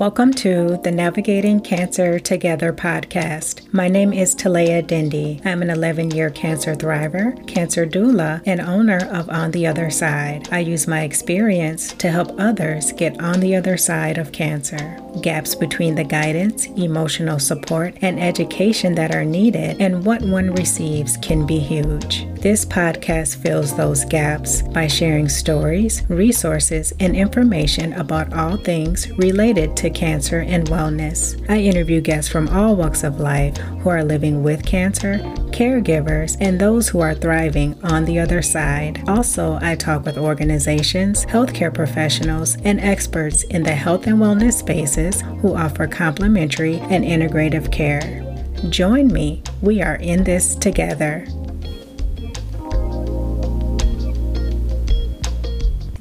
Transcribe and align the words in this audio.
Welcome 0.00 0.32
to 0.36 0.80
the 0.82 0.90
Navigating 0.90 1.60
Cancer 1.60 2.18
Together 2.18 2.72
podcast. 2.72 3.70
My 3.70 3.86
name 3.86 4.14
is 4.14 4.34
Talea 4.34 4.86
Dindy. 4.86 5.42
I'm 5.44 5.60
an 5.60 5.68
11 5.68 6.12
year 6.12 6.30
cancer 6.30 6.74
thriver, 6.74 7.46
cancer 7.46 7.84
doula, 7.84 8.42
and 8.46 8.62
owner 8.62 9.06
of 9.12 9.28
On 9.28 9.50
the 9.50 9.66
Other 9.66 9.90
Side. 9.90 10.48
I 10.50 10.60
use 10.60 10.88
my 10.88 11.02
experience 11.02 11.92
to 11.92 12.10
help 12.10 12.30
others 12.40 12.92
get 12.92 13.20
on 13.20 13.40
the 13.40 13.54
other 13.54 13.76
side 13.76 14.16
of 14.16 14.32
cancer. 14.32 14.98
Gaps 15.20 15.54
between 15.54 15.96
the 15.96 16.04
guidance, 16.04 16.64
emotional 16.78 17.38
support, 17.38 17.94
and 18.00 18.18
education 18.18 18.94
that 18.94 19.14
are 19.14 19.26
needed 19.26 19.82
and 19.82 20.06
what 20.06 20.22
one 20.22 20.54
receives 20.54 21.18
can 21.18 21.44
be 21.44 21.58
huge. 21.58 22.26
This 22.40 22.64
podcast 22.64 23.36
fills 23.36 23.76
those 23.76 24.06
gaps 24.06 24.62
by 24.62 24.86
sharing 24.86 25.28
stories, 25.28 26.04
resources, 26.08 26.90
and 26.98 27.14
information 27.14 27.92
about 27.92 28.32
all 28.32 28.56
things 28.56 29.10
related 29.18 29.76
to 29.76 29.90
cancer 29.90 30.40
and 30.40 30.66
wellness. 30.68 31.38
I 31.50 31.58
interview 31.58 32.00
guests 32.00 32.32
from 32.32 32.48
all 32.48 32.76
walks 32.76 33.04
of 33.04 33.20
life 33.20 33.58
who 33.58 33.90
are 33.90 34.02
living 34.02 34.42
with 34.42 34.64
cancer, 34.64 35.18
caregivers, 35.52 36.38
and 36.40 36.58
those 36.58 36.88
who 36.88 37.00
are 37.00 37.14
thriving 37.14 37.78
on 37.84 38.06
the 38.06 38.18
other 38.18 38.40
side. 38.40 39.06
Also, 39.06 39.58
I 39.60 39.74
talk 39.74 40.06
with 40.06 40.16
organizations, 40.16 41.26
healthcare 41.26 41.74
professionals, 41.74 42.56
and 42.64 42.80
experts 42.80 43.42
in 43.42 43.64
the 43.64 43.74
health 43.74 44.06
and 44.06 44.16
wellness 44.16 44.54
spaces 44.54 45.20
who 45.42 45.54
offer 45.54 45.86
complementary 45.86 46.78
and 46.78 47.04
integrative 47.04 47.70
care. 47.70 48.26
Join 48.70 49.08
me. 49.08 49.42
We 49.60 49.82
are 49.82 49.96
in 49.96 50.24
this 50.24 50.54
together. 50.54 51.26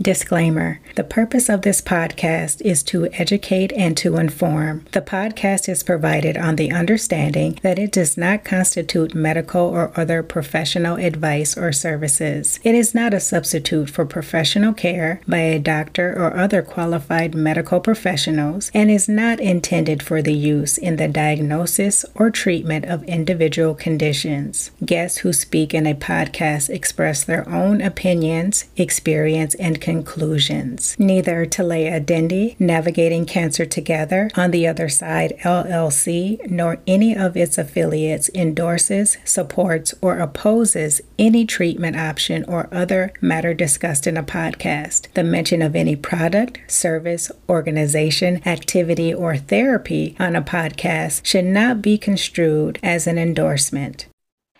Disclaimer 0.09 0.79
The 0.99 1.05
purpose 1.05 1.47
of 1.47 1.61
this 1.61 1.79
podcast 1.79 2.59
is 2.59 2.83
to 2.83 3.07
educate 3.13 3.71
and 3.71 3.95
to 3.95 4.17
inform. 4.17 4.83
The 4.91 5.01
podcast 5.01 5.69
is 5.69 5.81
provided 5.81 6.35
on 6.35 6.57
the 6.57 6.73
understanding 6.73 7.57
that 7.63 7.79
it 7.79 7.93
does 7.93 8.17
not 8.17 8.43
constitute 8.43 9.15
medical 9.15 9.61
or 9.61 9.93
other 9.95 10.21
professional 10.21 10.97
advice 10.97 11.57
or 11.57 11.71
services. 11.71 12.59
It 12.65 12.75
is 12.75 12.93
not 12.93 13.13
a 13.13 13.21
substitute 13.21 13.89
for 13.89 14.05
professional 14.05 14.73
care 14.73 15.21
by 15.25 15.37
a 15.37 15.57
doctor 15.57 16.11
or 16.21 16.35
other 16.35 16.61
qualified 16.61 17.33
medical 17.33 17.79
professionals 17.79 18.69
and 18.73 18.91
is 18.91 19.07
not 19.07 19.39
intended 19.39 20.03
for 20.03 20.21
the 20.21 20.33
use 20.33 20.77
in 20.77 20.97
the 20.97 21.07
diagnosis 21.07 22.03
or 22.13 22.29
treatment 22.29 22.83
of 22.83 23.05
individual 23.05 23.73
conditions. 23.73 24.71
Guests 24.83 25.19
who 25.19 25.31
speak 25.31 25.73
in 25.73 25.87
a 25.87 25.95
podcast 25.95 26.69
express 26.69 27.23
their 27.23 27.47
own 27.47 27.79
opinions, 27.79 28.65
experience, 28.75 29.55
and 29.55 29.79
conclusions. 29.79 30.88
Neither 30.97 31.45
Talea 31.45 32.03
Dendi, 32.03 32.59
Navigating 32.59 33.25
Cancer 33.25 33.65
Together, 33.65 34.31
On 34.35 34.51
the 34.51 34.65
Other 34.65 34.89
Side 34.89 35.35
LLC, 35.43 36.49
nor 36.49 36.79
any 36.87 37.15
of 37.15 37.35
its 37.35 37.57
affiliates 37.57 38.29
endorses, 38.33 39.17
supports, 39.25 39.93
or 40.01 40.19
opposes 40.19 41.01
any 41.17 41.45
treatment 41.45 41.97
option 41.97 42.45
or 42.45 42.69
other 42.71 43.11
matter 43.21 43.53
discussed 43.53 44.07
in 44.07 44.17
a 44.17 44.23
podcast. 44.23 45.13
The 45.13 45.23
mention 45.23 45.61
of 45.61 45.75
any 45.75 45.95
product, 45.95 46.59
service, 46.71 47.31
organization, 47.47 48.41
activity, 48.47 49.13
or 49.13 49.37
therapy 49.37 50.15
on 50.19 50.35
a 50.35 50.41
podcast 50.41 51.25
should 51.25 51.45
not 51.45 51.81
be 51.81 51.97
construed 51.97 52.79
as 52.81 53.05
an 53.05 53.17
endorsement. 53.17 54.07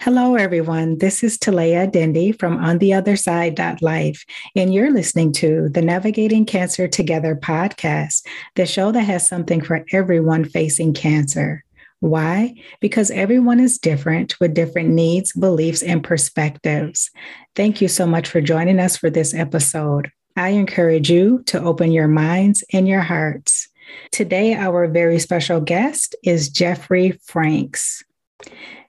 Hello, 0.04 0.36
everyone. 0.36 1.00
This 1.00 1.26
is 1.26 1.38
Talea 1.38 1.92
Dindy 1.92 2.32
from 2.32 2.56
On 2.56 2.78
the 2.78 2.94
Other 2.94 3.18
Side 3.18 3.60
Life, 3.82 4.24
and 4.56 4.74
you're 4.74 4.94
listening 4.94 5.34
to 5.34 5.68
the 5.68 5.82
Navigating 5.82 6.46
Cancer 6.46 6.88
Together 6.88 7.36
podcast, 7.36 8.26
the 8.56 8.66
show 8.66 8.94
that 8.94 9.02
has 9.02 9.28
something 9.28 9.60
for 9.60 9.84
everyone 9.92 10.46
facing 10.46 10.94
cancer. 10.94 11.66
Why? 12.00 12.56
Because 12.80 13.12
everyone 13.12 13.60
is 13.60 13.78
different 13.78 14.40
with 14.40 14.54
different 14.54 14.88
needs, 14.88 15.34
beliefs, 15.34 15.84
and 15.84 16.02
perspectives. 16.02 17.12
Thank 17.54 17.82
you 17.82 17.90
so 17.90 18.08
much 18.08 18.30
for 18.30 18.40
joining 18.40 18.80
us 18.80 18.96
for 18.96 19.10
this 19.10 19.34
episode. 19.34 20.10
I 20.38 20.52
encourage 20.52 21.12
you 21.12 21.44
to 21.48 21.62
open 21.62 21.92
your 21.92 22.08
minds 22.08 22.64
and 22.72 22.88
your 22.88 23.02
hearts. 23.02 23.68
Today, 24.14 24.54
our 24.54 24.88
very 24.88 25.20
special 25.20 25.60
guest 25.60 26.16
is 26.24 26.48
Jeffrey 26.48 27.20
Franks. 27.26 28.02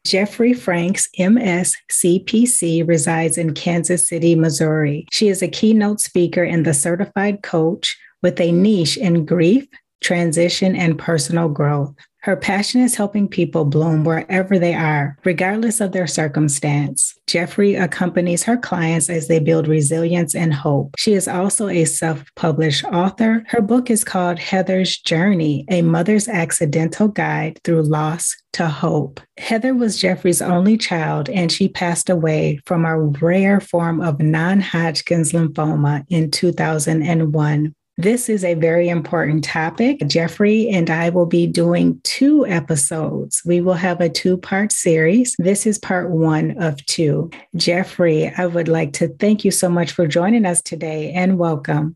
Jeffrey 0.04 0.54
Franks, 0.54 1.08
MS 1.18 1.76
CPC, 1.90 2.86
resides 2.86 3.36
in 3.36 3.54
Kansas 3.54 4.06
City, 4.06 4.34
Missouri. 4.34 5.06
She 5.12 5.28
is 5.28 5.42
a 5.42 5.48
keynote 5.48 6.00
speaker 6.00 6.42
and 6.42 6.64
the 6.64 6.74
certified 6.74 7.42
coach 7.42 7.98
with 8.22 8.40
a 8.40 8.52
niche 8.52 8.96
in 8.96 9.26
grief, 9.26 9.66
transition, 10.00 10.74
and 10.74 10.98
personal 10.98 11.48
growth. 11.48 11.94
Her 12.22 12.36
passion 12.36 12.82
is 12.82 12.96
helping 12.96 13.28
people 13.28 13.64
bloom 13.64 14.04
wherever 14.04 14.58
they 14.58 14.74
are, 14.74 15.16
regardless 15.24 15.80
of 15.80 15.92
their 15.92 16.06
circumstance. 16.06 17.14
Jeffrey 17.26 17.76
accompanies 17.76 18.42
her 18.42 18.58
clients 18.58 19.08
as 19.08 19.26
they 19.26 19.38
build 19.38 19.66
resilience 19.66 20.34
and 20.34 20.52
hope. 20.52 20.94
She 20.98 21.14
is 21.14 21.26
also 21.26 21.68
a 21.68 21.86
self 21.86 22.24
published 22.36 22.84
author. 22.84 23.44
Her 23.48 23.62
book 23.62 23.90
is 23.90 24.04
called 24.04 24.38
Heather's 24.38 24.98
Journey 24.98 25.64
A 25.70 25.80
Mother's 25.80 26.28
Accidental 26.28 27.08
Guide 27.08 27.58
Through 27.64 27.82
Loss 27.82 28.36
to 28.52 28.66
Hope. 28.68 29.20
Heather 29.38 29.74
was 29.74 29.98
Jeffrey's 29.98 30.42
only 30.42 30.76
child, 30.76 31.30
and 31.30 31.50
she 31.50 31.68
passed 31.68 32.10
away 32.10 32.60
from 32.66 32.84
a 32.84 32.98
rare 32.98 33.60
form 33.60 34.00
of 34.02 34.20
non 34.20 34.60
Hodgkin's 34.60 35.32
lymphoma 35.32 36.04
in 36.10 36.30
2001. 36.30 37.74
This 38.00 38.30
is 38.30 38.44
a 38.44 38.54
very 38.54 38.88
important 38.88 39.44
topic. 39.44 40.00
Jeffrey 40.06 40.70
and 40.70 40.88
I 40.88 41.10
will 41.10 41.26
be 41.26 41.46
doing 41.46 42.00
two 42.02 42.46
episodes. 42.46 43.42
We 43.44 43.60
will 43.60 43.74
have 43.74 44.00
a 44.00 44.08
two 44.08 44.38
part 44.38 44.72
series. 44.72 45.36
This 45.38 45.66
is 45.66 45.78
part 45.78 46.08
one 46.08 46.56
of 46.62 46.82
two. 46.86 47.28
Jeffrey, 47.56 48.32
I 48.34 48.46
would 48.46 48.68
like 48.68 48.94
to 48.94 49.08
thank 49.08 49.44
you 49.44 49.50
so 49.50 49.68
much 49.68 49.92
for 49.92 50.06
joining 50.06 50.46
us 50.46 50.62
today 50.62 51.12
and 51.12 51.36
welcome. 51.36 51.94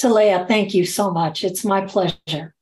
Talea, 0.00 0.46
thank 0.46 0.72
you 0.72 0.86
so 0.86 1.10
much. 1.10 1.42
It's 1.42 1.64
my 1.64 1.80
pleasure. 1.80 2.53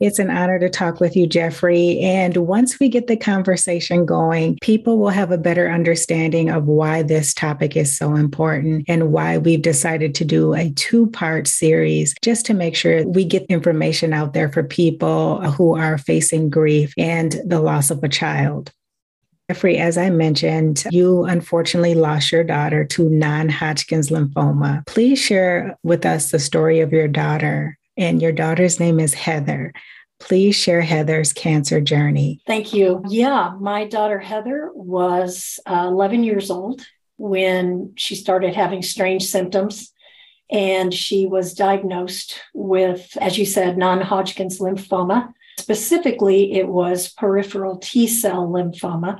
It's 0.00 0.18
an 0.18 0.30
honor 0.30 0.58
to 0.58 0.68
talk 0.68 1.00
with 1.00 1.16
you, 1.16 1.26
Jeffrey. 1.26 1.98
And 2.00 2.36
once 2.36 2.78
we 2.78 2.88
get 2.88 3.06
the 3.06 3.16
conversation 3.16 4.06
going, 4.06 4.58
people 4.62 4.98
will 4.98 5.10
have 5.10 5.32
a 5.32 5.38
better 5.38 5.70
understanding 5.70 6.50
of 6.50 6.66
why 6.66 7.02
this 7.02 7.34
topic 7.34 7.76
is 7.76 7.96
so 7.96 8.14
important 8.14 8.84
and 8.88 9.12
why 9.12 9.38
we've 9.38 9.62
decided 9.62 10.14
to 10.16 10.24
do 10.24 10.54
a 10.54 10.70
two 10.70 11.08
part 11.08 11.46
series 11.46 12.14
just 12.22 12.46
to 12.46 12.54
make 12.54 12.76
sure 12.76 13.06
we 13.06 13.24
get 13.24 13.44
information 13.46 14.12
out 14.12 14.34
there 14.34 14.50
for 14.50 14.62
people 14.62 15.40
who 15.52 15.76
are 15.76 15.98
facing 15.98 16.50
grief 16.50 16.92
and 16.96 17.40
the 17.44 17.60
loss 17.60 17.90
of 17.90 18.02
a 18.04 18.08
child. 18.08 18.72
Jeffrey, 19.50 19.78
as 19.78 19.96
I 19.96 20.10
mentioned, 20.10 20.84
you 20.90 21.24
unfortunately 21.24 21.94
lost 21.94 22.30
your 22.30 22.44
daughter 22.44 22.84
to 22.84 23.08
non 23.08 23.48
Hodgkin's 23.48 24.10
lymphoma. 24.10 24.86
Please 24.86 25.18
share 25.18 25.78
with 25.82 26.04
us 26.04 26.30
the 26.30 26.38
story 26.38 26.80
of 26.80 26.92
your 26.92 27.08
daughter 27.08 27.77
and 27.98 28.22
your 28.22 28.32
daughter's 28.32 28.80
name 28.80 29.00
is 29.00 29.12
Heather. 29.12 29.74
Please 30.20 30.56
share 30.56 30.80
Heather's 30.80 31.32
cancer 31.32 31.80
journey. 31.80 32.40
Thank 32.46 32.72
you. 32.72 33.02
Yeah, 33.08 33.54
my 33.60 33.84
daughter 33.84 34.18
Heather 34.18 34.70
was 34.74 35.60
uh, 35.66 35.86
11 35.88 36.24
years 36.24 36.50
old 36.50 36.86
when 37.16 37.92
she 37.96 38.14
started 38.14 38.54
having 38.54 38.82
strange 38.82 39.26
symptoms. 39.26 39.92
And 40.50 40.94
she 40.94 41.26
was 41.26 41.52
diagnosed 41.52 42.40
with, 42.54 43.16
as 43.20 43.36
you 43.36 43.44
said, 43.44 43.76
non 43.76 44.00
Hodgkin's 44.00 44.60
lymphoma. 44.60 45.34
Specifically, 45.58 46.54
it 46.54 46.66
was 46.66 47.12
peripheral 47.12 47.76
T 47.76 48.06
cell 48.06 48.48
lymphoma 48.48 49.18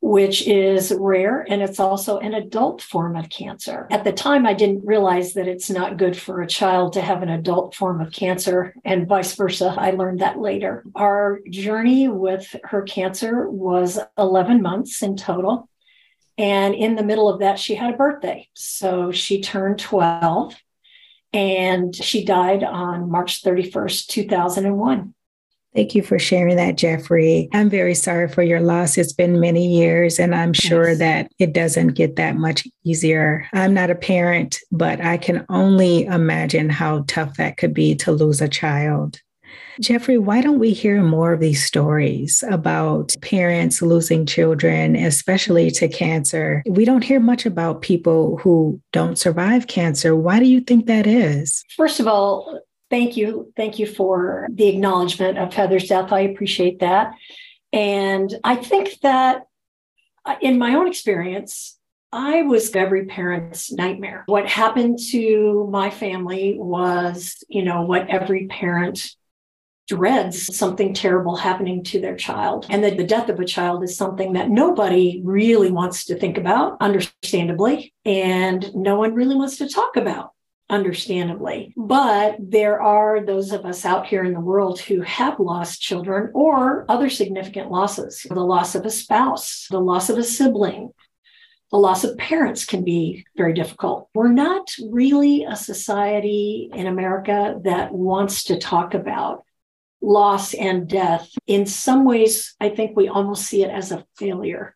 which 0.00 0.46
is 0.46 0.92
rare 0.98 1.44
and 1.48 1.62
it's 1.62 1.80
also 1.80 2.18
an 2.18 2.34
adult 2.34 2.82
form 2.82 3.16
of 3.16 3.28
cancer. 3.28 3.86
At 3.90 4.04
the 4.04 4.12
time, 4.12 4.46
I 4.46 4.54
didn't 4.54 4.84
realize 4.84 5.34
that 5.34 5.48
it's 5.48 5.70
not 5.70 5.96
good 5.96 6.16
for 6.16 6.42
a 6.42 6.46
child 6.46 6.92
to 6.92 7.00
have 7.00 7.22
an 7.22 7.28
adult 7.28 7.74
form 7.74 8.00
of 8.00 8.12
cancer 8.12 8.74
and 8.84 9.08
vice 9.08 9.34
versa. 9.34 9.74
I 9.76 9.92
learned 9.92 10.20
that 10.20 10.38
later. 10.38 10.84
Our 10.94 11.40
journey 11.50 12.08
with 12.08 12.54
her 12.64 12.82
cancer 12.82 13.48
was 13.50 13.98
11 14.16 14.62
months 14.62 15.02
in 15.02 15.16
total. 15.16 15.68
And 16.38 16.74
in 16.74 16.96
the 16.96 17.04
middle 17.04 17.28
of 17.28 17.40
that, 17.40 17.58
she 17.58 17.74
had 17.74 17.94
a 17.94 17.96
birthday. 17.96 18.48
So 18.54 19.10
she 19.10 19.40
turned 19.40 19.78
12 19.78 20.54
and 21.32 21.94
she 21.94 22.24
died 22.24 22.62
on 22.62 23.10
March 23.10 23.42
31st, 23.42 24.06
2001. 24.06 25.14
Thank 25.76 25.94
you 25.94 26.02
for 26.02 26.18
sharing 26.18 26.56
that, 26.56 26.78
Jeffrey. 26.78 27.50
I'm 27.52 27.68
very 27.68 27.94
sorry 27.94 28.28
for 28.28 28.42
your 28.42 28.60
loss. 28.60 28.96
It's 28.96 29.12
been 29.12 29.38
many 29.38 29.66
years, 29.66 30.18
and 30.18 30.34
I'm 30.34 30.54
sure 30.54 30.88
yes. 30.88 30.98
that 31.00 31.30
it 31.38 31.52
doesn't 31.52 31.88
get 31.88 32.16
that 32.16 32.36
much 32.36 32.66
easier. 32.84 33.46
I'm 33.52 33.74
not 33.74 33.90
a 33.90 33.94
parent, 33.94 34.58
but 34.72 35.02
I 35.02 35.18
can 35.18 35.44
only 35.50 36.06
imagine 36.06 36.70
how 36.70 37.04
tough 37.08 37.36
that 37.36 37.58
could 37.58 37.74
be 37.74 37.94
to 37.96 38.10
lose 38.10 38.40
a 38.40 38.48
child. 38.48 39.20
Jeffrey, 39.78 40.16
why 40.16 40.40
don't 40.40 40.58
we 40.58 40.72
hear 40.72 41.02
more 41.02 41.34
of 41.34 41.40
these 41.40 41.62
stories 41.62 42.42
about 42.50 43.14
parents 43.20 43.82
losing 43.82 44.24
children, 44.24 44.96
especially 44.96 45.70
to 45.72 45.88
cancer? 45.88 46.62
We 46.66 46.86
don't 46.86 47.04
hear 47.04 47.20
much 47.20 47.44
about 47.44 47.82
people 47.82 48.38
who 48.38 48.80
don't 48.94 49.18
survive 49.18 49.66
cancer. 49.66 50.16
Why 50.16 50.38
do 50.38 50.46
you 50.46 50.62
think 50.62 50.86
that 50.86 51.06
is? 51.06 51.62
First 51.76 52.00
of 52.00 52.08
all, 52.08 52.62
Thank 52.88 53.16
you. 53.16 53.52
Thank 53.56 53.78
you 53.78 53.86
for 53.86 54.48
the 54.50 54.68
acknowledgement 54.68 55.38
of 55.38 55.52
Heather's 55.52 55.88
death. 55.88 56.12
I 56.12 56.20
appreciate 56.20 56.80
that. 56.80 57.14
And 57.72 58.32
I 58.44 58.56
think 58.56 59.00
that 59.02 59.42
uh, 60.24 60.36
in 60.40 60.58
my 60.58 60.74
own 60.74 60.86
experience, 60.88 61.78
I 62.12 62.42
was 62.42 62.74
every 62.74 63.06
parent's 63.06 63.72
nightmare. 63.72 64.22
What 64.26 64.46
happened 64.48 64.98
to 65.10 65.68
my 65.70 65.90
family 65.90 66.56
was, 66.56 67.42
you 67.48 67.64
know, 67.64 67.82
what 67.82 68.08
every 68.08 68.46
parent 68.46 69.14
dreads 69.88 70.56
something 70.56 70.94
terrible 70.94 71.36
happening 71.36 71.84
to 71.84 72.00
their 72.00 72.16
child. 72.16 72.66
And 72.70 72.82
that 72.82 72.96
the 72.96 73.04
death 73.04 73.28
of 73.28 73.38
a 73.38 73.44
child 73.44 73.84
is 73.84 73.96
something 73.96 74.32
that 74.32 74.50
nobody 74.50 75.20
really 75.24 75.70
wants 75.70 76.06
to 76.06 76.18
think 76.18 76.38
about, 76.38 76.76
understandably, 76.80 77.92
and 78.04 78.74
no 78.74 78.96
one 78.96 79.14
really 79.14 79.36
wants 79.36 79.58
to 79.58 79.68
talk 79.68 79.96
about 79.96 80.32
understandably. 80.68 81.72
But 81.76 82.36
there 82.40 82.80
are 82.80 83.24
those 83.24 83.52
of 83.52 83.64
us 83.64 83.84
out 83.84 84.06
here 84.06 84.24
in 84.24 84.32
the 84.32 84.40
world 84.40 84.80
who 84.80 85.00
have 85.02 85.38
lost 85.38 85.80
children 85.80 86.30
or 86.34 86.84
other 86.88 87.08
significant 87.08 87.70
losses 87.70 88.26
the 88.28 88.40
loss 88.40 88.74
of 88.74 88.84
a 88.84 88.90
spouse, 88.90 89.66
the 89.70 89.80
loss 89.80 90.10
of 90.10 90.18
a 90.18 90.24
sibling. 90.24 90.90
The 91.72 91.78
loss 91.78 92.04
of 92.04 92.16
parents 92.16 92.64
can 92.64 92.84
be 92.84 93.26
very 93.36 93.52
difficult. 93.52 94.08
We're 94.14 94.28
not 94.28 94.70
really 94.88 95.44
a 95.44 95.56
society 95.56 96.70
in 96.72 96.86
America 96.86 97.58
that 97.64 97.92
wants 97.92 98.44
to 98.44 98.58
talk 98.58 98.94
about 98.94 99.42
loss 100.00 100.54
and 100.54 100.88
death. 100.88 101.28
In 101.48 101.66
some 101.66 102.04
ways, 102.04 102.54
I 102.60 102.68
think 102.68 102.96
we 102.96 103.08
almost 103.08 103.46
see 103.46 103.64
it 103.64 103.70
as 103.70 103.90
a 103.90 104.04
failure. 104.16 104.75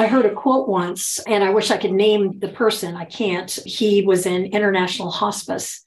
I 0.00 0.06
heard 0.06 0.24
a 0.24 0.32
quote 0.32 0.66
once, 0.66 1.18
and 1.26 1.44
I 1.44 1.50
wish 1.50 1.70
I 1.70 1.76
could 1.76 1.92
name 1.92 2.38
the 2.38 2.48
person. 2.48 2.96
I 2.96 3.04
can't. 3.04 3.50
He 3.66 4.00
was 4.00 4.24
in 4.24 4.46
international 4.46 5.10
hospice. 5.10 5.84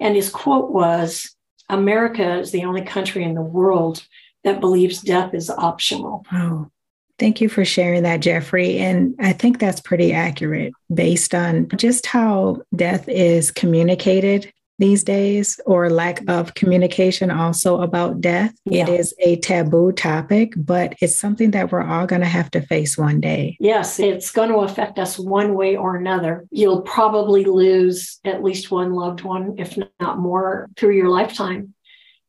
And 0.00 0.16
his 0.16 0.30
quote 0.30 0.70
was 0.70 1.36
America 1.68 2.38
is 2.38 2.52
the 2.52 2.64
only 2.64 2.80
country 2.80 3.22
in 3.22 3.34
the 3.34 3.42
world 3.42 4.02
that 4.44 4.60
believes 4.60 5.02
death 5.02 5.34
is 5.34 5.50
optional. 5.50 6.24
Oh, 6.32 6.70
thank 7.18 7.42
you 7.42 7.50
for 7.50 7.66
sharing 7.66 8.02
that, 8.04 8.20
Jeffrey. 8.20 8.78
And 8.78 9.14
I 9.20 9.34
think 9.34 9.58
that's 9.58 9.82
pretty 9.82 10.14
accurate 10.14 10.72
based 10.92 11.34
on 11.34 11.68
just 11.76 12.06
how 12.06 12.62
death 12.74 13.06
is 13.10 13.50
communicated 13.50 14.50
these 14.80 15.04
days 15.04 15.60
or 15.66 15.90
lack 15.90 16.16
mm-hmm. 16.16 16.30
of 16.30 16.54
communication 16.54 17.30
also 17.30 17.82
about 17.82 18.20
death. 18.20 18.52
Yeah. 18.64 18.88
It 18.88 19.00
is 19.00 19.14
a 19.20 19.36
taboo 19.36 19.92
topic, 19.92 20.54
but 20.56 20.94
it's 21.00 21.16
something 21.16 21.52
that 21.52 21.70
we're 21.70 21.84
all 21.84 22.06
going 22.06 22.22
to 22.22 22.26
have 22.26 22.50
to 22.52 22.62
face 22.62 22.98
one 22.98 23.20
day. 23.20 23.56
Yes, 23.60 24.00
it's 24.00 24.32
going 24.32 24.48
to 24.48 24.58
affect 24.58 24.98
us 24.98 25.18
one 25.18 25.54
way 25.54 25.76
or 25.76 25.96
another. 25.96 26.46
You'll 26.50 26.80
probably 26.82 27.44
lose 27.44 28.18
at 28.24 28.42
least 28.42 28.70
one 28.70 28.94
loved 28.94 29.20
one, 29.20 29.54
if 29.58 29.78
not 30.00 30.18
more, 30.18 30.68
through 30.76 30.96
your 30.96 31.10
lifetime. 31.10 31.74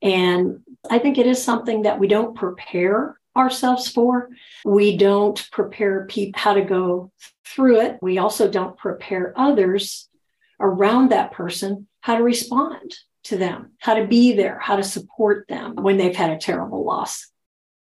And 0.02 0.60
I 0.90 1.00
think 1.00 1.18
it 1.18 1.28
is 1.28 1.42
something 1.42 1.84
that 1.84 2.00
we 2.00 2.08
don't 2.08 2.36
prepare 2.36 3.18
ourselves 3.36 3.88
for. 3.88 4.30
We 4.66 4.98
don't 4.98 5.50
prepare 5.52 6.06
people 6.06 6.40
how 6.40 6.54
to 6.54 6.62
go 6.62 7.12
through 7.46 7.80
it. 7.80 7.98
We 8.02 8.18
also 8.18 8.50
don't 8.52 8.78
prepare 8.78 9.34
others 9.38 10.10
around 10.60 11.10
that 11.12 11.32
person 11.32 11.88
how 12.02 12.18
to 12.18 12.24
respond 12.24 12.96
to 13.24 13.38
them, 13.38 13.72
how 13.80 13.94
to 13.94 14.06
be 14.06 14.34
there, 14.34 14.60
how 14.60 14.76
to 14.76 14.84
support 14.84 15.48
them 15.48 15.76
when 15.76 15.98
they've 15.98 16.16
had 16.16 16.32
a 16.32 16.38
terrible 16.38 16.84
loss. 16.84 17.28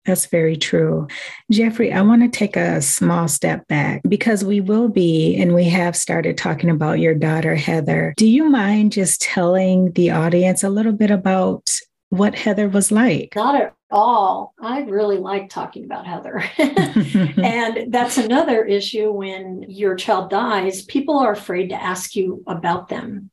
That's 0.05 0.27
very 0.27 0.55
true. 0.55 1.07
Jeffrey, 1.51 1.91
I 1.91 2.01
want 2.01 2.21
to 2.21 2.29
take 2.29 2.55
a 2.55 2.81
small 2.81 3.27
step 3.27 3.67
back 3.67 4.01
because 4.07 4.43
we 4.43 4.61
will 4.61 4.87
be, 4.87 5.35
and 5.35 5.53
we 5.53 5.65
have 5.65 5.97
started 5.97 6.37
talking 6.37 6.69
about 6.69 6.99
your 6.99 7.13
daughter, 7.13 7.55
Heather. 7.55 8.13
Do 8.15 8.25
you 8.25 8.49
mind 8.49 8.93
just 8.93 9.21
telling 9.21 9.91
the 9.91 10.11
audience 10.11 10.63
a 10.63 10.69
little 10.69 10.93
bit 10.93 11.11
about 11.11 11.77
what 12.09 12.35
Heather 12.35 12.69
was 12.69 12.89
like? 12.89 13.33
Not 13.35 13.61
at 13.61 13.73
all. 13.91 14.53
I 14.61 14.81
really 14.83 15.17
like 15.17 15.49
talking 15.49 15.83
about 15.83 16.07
Heather. 16.07 16.41
and 16.57 17.91
that's 17.91 18.17
another 18.17 18.63
issue 18.63 19.11
when 19.11 19.65
your 19.67 19.95
child 19.95 20.29
dies, 20.29 20.83
people 20.83 21.19
are 21.19 21.33
afraid 21.33 21.67
to 21.69 21.83
ask 21.83 22.15
you 22.15 22.43
about 22.47 22.87
them. 22.87 23.29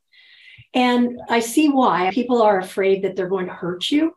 And 0.75 1.21
I 1.29 1.41
see 1.41 1.69
why 1.69 2.11
people 2.13 2.43
are 2.43 2.59
afraid 2.59 3.03
that 3.03 3.15
they're 3.15 3.29
going 3.29 3.47
to 3.47 3.53
hurt 3.53 3.91
you 3.91 4.17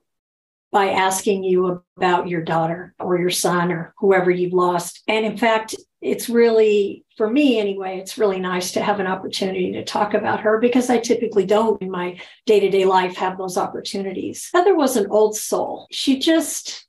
by 0.72 0.90
asking 0.90 1.44
you 1.44 1.84
about 1.96 2.28
your 2.28 2.42
daughter 2.44 2.94
or 3.00 3.18
your 3.18 3.30
son 3.30 3.72
or 3.72 3.94
whoever 4.00 4.30
you've 4.30 4.54
lost. 4.54 5.02
And 5.08 5.26
in 5.26 5.38
fact, 5.38 5.76
it's 6.02 6.30
really, 6.30 7.06
for 7.16 7.30
me 7.30 7.60
anyway, 7.60 8.00
it's 8.00 8.18
really 8.18 8.40
nice 8.40 8.72
to 8.74 8.82
have 8.82 9.00
an 9.00 9.08
opportunity 9.08 9.72
to 9.74 9.86
talk 9.86 10.14
about 10.14 10.42
her 10.42 10.60
because 10.60 10.90
I 10.90 10.98
typically 10.98 11.46
don't 11.46 11.82
in 11.82 11.90
my 11.90 12.20
day 12.46 12.60
to 12.60 12.70
day 12.70 12.86
life 12.86 13.16
have 13.16 13.38
those 13.38 13.58
opportunities. 13.58 14.50
Heather 14.54 14.76
was 14.76 14.98
an 14.98 15.08
old 15.10 15.36
soul. 15.36 15.88
She 15.92 16.20
just, 16.20 16.86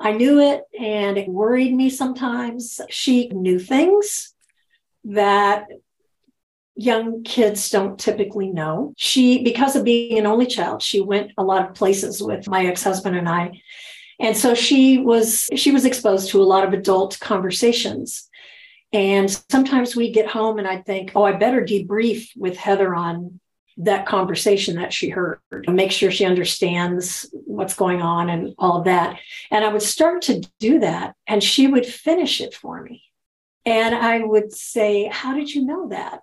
I 0.00 0.12
knew 0.12 0.40
it 0.40 0.62
and 0.78 1.16
it 1.16 1.28
worried 1.28 1.74
me 1.74 1.90
sometimes. 1.90 2.80
She 2.90 3.28
knew 3.28 3.58
things 3.58 4.34
that 5.04 5.66
young 6.76 7.22
kids 7.22 7.70
don't 7.70 7.98
typically 7.98 8.50
know. 8.50 8.94
She, 8.96 9.42
because 9.42 9.76
of 9.76 9.84
being 9.84 10.18
an 10.18 10.26
only 10.26 10.46
child, 10.46 10.82
she 10.82 11.00
went 11.00 11.32
a 11.38 11.44
lot 11.44 11.68
of 11.68 11.74
places 11.74 12.22
with 12.22 12.48
my 12.48 12.66
ex-husband 12.66 13.16
and 13.16 13.28
I. 13.28 13.60
And 14.20 14.36
so 14.36 14.54
she 14.54 14.98
was 14.98 15.48
she 15.56 15.72
was 15.72 15.84
exposed 15.84 16.30
to 16.30 16.42
a 16.42 16.44
lot 16.44 16.64
of 16.64 16.72
adult 16.72 17.18
conversations. 17.20 18.28
And 18.92 19.28
sometimes 19.50 19.96
we'd 19.96 20.14
get 20.14 20.28
home 20.28 20.58
and 20.58 20.68
I'd 20.68 20.86
think, 20.86 21.12
oh, 21.16 21.24
I 21.24 21.32
better 21.32 21.62
debrief 21.62 22.28
with 22.36 22.56
Heather 22.56 22.94
on 22.94 23.40
that 23.78 24.06
conversation 24.06 24.76
that 24.76 24.92
she 24.92 25.08
heard, 25.08 25.40
and 25.50 25.74
make 25.74 25.90
sure 25.90 26.10
she 26.10 26.24
understands 26.24 27.28
what's 27.32 27.74
going 27.74 28.00
on 28.00 28.30
and 28.30 28.54
all 28.56 28.78
of 28.78 28.84
that. 28.84 29.18
And 29.50 29.64
I 29.64 29.72
would 29.72 29.82
start 29.82 30.22
to 30.22 30.48
do 30.60 30.78
that, 30.78 31.16
and 31.26 31.42
she 31.42 31.66
would 31.66 31.84
finish 31.84 32.40
it 32.40 32.54
for 32.54 32.82
me. 32.82 33.02
And 33.66 33.94
I 33.94 34.20
would 34.20 34.52
say, 34.52 35.08
How 35.10 35.34
did 35.34 35.52
you 35.52 35.64
know 35.64 35.88
that? 35.88 36.20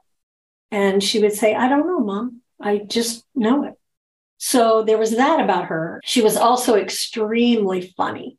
And 0.72 1.04
she 1.04 1.20
would 1.20 1.34
say, 1.34 1.54
I 1.54 1.68
don't 1.68 1.88
know, 1.88 2.00
mom. 2.00 2.42
I 2.60 2.80
just 2.80 3.26
know 3.36 3.66
it. 3.66 3.74
So 4.38 4.84
there 4.84 4.98
was 4.98 5.18
that 5.18 5.40
about 5.40 5.66
her. 5.66 6.02
She 6.04 6.22
was 6.22 6.36
also 6.38 6.76
extremely 6.76 7.94
funny. 7.96 8.38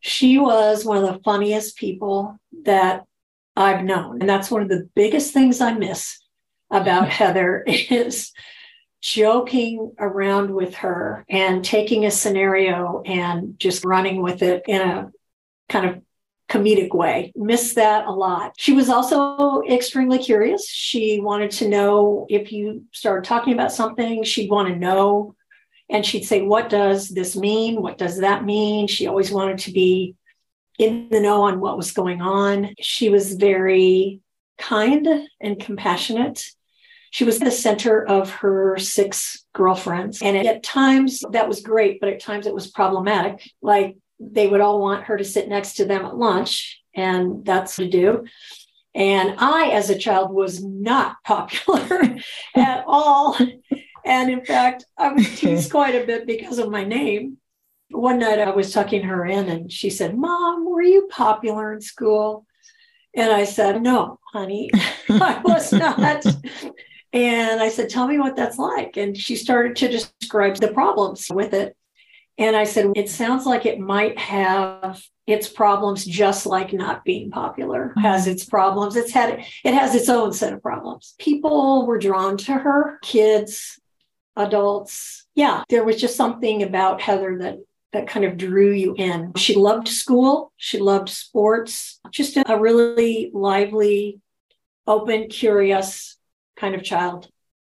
She 0.00 0.38
was 0.38 0.84
one 0.84 0.98
of 1.02 1.12
the 1.12 1.20
funniest 1.24 1.76
people 1.76 2.38
that 2.64 3.04
I've 3.56 3.84
known. 3.84 4.20
And 4.20 4.28
that's 4.28 4.50
one 4.50 4.62
of 4.62 4.68
the 4.68 4.88
biggest 4.94 5.32
things 5.32 5.60
I 5.60 5.72
miss 5.72 6.20
about 6.70 7.08
Heather 7.08 7.64
is 7.66 8.32
joking 9.00 9.92
around 9.98 10.50
with 10.50 10.74
her 10.76 11.24
and 11.28 11.64
taking 11.64 12.04
a 12.04 12.10
scenario 12.10 13.02
and 13.04 13.58
just 13.58 13.84
running 13.84 14.22
with 14.22 14.42
it 14.42 14.64
in 14.66 14.80
a 14.80 15.10
kind 15.68 15.86
of 15.86 16.02
comedic 16.48 16.94
way. 16.94 17.32
Miss 17.36 17.74
that 17.74 18.06
a 18.06 18.10
lot. 18.10 18.54
She 18.56 18.72
was 18.72 18.88
also 18.88 19.62
extremely 19.62 20.18
curious. 20.18 20.68
She 20.68 21.20
wanted 21.20 21.50
to 21.52 21.68
know 21.68 22.26
if 22.28 22.50
you 22.52 22.84
started 22.92 23.24
talking 23.24 23.52
about 23.52 23.72
something, 23.72 24.24
she'd 24.24 24.50
want 24.50 24.68
to 24.68 24.76
know. 24.76 25.34
And 25.90 26.04
she'd 26.04 26.24
say, 26.24 26.42
What 26.42 26.68
does 26.68 27.08
this 27.08 27.36
mean? 27.36 27.80
What 27.80 27.98
does 27.98 28.20
that 28.20 28.44
mean? 28.44 28.86
She 28.86 29.06
always 29.06 29.30
wanted 29.30 29.58
to 29.60 29.72
be 29.72 30.16
in 30.78 31.08
the 31.10 31.20
know 31.20 31.42
on 31.42 31.60
what 31.60 31.76
was 31.76 31.92
going 31.92 32.20
on. 32.20 32.74
She 32.80 33.08
was 33.08 33.34
very 33.34 34.20
kind 34.58 35.06
and 35.40 35.58
compassionate. 35.58 36.44
She 37.10 37.24
was 37.24 37.38
the 37.38 37.50
center 37.50 38.06
of 38.06 38.30
her 38.30 38.76
six 38.78 39.46
girlfriends. 39.54 40.20
And 40.20 40.36
at 40.36 40.62
times 40.62 41.24
that 41.32 41.48
was 41.48 41.62
great, 41.62 42.00
but 42.00 42.10
at 42.10 42.20
times 42.20 42.46
it 42.46 42.54
was 42.54 42.66
problematic. 42.66 43.50
Like 43.62 43.96
they 44.20 44.46
would 44.46 44.60
all 44.60 44.80
want 44.80 45.04
her 45.04 45.16
to 45.16 45.24
sit 45.24 45.48
next 45.48 45.74
to 45.74 45.84
them 45.84 46.04
at 46.04 46.16
lunch, 46.16 46.82
and 46.94 47.44
that's 47.44 47.76
to 47.76 47.88
do. 47.88 48.24
And 48.94 49.34
I, 49.38 49.68
as 49.68 49.90
a 49.90 49.98
child, 49.98 50.32
was 50.32 50.62
not 50.62 51.16
popular 51.24 52.16
at 52.54 52.84
all. 52.86 53.36
And 54.04 54.30
in 54.30 54.44
fact, 54.44 54.84
I 54.96 55.12
was 55.12 55.38
teased 55.38 55.70
quite 55.70 55.94
a 55.94 56.06
bit 56.06 56.26
because 56.26 56.58
of 56.58 56.70
my 56.70 56.84
name. 56.84 57.36
One 57.90 58.18
night 58.18 58.40
I 58.40 58.50
was 58.50 58.72
tucking 58.72 59.02
her 59.02 59.24
in 59.24 59.48
and 59.48 59.72
she 59.72 59.88
said, 59.88 60.16
Mom, 60.16 60.66
were 60.66 60.82
you 60.82 61.08
popular 61.10 61.72
in 61.72 61.80
school? 61.80 62.44
And 63.14 63.32
I 63.32 63.44
said, 63.44 63.82
No, 63.82 64.18
honey, 64.32 64.70
I 65.08 65.40
was 65.42 65.72
not. 65.72 66.26
and 67.12 67.60
I 67.60 67.68
said, 67.68 67.88
Tell 67.88 68.06
me 68.06 68.18
what 68.18 68.36
that's 68.36 68.58
like. 68.58 68.96
And 68.96 69.16
she 69.16 69.36
started 69.36 69.76
to 69.76 69.88
describe 69.88 70.56
the 70.56 70.68
problems 70.68 71.28
with 71.30 71.54
it. 71.54 71.76
And 72.38 72.54
I 72.54 72.64
said, 72.64 72.92
it 72.94 73.10
sounds 73.10 73.46
like 73.46 73.66
it 73.66 73.80
might 73.80 74.16
have 74.16 75.02
its 75.26 75.48
problems 75.48 76.06
just 76.06 76.46
like 76.46 76.72
not 76.72 77.04
being 77.04 77.30
popular 77.30 77.92
has 77.98 78.22
mm-hmm. 78.22 78.30
its 78.30 78.44
problems. 78.44 78.96
It's 78.96 79.12
had 79.12 79.44
it 79.64 79.74
has 79.74 79.94
its 79.94 80.08
own 80.08 80.32
set 80.32 80.52
of 80.52 80.62
problems. 80.62 81.14
People 81.18 81.84
were 81.86 81.98
drawn 81.98 82.36
to 82.38 82.52
her, 82.52 82.98
kids, 83.02 83.78
adults. 84.36 85.26
Yeah, 85.34 85.64
there 85.68 85.84
was 85.84 86.00
just 86.00 86.16
something 86.16 86.62
about 86.62 87.00
Heather 87.00 87.38
that 87.40 87.58
that 87.92 88.06
kind 88.06 88.24
of 88.24 88.36
drew 88.36 88.70
you 88.70 88.94
in. 88.96 89.32
She 89.36 89.54
loved 89.54 89.88
school, 89.88 90.52
she 90.56 90.78
loved 90.78 91.08
sports, 91.08 92.00
just 92.10 92.36
a 92.36 92.58
really 92.58 93.30
lively, 93.34 94.20
open, 94.86 95.28
curious 95.28 96.16
kind 96.56 96.74
of 96.74 96.82
child. 96.82 97.28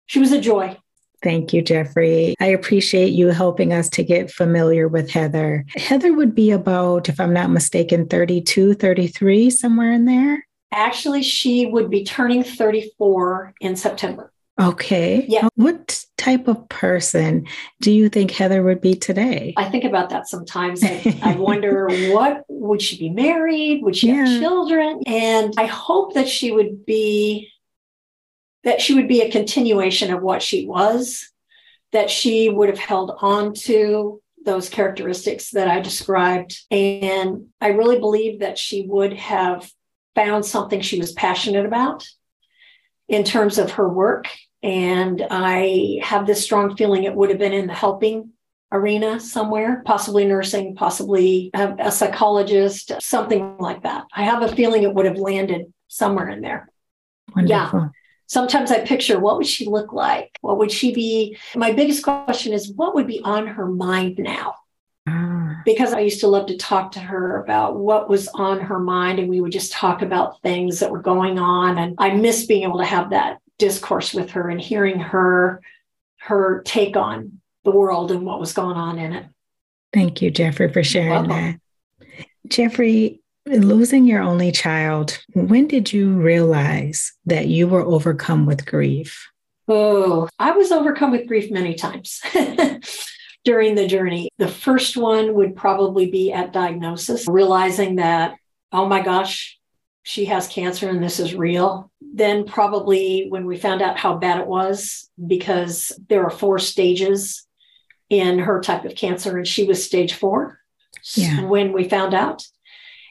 She 0.06 0.20
was 0.20 0.32
a 0.32 0.42
joy. 0.42 0.78
Thank 1.24 1.54
you, 1.54 1.62
Jeffrey. 1.62 2.36
I 2.42 2.48
appreciate 2.48 3.14
you 3.14 3.30
helping 3.30 3.72
us 3.72 3.90
to 3.92 4.04
get 4.04 4.30
familiar 4.30 4.88
with 4.90 5.10
Heather. 5.10 5.66
Heather 5.76 6.14
would 6.14 6.36
be 6.36 6.52
about, 6.52 7.08
if 7.08 7.20
I'm 7.20 7.34
not 7.34 7.50
mistaken, 7.50 8.08
32, 8.08 8.74
33, 8.74 9.50
somewhere 9.50 9.94
in 9.94 10.04
there. 10.06 10.46
Actually, 10.74 11.24
she 11.24 11.66
would 11.66 11.90
be 11.90 12.04
turning 12.04 12.44
34 12.44 13.54
in 13.62 13.76
September. 13.76 14.32
Okay. 14.62 15.26
Yeah. 15.28 15.48
What 15.56 16.06
type 16.18 16.48
of 16.48 16.68
person 16.70 17.48
do 17.82 17.92
you 17.92 18.08
think 18.10 18.32
Heather 18.32 18.62
would 18.64 18.82
be 18.82 18.94
today? 18.96 19.54
I 19.58 19.70
think 19.70 19.84
about 19.84 20.10
that 20.10 20.28
sometimes. 20.28 20.84
I, 20.84 21.20
I 21.24 21.36
wonder 21.36 21.88
what 22.14 22.44
would 22.50 22.82
she 22.82 22.98
be 23.00 23.10
married? 23.10 23.82
Would 23.84 23.96
she 23.96 24.08
Yeah. 24.10 24.26
have 24.26 24.40
children? 24.42 25.02
And 25.08 25.54
I 25.58 25.66
hope 25.66 26.14
that 26.14 26.28
she 26.28 26.52
would 26.52 26.86
be 26.86 27.50
that 28.64 28.82
she 28.82 28.94
would 28.94 29.08
be 29.08 29.22
a 29.22 29.32
continuation 29.32 30.14
of 30.14 30.22
what 30.22 30.42
she 30.42 30.66
was, 30.66 31.30
that 31.92 32.10
she 32.10 32.50
would 32.50 32.70
have 32.70 32.80
held 32.80 33.12
on 33.22 33.54
to 33.54 34.22
those 34.46 34.70
characteristics 34.70 35.52
that 35.52 35.68
I 35.68 35.80
described. 35.80 36.60
And 36.72 37.48
I 37.62 37.70
really 37.70 38.00
believe 38.00 38.40
that 38.40 38.58
she 38.58 38.86
would 38.88 39.14
have 39.14 39.70
found 40.16 40.46
something 40.46 40.82
she 40.82 41.00
was 41.00 41.12
passionate 41.14 41.66
about 41.66 42.08
in 43.08 43.24
terms 43.24 43.58
of 43.58 43.72
her 43.72 43.88
work. 43.88 44.28
And 44.62 45.26
I 45.30 46.00
have 46.04 46.26
this 46.26 46.44
strong 46.44 46.76
feeling 46.76 47.04
it 47.04 47.16
would 47.16 47.30
have 47.30 47.40
been 47.40 47.54
in 47.54 47.68
the 47.68 47.74
helping 47.74 48.32
arena 48.72 49.20
somewhere, 49.20 49.84
possibly 49.86 50.26
nursing, 50.26 50.76
possibly 50.76 51.52
a, 51.54 51.76
a 51.80 51.92
psychologist, 51.92 52.92
something 53.00 53.58
like 53.58 53.84
that. 53.84 54.06
I 54.14 54.24
have 54.24 54.42
a 54.42 54.56
feeling 54.56 54.84
it 54.84 54.94
would 54.94 55.06
have 55.06 55.18
landed 55.18 55.72
somewhere 55.88 56.30
in 56.30 56.42
there. 56.42 56.70
Wonderful. 57.36 57.92
Sometimes 58.34 58.72
I 58.72 58.80
picture 58.80 59.20
what 59.20 59.38
would 59.38 59.46
she 59.46 59.68
look 59.68 59.94
like? 59.94 60.40
What 60.42 60.58
would 60.58 60.72
she 60.72 60.92
be? 60.92 61.38
My 61.56 61.72
biggest 61.72 62.02
question 62.02 62.52
is 62.52 62.74
what 62.74 62.96
would 62.96 63.06
be 63.06 63.22
on 63.24 63.46
her 63.46 63.68
mind 63.68 64.18
now? 64.18 64.56
Ah, 65.08 65.62
Because 65.66 65.94
I 65.94 66.00
used 66.00 66.20
to 66.22 66.28
love 66.28 66.48
to 66.48 66.58
talk 66.58 66.94
to 66.94 67.00
her 67.00 67.44
about 67.44 67.76
what 67.76 68.10
was 68.10 68.28
on 68.30 68.60
her 68.60 68.80
mind, 68.80 69.20
and 69.20 69.30
we 69.30 69.40
would 69.40 69.52
just 69.52 69.72
talk 69.72 70.02
about 70.02 70.42
things 70.42 70.80
that 70.80 70.90
were 70.90 71.00
going 71.04 71.38
on. 71.38 71.78
And 71.78 71.94
I 72.00 72.16
miss 72.16 72.48
being 72.48 72.64
able 72.64 72.80
to 72.80 72.86
have 72.86 73.12
that 73.12 73.38
discourse 73.60 74.16
with 74.16 74.32
her 74.32 74.50
and 74.50 74.60
hearing 74.60 75.00
her 75.00 75.62
her 76.18 76.64
take 76.66 76.98
on 76.98 77.40
the 77.66 77.72
world 77.72 78.12
and 78.12 78.26
what 78.26 78.40
was 78.40 78.54
going 78.54 78.78
on 78.78 78.98
in 78.98 79.14
it. 79.14 79.26
thank 79.94 80.24
you, 80.24 80.32
Jeffrey, 80.32 80.74
for 80.74 80.84
sharing 80.84 81.28
that. 81.28 81.60
Jeffrey, 82.48 83.22
losing 83.46 84.06
your 84.06 84.22
only 84.22 84.52
child, 84.52 85.20
when 85.34 85.68
did 85.68 85.92
you 85.92 86.14
realize 86.14 87.12
that 87.26 87.48
you 87.48 87.68
were 87.68 87.82
overcome 87.82 88.46
with 88.46 88.66
grief? 88.66 89.28
Oh, 89.68 90.28
I 90.40 90.52
was 90.52 90.72
overcome 90.72 91.12
with 91.12 91.28
grief 91.28 91.52
many 91.52 91.74
times 91.76 92.22
during 93.46 93.76
the 93.76 93.88
journey. 93.88 94.30
The 94.38 94.48
first 94.48 94.98
one 94.98 95.34
would 95.36 95.56
probably 95.56 96.10
be 96.10 96.32
at 96.32 96.54
diagnosis, 96.54 97.28
realizing 97.28 97.96
that, 97.96 98.36
oh 98.72 98.86
my 98.88 99.02
gosh, 99.02 99.58
she 100.04 100.26
has 100.26 100.48
cancer 100.50 100.90
and 100.90 101.02
this 101.02 101.20
is 101.20 101.34
real. 101.34 101.90
Then, 102.02 102.46
probably 102.46 103.28
when 103.30 103.46
we 103.46 103.58
found 103.58 103.82
out 103.82 103.98
how 103.98 104.18
bad 104.18 104.40
it 104.42 104.48
was, 104.48 105.10
because 105.26 105.92
there 106.10 106.24
are 106.26 106.30
four 106.30 106.60
stages 106.60 107.46
in 108.10 108.38
her 108.40 108.60
type 108.62 108.86
of 108.86 108.96
cancer, 108.96 109.38
and 109.38 109.48
she 109.48 109.64
was 109.64 109.84
stage 109.84 110.14
four 110.14 110.60
Yeah. 111.16 111.46
when 111.46 111.72
we 111.74 111.88
found 111.90 112.14
out. 112.14 112.44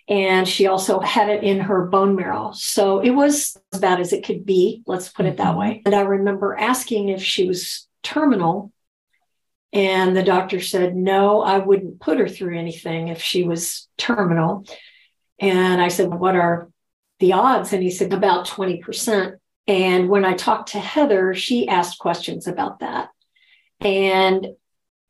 And 0.09 0.49
she 0.49 0.67
also 0.67 1.01
had 1.01 1.29
it 1.29 1.45
in 1.45 1.61
her 1.61 1.87
bone 1.87 2.17
marrow. 2.17 2.51
So 2.55 2.99
it 3.01 3.11
was 3.11 3.57
as 3.73 3.81
bad 3.81 4.01
as 4.01 4.13
it 4.13 4.25
could 4.25 4.45
be, 4.45 4.83
let's 4.87 5.09
put 5.09 5.27
it 5.27 5.37
that 5.37 5.55
Mhm. 5.55 5.59
way. 5.59 5.83
And 5.87 5.95
I 5.95 6.01
remember 6.01 6.57
asking 6.57 7.09
if 7.09 7.23
she 7.23 7.47
was 7.47 7.87
terminal. 8.03 8.73
And 9.73 10.15
the 10.15 10.23
doctor 10.23 10.61
said, 10.61 10.95
no, 10.95 11.41
I 11.41 11.59
wouldn't 11.59 12.01
put 12.01 12.19
her 12.19 12.29
through 12.29 12.59
anything 12.59 13.09
if 13.09 13.23
she 13.23 13.45
was 13.45 13.89
terminal. 13.97 14.67
And 15.39 15.81
I 15.81 15.89
said, 15.89 16.13
what 16.13 16.37
are 16.37 16.69
the 17.21 17.33
odds? 17.33 17.73
And 17.73 17.83
he 17.83 17.91
said, 17.91 18.13
about 18.13 18.47
20%. 18.47 19.37
And 19.67 20.09
when 20.09 20.25
I 20.25 20.35
talked 20.35 20.73
to 20.73 20.79
Heather, 20.81 21.33
she 21.35 21.69
asked 21.69 21.99
questions 22.01 22.47
about 22.47 22.81
that. 22.81 23.09
And 23.81 24.49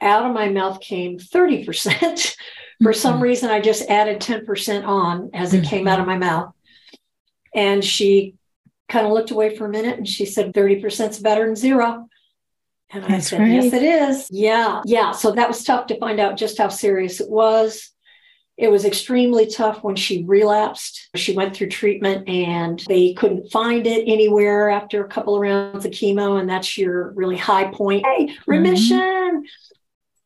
out 0.00 0.26
of 0.26 0.34
my 0.34 0.48
mouth 0.48 0.80
came 0.80 1.18
30%. 1.18 2.36
For 2.82 2.92
some 2.92 3.18
Mhm. 3.18 3.22
reason, 3.22 3.50
I 3.50 3.60
just 3.60 3.88
added 3.88 4.20
10% 4.20 4.84
on 4.84 5.30
as 5.34 5.54
it 5.54 5.64
came 5.64 5.86
out 5.86 6.00
of 6.00 6.06
my 6.06 6.16
mouth. 6.16 6.52
And 7.54 7.84
she 7.84 8.34
kind 8.88 9.06
of 9.06 9.12
looked 9.12 9.30
away 9.30 9.56
for 9.56 9.66
a 9.66 9.70
minute 9.70 9.96
and 9.98 10.08
she 10.08 10.24
said, 10.26 10.52
30% 10.54 11.10
is 11.12 11.18
better 11.18 11.46
than 11.46 11.56
zero. 11.56 12.08
And 12.90 13.04
I 13.04 13.08
That's 13.08 13.28
said, 13.28 13.48
Yes, 13.48 13.72
it 13.72 13.82
is. 13.82 14.28
Yeah. 14.30 14.82
Yeah. 14.84 15.12
So 15.12 15.32
that 15.32 15.48
was 15.48 15.64
tough 15.64 15.86
to 15.86 15.98
find 15.98 16.20
out 16.20 16.36
just 16.36 16.58
how 16.58 16.68
serious 16.68 17.20
it 17.20 17.30
was. 17.30 17.90
It 18.58 18.70
was 18.70 18.84
extremely 18.84 19.46
tough 19.46 19.82
when 19.82 19.96
she 19.96 20.24
relapsed. 20.24 21.08
She 21.16 21.34
went 21.34 21.56
through 21.56 21.68
treatment 21.70 22.28
and 22.28 22.84
they 22.86 23.14
couldn't 23.14 23.50
find 23.50 23.86
it 23.86 24.04
anywhere 24.06 24.68
after 24.68 25.02
a 25.02 25.08
couple 25.08 25.34
of 25.34 25.40
rounds 25.40 25.86
of 25.86 25.90
chemo. 25.92 26.38
And 26.38 26.48
that's 26.48 26.76
your 26.76 27.12
really 27.12 27.38
high 27.38 27.70
point. 27.72 28.04
Hey, 28.04 28.34
remission. 28.46 29.44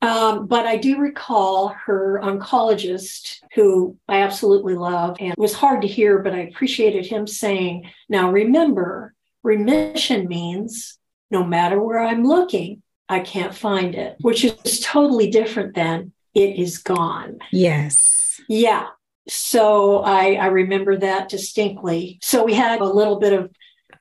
Um, 0.03 0.47
but 0.47 0.67
I 0.67 0.77
do 0.77 0.99
recall 0.99 1.69
her 1.69 2.21
oncologist, 2.23 3.39
who 3.55 3.97
I 4.09 4.23
absolutely 4.23 4.75
love, 4.75 5.17
and 5.21 5.33
it 5.33 5.39
was 5.39 5.55
hard 5.55 5.83
to 5.83 5.89
hear, 5.89 6.19
but 6.19 6.35
I 6.35 6.41
appreciated 6.41 7.07
him 7.07 7.27
saying, 7.27 7.91
Now 8.09 8.31
remember, 8.31 9.15
remission 9.43 10.29
means 10.29 10.99
no 11.31 11.45
matter 11.45 11.81
where 11.81 11.99
I'm 11.99 12.25
looking, 12.25 12.83
I 13.09 13.21
can't 13.21 13.55
find 13.55 13.95
it, 13.95 14.17
which 14.21 14.45
is 14.45 14.81
totally 14.81 15.31
different 15.31 15.75
than 15.75 16.13
it 16.35 16.59
is 16.59 16.79
gone. 16.79 17.39
Yes. 17.51 18.41
Yeah. 18.49 18.89
So 19.29 20.01
I, 20.01 20.35
I 20.35 20.47
remember 20.47 20.97
that 20.99 21.29
distinctly. 21.29 22.19
So 22.23 22.45
we 22.45 22.55
had 22.55 22.81
a 22.81 22.85
little 22.85 23.19
bit 23.19 23.33
of 23.33 23.51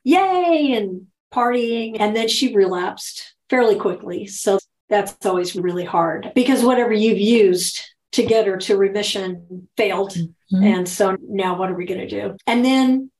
yay 0.03 0.73
and 0.75 1.07
partying, 1.33 1.97
and 1.99 2.15
then 2.15 2.27
she 2.27 2.53
relapsed 2.55 3.35
fairly 3.49 3.75
quickly. 3.75 4.27
So 4.27 4.59
that's 4.89 5.25
always 5.25 5.55
really 5.55 5.85
hard 5.85 6.31
because 6.35 6.63
whatever 6.63 6.93
you've 6.93 7.19
used 7.19 7.81
to 8.13 8.25
get 8.25 8.47
her 8.47 8.57
to 8.57 8.77
remission 8.77 9.67
failed. 9.75 10.15
Mhm. 10.53 10.63
And 10.63 10.89
so 10.89 11.17
now 11.21 11.57
what 11.57 11.69
are 11.69 11.75
we 11.75 11.85
going 11.85 12.01
to 12.01 12.07
do? 12.07 12.37
And 12.47 12.63
then 12.63 13.11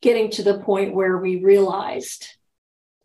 getting 0.00 0.30
to 0.30 0.42
the 0.42 0.58
point 0.60 0.94
where 0.94 1.18
we 1.18 1.42
realized 1.42 2.28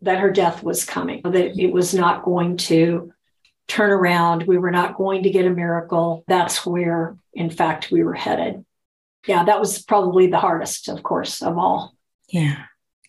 that 0.02 0.20
her 0.20 0.30
death 0.30 0.62
was 0.62 0.84
coming, 0.84 1.20
that 1.24 1.58
it 1.58 1.72
was 1.72 1.94
not 1.94 2.24
going 2.24 2.56
to 2.56 3.12
turn 3.68 3.90
around. 3.90 4.44
We 4.44 4.58
were 4.58 4.70
not 4.70 4.96
going 4.96 5.22
to 5.24 5.30
get 5.30 5.46
a 5.46 5.50
miracle. 5.50 6.24
That's 6.26 6.66
where, 6.66 7.16
in 7.32 7.50
fact, 7.50 7.90
we 7.90 8.02
were 8.02 8.14
headed. 8.14 8.64
Yeah, 9.26 9.44
that 9.44 9.60
was 9.60 9.82
probably 9.82 10.26
the 10.26 10.38
hardest, 10.38 10.88
of 10.88 11.02
course, 11.02 11.42
of 11.42 11.56
all. 11.56 11.94
Yeah. 12.28 12.64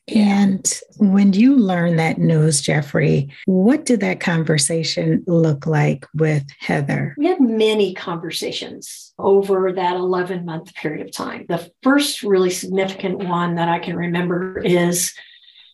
And 0.07 0.69
when 0.97 1.31
you 1.31 1.55
learned 1.55 1.97
that 1.99 2.17
news, 2.17 2.61
Jeffrey, 2.61 3.29
what 3.45 3.85
did 3.85 4.01
that 4.01 4.19
conversation 4.19 5.23
look 5.27 5.65
like 5.65 6.05
with 6.13 6.43
Heather? 6.59 7.15
We 7.17 7.27
had 7.27 7.39
many 7.39 7.93
conversations 7.93 9.13
over 9.17 9.71
that 9.71 9.95
11 9.95 10.45
month 10.45 10.73
period 10.75 11.05
of 11.05 11.13
time. 11.13 11.45
The 11.47 11.71
first 11.83 12.21
really 12.21 12.49
significant 12.49 13.19
one 13.19 13.55
that 13.55 13.69
I 13.69 13.79
can 13.79 13.95
remember 13.95 14.59
is 14.59 15.13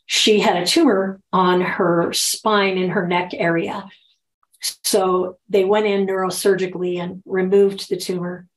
she 0.06 0.40
had 0.40 0.58
a 0.58 0.66
tumor 0.66 1.22
on 1.34 1.62
her 1.62 2.14
spine 2.14 2.78
in 2.78 2.90
her 2.92 3.08
neck 3.08 3.32
area. 3.34 3.88
So 4.84 5.38
they 5.50 5.66
went 5.66 5.88
in 5.88 6.06
neurosurgically 6.06 7.00
and 7.00 7.24
removed 7.26 7.90
the 7.90 7.98
tumor. 7.98 8.48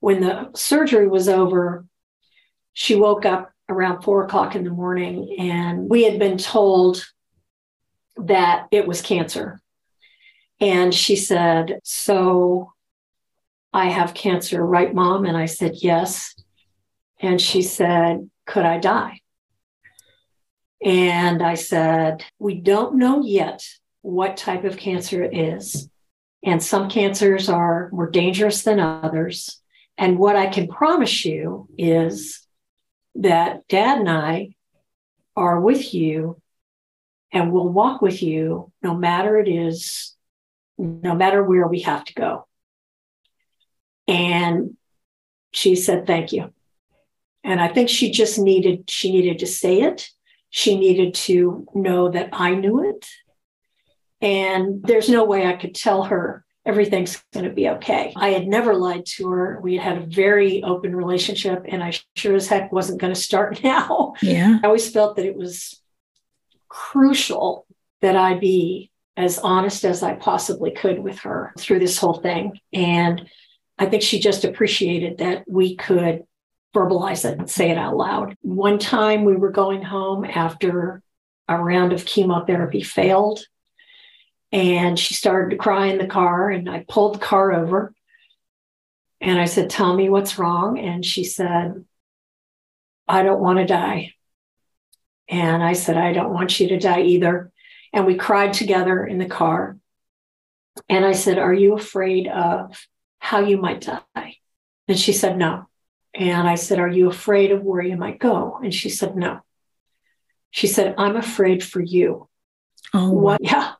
When 0.00 0.20
the 0.20 0.50
surgery 0.54 1.08
was 1.08 1.28
over, 1.28 1.86
she 2.72 2.94
woke 2.94 3.24
up 3.24 3.52
around 3.68 4.02
four 4.02 4.24
o'clock 4.24 4.54
in 4.54 4.64
the 4.64 4.70
morning 4.70 5.36
and 5.38 5.88
we 5.88 6.04
had 6.04 6.18
been 6.18 6.38
told 6.38 7.04
that 8.16 8.66
it 8.70 8.86
was 8.86 9.02
cancer. 9.02 9.60
And 10.60 10.92
she 10.92 11.16
said, 11.16 11.80
So 11.84 12.72
I 13.72 13.86
have 13.86 14.14
cancer, 14.14 14.64
right, 14.64 14.92
mom? 14.92 15.24
And 15.24 15.36
I 15.36 15.46
said, 15.46 15.74
Yes. 15.76 16.34
And 17.20 17.40
she 17.40 17.62
said, 17.62 18.28
Could 18.46 18.64
I 18.64 18.78
die? 18.78 19.20
And 20.84 21.42
I 21.42 21.54
said, 21.54 22.24
We 22.38 22.54
don't 22.54 22.96
know 22.96 23.22
yet 23.22 23.64
what 24.02 24.36
type 24.36 24.64
of 24.64 24.76
cancer 24.76 25.22
it 25.22 25.36
is. 25.36 25.88
And 26.42 26.62
some 26.62 26.88
cancers 26.88 27.48
are 27.48 27.90
more 27.92 28.10
dangerous 28.10 28.62
than 28.62 28.80
others. 28.80 29.60
And 29.96 30.18
what 30.18 30.36
I 30.36 30.46
can 30.46 30.68
promise 30.68 31.24
you 31.24 31.68
is 31.76 32.47
that 33.18 33.66
dad 33.68 33.98
and 33.98 34.08
I 34.08 34.54
are 35.36 35.60
with 35.60 35.92
you 35.92 36.40
and 37.32 37.52
will 37.52 37.68
walk 37.68 38.00
with 38.00 38.22
you 38.22 38.72
no 38.82 38.94
matter 38.94 39.38
it 39.38 39.48
is, 39.48 40.14
no 40.78 41.14
matter 41.14 41.42
where 41.42 41.66
we 41.66 41.80
have 41.80 42.04
to 42.04 42.14
go. 42.14 42.46
And 44.06 44.76
she 45.52 45.76
said, 45.76 46.06
Thank 46.06 46.32
you. 46.32 46.52
And 47.44 47.60
I 47.60 47.68
think 47.68 47.88
she 47.88 48.10
just 48.10 48.38
needed, 48.38 48.88
she 48.90 49.12
needed 49.12 49.40
to 49.40 49.46
say 49.46 49.82
it. 49.82 50.08
She 50.50 50.78
needed 50.78 51.14
to 51.14 51.66
know 51.74 52.10
that 52.10 52.30
I 52.32 52.54
knew 52.54 52.88
it. 52.88 53.06
And 54.20 54.82
there's 54.82 55.08
no 55.08 55.24
way 55.24 55.46
I 55.46 55.54
could 55.54 55.74
tell 55.74 56.04
her 56.04 56.44
everything's 56.68 57.24
going 57.32 57.46
to 57.46 57.50
be 57.52 57.70
okay. 57.70 58.12
I 58.14 58.28
had 58.28 58.46
never 58.46 58.74
lied 58.74 59.06
to 59.06 59.28
her. 59.30 59.58
We 59.62 59.78
had 59.78 59.96
had 59.96 60.02
a 60.02 60.06
very 60.06 60.62
open 60.62 60.94
relationship, 60.94 61.64
and 61.66 61.82
I 61.82 61.94
sure 62.14 62.36
as 62.36 62.46
heck 62.46 62.70
wasn't 62.70 63.00
going 63.00 63.14
to 63.14 63.20
start 63.20 63.64
now. 63.64 64.14
Yeah. 64.22 64.60
I 64.62 64.66
always 64.66 64.90
felt 64.90 65.16
that 65.16 65.24
it 65.24 65.34
was 65.34 65.80
crucial 66.68 67.66
that 68.02 68.14
I 68.14 68.34
be 68.34 68.90
as 69.16 69.38
honest 69.38 69.84
as 69.84 70.02
I 70.02 70.14
possibly 70.14 70.70
could 70.70 71.00
with 71.00 71.20
her 71.20 71.52
through 71.58 71.80
this 71.80 71.98
whole 71.98 72.20
thing. 72.20 72.60
And 72.72 73.28
I 73.78 73.86
think 73.86 74.02
she 74.02 74.20
just 74.20 74.44
appreciated 74.44 75.18
that 75.18 75.44
we 75.48 75.74
could 75.74 76.24
verbalize 76.76 77.24
it 77.24 77.38
and 77.38 77.50
say 77.50 77.70
it 77.70 77.78
out 77.78 77.96
loud. 77.96 78.36
One 78.42 78.78
time 78.78 79.24
we 79.24 79.34
were 79.34 79.50
going 79.50 79.82
home 79.82 80.24
after 80.24 81.02
a 81.48 81.56
round 81.56 81.92
of 81.92 82.04
chemotherapy 82.04 82.82
failed, 82.82 83.40
and 84.50 84.98
she 84.98 85.14
started 85.14 85.50
to 85.50 85.56
cry 85.56 85.86
in 85.86 85.98
the 85.98 86.06
car, 86.06 86.50
and 86.50 86.70
I 86.70 86.84
pulled 86.88 87.16
the 87.16 87.20
car 87.20 87.52
over. 87.52 87.92
And 89.20 89.38
I 89.38 89.46
said, 89.46 89.70
Tell 89.70 89.94
me 89.94 90.08
what's 90.08 90.38
wrong. 90.38 90.78
And 90.78 91.04
she 91.04 91.24
said, 91.24 91.84
I 93.06 93.22
don't 93.22 93.40
want 93.40 93.58
to 93.58 93.66
die. 93.66 94.12
And 95.28 95.62
I 95.62 95.72
said, 95.74 95.96
I 95.96 96.12
don't 96.12 96.32
want 96.32 96.58
you 96.60 96.68
to 96.68 96.78
die 96.78 97.02
either. 97.02 97.50
And 97.92 98.06
we 98.06 98.14
cried 98.14 98.52
together 98.52 99.04
in 99.04 99.18
the 99.18 99.26
car. 99.26 99.76
And 100.88 101.04
I 101.04 101.12
said, 101.12 101.38
Are 101.38 101.52
you 101.54 101.74
afraid 101.74 102.28
of 102.28 102.86
how 103.18 103.40
you 103.40 103.56
might 103.58 103.80
die? 103.80 104.36
And 104.86 104.98
she 104.98 105.12
said, 105.12 105.36
No. 105.36 105.66
And 106.14 106.48
I 106.48 106.54
said, 106.54 106.78
Are 106.78 106.88
you 106.88 107.08
afraid 107.08 107.50
of 107.50 107.62
where 107.62 107.82
you 107.82 107.96
might 107.96 108.18
go? 108.18 108.58
And 108.62 108.72
she 108.72 108.88
said, 108.88 109.16
No. 109.16 109.40
She 110.50 110.66
said, 110.66 110.94
I'm 110.96 111.16
afraid 111.16 111.62
for 111.62 111.80
you. 111.80 112.27
Oh, 112.94 113.10
what? 113.10 113.40
Yeah. 113.42 113.72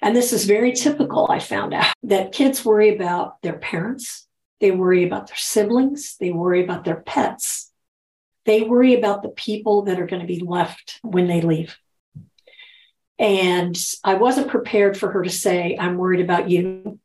And 0.00 0.14
this 0.14 0.32
is 0.32 0.44
very 0.44 0.72
typical, 0.72 1.26
I 1.30 1.38
found 1.38 1.74
out 1.74 1.92
that 2.04 2.32
kids 2.32 2.64
worry 2.64 2.94
about 2.94 3.40
their 3.42 3.58
parents, 3.58 4.26
they 4.60 4.70
worry 4.70 5.04
about 5.04 5.26
their 5.26 5.36
siblings, 5.36 6.16
they 6.18 6.30
worry 6.30 6.62
about 6.62 6.84
their 6.84 7.00
pets, 7.00 7.72
they 8.44 8.62
worry 8.62 8.94
about 8.94 9.22
the 9.22 9.30
people 9.30 9.82
that 9.82 10.00
are 10.00 10.06
going 10.06 10.22
to 10.22 10.28
be 10.28 10.40
left 10.40 11.00
when 11.02 11.26
they 11.26 11.40
leave. 11.40 11.76
And 13.18 13.78
I 14.02 14.14
wasn't 14.14 14.48
prepared 14.48 14.96
for 14.96 15.10
her 15.10 15.22
to 15.22 15.30
say, 15.30 15.76
I'm 15.78 15.96
worried 15.96 16.20
about 16.20 16.50
you. 16.50 16.98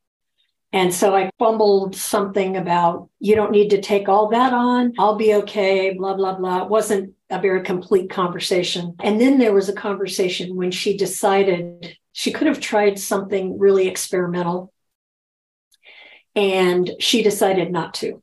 And 0.71 0.93
so 0.93 1.15
I 1.15 1.29
fumbled 1.39 1.95
something 1.95 2.57
about, 2.57 3.09
you 3.19 3.35
don't 3.35 3.51
need 3.51 3.69
to 3.69 3.81
take 3.81 4.07
all 4.07 4.29
that 4.29 4.53
on. 4.53 4.93
I'll 4.99 5.15
be 5.15 5.35
okay, 5.35 5.93
blah, 5.93 6.13
blah, 6.13 6.35
blah. 6.35 6.63
It 6.63 6.69
wasn't 6.69 7.13
a 7.29 7.39
very 7.39 7.63
complete 7.63 8.09
conversation. 8.09 8.95
And 8.99 9.21
then 9.21 9.37
there 9.37 9.53
was 9.53 9.69
a 9.69 9.73
conversation 9.73 10.55
when 10.55 10.71
she 10.71 10.97
decided 10.97 11.97
she 12.11 12.31
could 12.31 12.47
have 12.47 12.59
tried 12.59 12.99
something 12.99 13.59
really 13.59 13.87
experimental. 13.87 14.73
And 16.35 16.89
she 16.99 17.21
decided 17.21 17.71
not 17.71 17.93
to. 17.95 18.21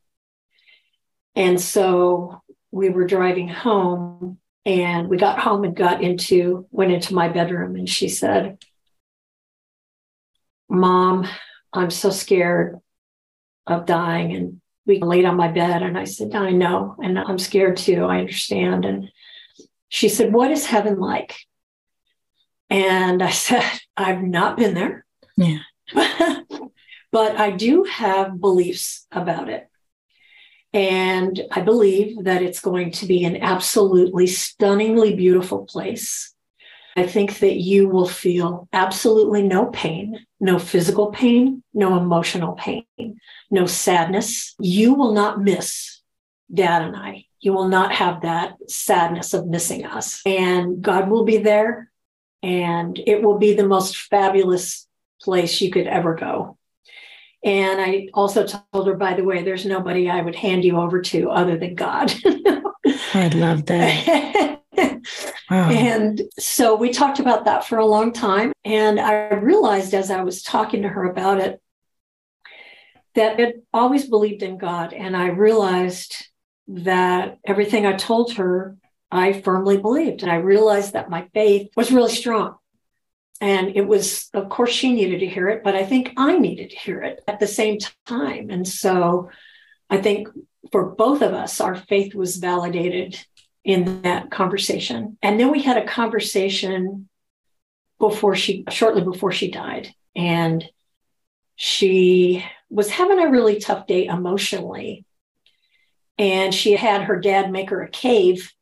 And 1.35 1.61
so 1.61 2.41
we 2.71 2.89
were 2.89 3.05
driving 3.05 3.47
home 3.47 4.39
and 4.65 5.07
we 5.07 5.17
got 5.17 5.39
home 5.39 5.63
and 5.63 5.75
got 5.75 6.03
into, 6.03 6.67
went 6.71 6.91
into 6.91 7.13
my 7.13 7.29
bedroom 7.29 7.75
and 7.75 7.87
she 7.87 8.09
said, 8.09 8.57
Mom, 10.69 11.27
I'm 11.71 11.91
so 11.91 12.09
scared 12.09 12.79
of 13.65 13.85
dying. 13.85 14.35
And 14.35 14.61
we 14.87 14.99
laid 15.01 15.25
on 15.25 15.35
my 15.35 15.49
bed 15.49 15.83
and 15.83 15.97
I 15.97 16.05
said, 16.05 16.33
I 16.33 16.51
know. 16.51 16.95
And 16.99 17.19
I'm 17.19 17.37
scared 17.37 17.77
too. 17.77 18.05
I 18.05 18.19
understand. 18.19 18.85
And 18.85 19.11
she 19.89 20.09
said, 20.09 20.33
What 20.33 20.49
is 20.49 20.65
heaven 20.65 20.99
like? 20.99 21.35
And 22.69 23.21
I 23.21 23.29
said, 23.31 23.63
I've 23.95 24.23
not 24.23 24.57
been 24.57 24.73
there. 24.73 25.05
Yeah. 25.35 25.59
but 27.11 27.37
I 27.37 27.51
do 27.51 27.83
have 27.83 28.39
beliefs 28.39 29.05
about 29.11 29.49
it. 29.49 29.67
And 30.73 31.41
I 31.51 31.61
believe 31.61 32.25
that 32.25 32.41
it's 32.41 32.59
going 32.59 32.91
to 32.93 33.05
be 33.05 33.23
an 33.23 33.37
absolutely 33.37 34.27
stunningly 34.27 35.15
beautiful 35.15 35.65
place. 35.65 36.33
I 36.97 37.05
think 37.05 37.39
that 37.39 37.57
you 37.57 37.87
will 37.87 38.07
feel 38.07 38.67
absolutely 38.73 39.43
no 39.43 39.67
pain, 39.67 40.25
no 40.39 40.57
physical 40.57 41.11
pain, 41.11 41.61
no 41.71 41.95
emotional 41.95 42.53
pain, 42.53 42.85
no 43.51 43.67
sadness. 43.67 44.55
You 44.59 44.95
will 44.95 45.13
not 45.13 45.39
miss 45.39 46.01
dad 46.51 46.81
and 46.81 46.95
I. 46.95 47.25
You 47.39 47.53
will 47.53 47.67
not 47.67 47.93
have 47.93 48.23
that 48.23 48.57
sadness 48.67 49.35
of 49.35 49.45
missing 49.45 49.85
us. 49.85 50.21
And 50.25 50.81
God 50.81 51.07
will 51.07 51.23
be 51.23 51.37
there, 51.37 51.91
and 52.41 52.99
it 53.05 53.21
will 53.21 53.37
be 53.37 53.53
the 53.53 53.67
most 53.67 53.95
fabulous 53.95 54.87
place 55.21 55.61
you 55.61 55.69
could 55.69 55.85
ever 55.85 56.15
go. 56.15 56.57
And 57.43 57.79
I 57.79 58.07
also 58.15 58.47
told 58.47 58.87
her, 58.87 58.95
by 58.95 59.13
the 59.13 59.23
way, 59.23 59.43
there's 59.43 59.67
nobody 59.67 60.09
I 60.09 60.21
would 60.21 60.35
hand 60.35 60.65
you 60.65 60.77
over 60.77 60.99
to 61.01 61.29
other 61.29 61.59
than 61.59 61.75
God. 61.75 62.11
I 63.13 63.27
love 63.35 63.67
that. 63.67 64.61
Wow. 65.49 65.69
And 65.69 66.21
so 66.37 66.75
we 66.75 66.91
talked 66.91 67.19
about 67.19 67.45
that 67.45 67.65
for 67.65 67.77
a 67.77 67.85
long 67.85 68.11
time. 68.11 68.51
And 68.65 68.99
I 68.99 69.33
realized 69.33 69.93
as 69.93 70.11
I 70.11 70.23
was 70.23 70.43
talking 70.43 70.81
to 70.81 70.89
her 70.89 71.05
about 71.05 71.39
it 71.39 71.61
that 73.15 73.39
I'd 73.39 73.53
always 73.73 74.09
believed 74.09 74.43
in 74.43 74.57
God. 74.57 74.93
And 74.93 75.15
I 75.15 75.27
realized 75.27 76.27
that 76.67 77.37
everything 77.45 77.85
I 77.85 77.93
told 77.93 78.33
her, 78.33 78.75
I 79.09 79.41
firmly 79.41 79.77
believed. 79.77 80.21
And 80.21 80.31
I 80.31 80.35
realized 80.35 80.93
that 80.93 81.09
my 81.09 81.27
faith 81.33 81.69
was 81.77 81.91
really 81.91 82.11
strong. 82.11 82.57
And 83.39 83.75
it 83.75 83.87
was, 83.87 84.29
of 84.33 84.49
course, 84.49 84.71
she 84.71 84.93
needed 84.93 85.19
to 85.19 85.27
hear 85.27 85.47
it, 85.47 85.63
but 85.63 85.75
I 85.75 85.85
think 85.85 86.11
I 86.17 86.37
needed 86.37 86.71
to 86.71 86.75
hear 86.75 87.01
it 87.03 87.21
at 87.27 87.39
the 87.39 87.47
same 87.47 87.77
time. 88.05 88.49
And 88.49 88.67
so 88.67 89.29
I 89.89 89.97
think 89.97 90.27
for 90.71 90.89
both 90.89 91.21
of 91.21 91.33
us, 91.33 91.61
our 91.61 91.75
faith 91.75 92.15
was 92.15 92.37
validated 92.37 93.23
in 93.67 94.01
that 94.03 94.31
conversation. 94.31 95.17
And 95.21 95.37
then 95.37 95.51
we 95.51 95.61
had 95.61 95.77
a 95.77 95.85
conversation 95.85 97.09
before 97.99 98.33
she, 98.33 98.63
shortly 98.69 99.03
before 99.03 99.33
she 99.33 99.51
died. 99.51 99.93
And 100.15 100.67
she 101.57 102.45
was 102.69 102.89
having 102.89 103.19
a 103.19 103.29
really 103.29 103.59
tough 103.59 103.85
day 103.85 104.05
emotionally. 104.05 105.05
And 106.17 106.55
she 106.55 106.77
had 106.77 107.03
her 107.03 107.19
dad 107.19 107.51
make 107.51 107.69
her 107.69 107.83
a 107.83 107.89
cave. 107.89 108.53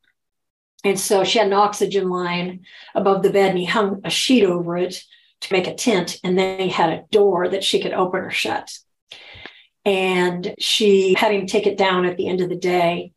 And 0.82 0.98
so 0.98 1.22
she 1.22 1.38
had 1.38 1.46
an 1.46 1.54
oxygen 1.54 2.10
line 2.10 2.66
above 2.94 3.22
the 3.22 3.30
bed, 3.30 3.50
and 3.50 3.58
he 3.58 3.64
hung 3.64 4.00
a 4.04 4.10
sheet 4.10 4.44
over 4.44 4.76
it 4.76 5.02
to 5.42 5.52
make 5.52 5.68
a 5.68 5.74
tent. 5.74 6.18
And 6.24 6.36
then 6.36 6.58
he 6.58 6.68
had 6.68 6.90
a 6.90 7.04
door 7.12 7.48
that 7.48 7.64
she 7.64 7.80
could 7.80 7.92
open 7.92 8.20
or 8.20 8.30
shut. 8.30 8.76
And 9.84 10.54
she 10.58 11.14
had 11.14 11.32
him 11.32 11.46
take 11.46 11.66
it 11.66 11.78
down 11.78 12.04
at 12.06 12.16
the 12.16 12.26
end 12.26 12.40
of 12.40 12.48
the 12.48 12.56
day 12.56 13.12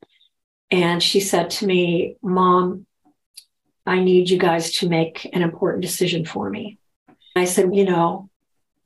and 0.72 1.02
she 1.02 1.20
said 1.20 1.50
to 1.52 1.66
me, 1.66 2.18
Mom, 2.22 2.86
I 3.86 4.02
need 4.04 4.30
you 4.30 4.38
guys 4.38 4.72
to 4.74 4.90
make 4.90 5.28
an 5.34 5.42
important 5.42 5.82
decision 5.82 6.26
for 6.26 6.50
me. 6.50 6.78
I 7.36 7.46
said, 7.46 7.76
You 7.76 7.86
know, 7.86 8.30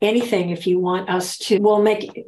anything 0.02 0.50
if 0.50 0.68
you 0.68 0.80
want 0.80 1.10
us 1.10 1.38
to, 1.40 1.60
we'll 1.60 1.82
make 1.82 2.26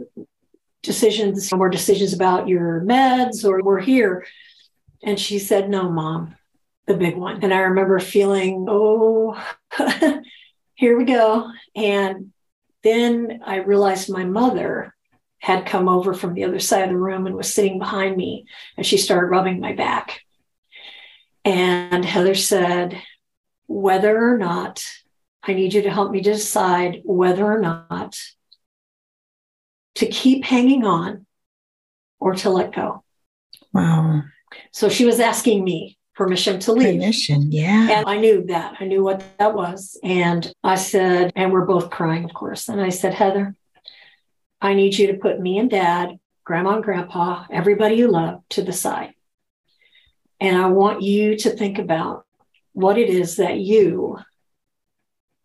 decisions, 0.83 1.53
more 1.53 1.69
decisions 1.69 2.13
about 2.13 2.47
your 2.47 2.81
meds, 2.81 3.45
or 3.45 3.61
we're 3.61 3.79
here. 3.79 4.25
And 5.03 5.19
she 5.19 5.39
said, 5.39 5.69
No, 5.69 5.89
Mom, 5.89 6.35
the 6.85 6.97
big 6.97 7.15
one. 7.15 7.43
And 7.43 7.53
I 7.53 7.59
remember 7.59 7.99
feeling, 7.99 8.65
Oh, 8.69 9.41
here 10.73 10.97
we 10.97 11.05
go. 11.05 11.49
And 11.75 12.33
then 12.83 13.41
I 13.45 13.57
realized 13.57 14.09
my 14.09 14.25
mother 14.25 14.94
had 15.45 15.67
come 15.67 15.87
over 15.87 16.15
from 16.15 16.33
the 16.33 16.43
other 16.43 16.57
side 16.57 16.85
of 16.85 16.89
the 16.89 16.97
room 16.97 17.27
and 17.27 17.35
was 17.35 17.53
sitting 17.53 17.77
behind 17.77 18.17
me. 18.17 18.47
And 18.77 18.83
she 18.83 18.97
started 18.97 19.27
rubbing 19.27 19.59
my 19.59 19.73
back. 19.73 20.21
And 21.43 22.03
Heather 22.03 22.33
said, 22.33 22.99
whether 23.67 24.17
or 24.17 24.39
not, 24.39 24.83
I 25.43 25.53
need 25.53 25.75
you 25.75 25.83
to 25.83 25.91
help 25.91 26.11
me 26.11 26.21
decide 26.21 27.01
whether 27.03 27.45
or 27.45 27.59
not 27.59 28.19
to 29.95 30.07
keep 30.07 30.43
hanging 30.43 30.83
on 30.83 31.27
or 32.19 32.33
to 32.33 32.49
let 32.49 32.73
go. 32.73 33.03
Wow. 33.71 34.23
So 34.71 34.89
she 34.89 35.05
was 35.05 35.19
asking 35.19 35.63
me 35.63 35.99
permission 36.15 36.59
to 36.61 36.71
leave. 36.71 37.01
Permission, 37.01 37.51
yeah. 37.51 37.99
And 37.99 38.09
I 38.09 38.17
knew 38.17 38.45
that. 38.47 38.77
I 38.79 38.85
knew 38.85 39.03
what 39.03 39.23
that 39.37 39.53
was. 39.53 39.99
And 40.03 40.51
I 40.63 40.73
said, 40.73 41.31
and 41.35 41.51
we're 41.51 41.67
both 41.67 41.91
crying, 41.91 42.23
of 42.23 42.33
course. 42.33 42.67
And 42.67 42.81
I 42.81 42.89
said, 42.89 43.13
Heather, 43.13 43.55
I 44.65 44.73
need 44.73 44.97
you 44.97 45.07
to 45.07 45.19
put 45.19 45.39
me 45.39 45.59
and 45.59 45.69
dad, 45.69 46.17
grandma 46.43 46.77
and 46.77 46.83
grandpa, 46.83 47.45
everybody 47.51 47.97
you 47.97 48.07
love 48.09 48.41
to 48.49 48.63
the 48.63 48.73
side. 48.73 49.13
And 50.39 50.57
I 50.57 50.65
want 50.67 51.03
you 51.03 51.37
to 51.37 51.51
think 51.51 51.77
about 51.77 52.25
what 52.73 52.97
it 52.97 53.07
is 53.07 53.35
that 53.35 53.59
you 53.59 54.17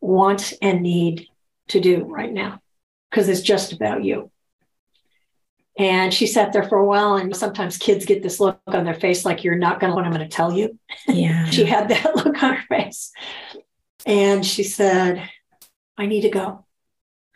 want 0.00 0.54
and 0.62 0.83
need 0.83 1.28
to 1.68 1.80
do 1.80 2.04
right 2.04 2.33
now, 2.33 2.62
because 3.11 3.28
it's 3.28 3.42
just 3.42 3.74
about 3.74 4.02
you. 4.02 4.30
And 5.78 6.14
she 6.14 6.26
sat 6.26 6.54
there 6.54 6.66
for 6.66 6.78
a 6.78 6.87
while, 6.87 7.16
and 7.16 7.37
sometimes 7.37 7.76
kids 7.76 8.06
get 8.06 8.22
this 8.22 8.40
look 8.40 8.59
on 8.68 8.85
their 8.85 8.94
face 8.94 9.26
like, 9.26 9.44
You're 9.44 9.54
not 9.54 9.80
going 9.80 9.90
to 9.90 9.94
what 9.94 10.06
I'm 10.06 10.12
going 10.12 10.26
to 10.26 10.35
tell 10.35 10.54
you. 10.54 10.78
Yeah. 11.06 11.44
she 11.50 11.66
had 11.66 11.90
that 11.90 12.16
look 12.16 12.42
on 12.42 12.54
her 12.54 12.64
face. 12.68 13.12
And 14.06 14.46
she 14.46 14.62
said, 14.62 15.28
I 15.98 16.06
need 16.06 16.22
to 16.22 16.30
go. 16.30 16.64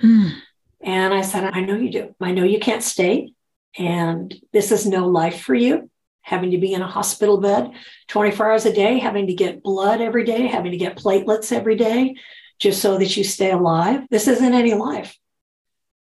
Mm. 0.03 0.41
And 0.85 1.15
I 1.15 1.23
said, 1.23 1.51
I 1.53 1.61
know 1.61 1.77
you 1.77 1.91
do. 1.91 2.15
I 2.21 2.33
know 2.33 2.45
you 2.45 2.61
can't 2.61 2.83
stay. 2.83 3.33
And 3.79 4.33
this 4.53 4.71
is 4.71 4.87
no 4.87 5.09
life 5.09 5.41
for 5.41 5.55
you. 5.55 5.91
Having 6.21 6.53
to 6.53 6.59
be 6.59 6.75
in 6.75 6.83
a 6.83 6.87
hospital 6.87 7.41
bed 7.41 7.71
24 8.09 8.51
hours 8.51 8.67
a 8.67 8.73
day, 8.73 8.99
having 8.99 9.27
to 9.27 9.35
get 9.35 9.63
blood 9.63 10.01
every 10.01 10.25
day, 10.25 10.47
having 10.47 10.73
to 10.73 10.79
get 10.79 10.97
platelets 10.97 11.53
every 11.53 11.77
day, 11.77 12.17
just 12.59 12.83
so 12.83 12.99
that 12.99 13.17
you 13.17 13.25
stay 13.25 13.51
alive. 13.51 14.03
This 14.11 14.29
isn't 14.29 14.55
any 14.55 14.75
life. 14.75 15.19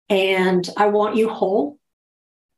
And 0.09 0.67
I 0.75 0.87
want 0.87 1.15
you 1.15 1.29
whole 1.29 1.77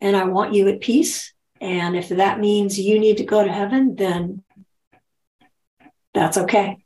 and 0.02 0.16
I 0.16 0.24
want 0.24 0.54
you 0.54 0.70
at 0.70 0.82
peace. 0.82 1.34
And 1.62 1.96
if 1.96 2.10
that 2.10 2.40
means 2.40 2.80
you 2.80 3.00
need 3.00 3.18
to 3.18 3.26
go 3.26 3.44
to 3.44 3.52
heaven, 3.52 3.96
then 3.96 4.44
that's 6.14 6.38
okay. 6.38 6.84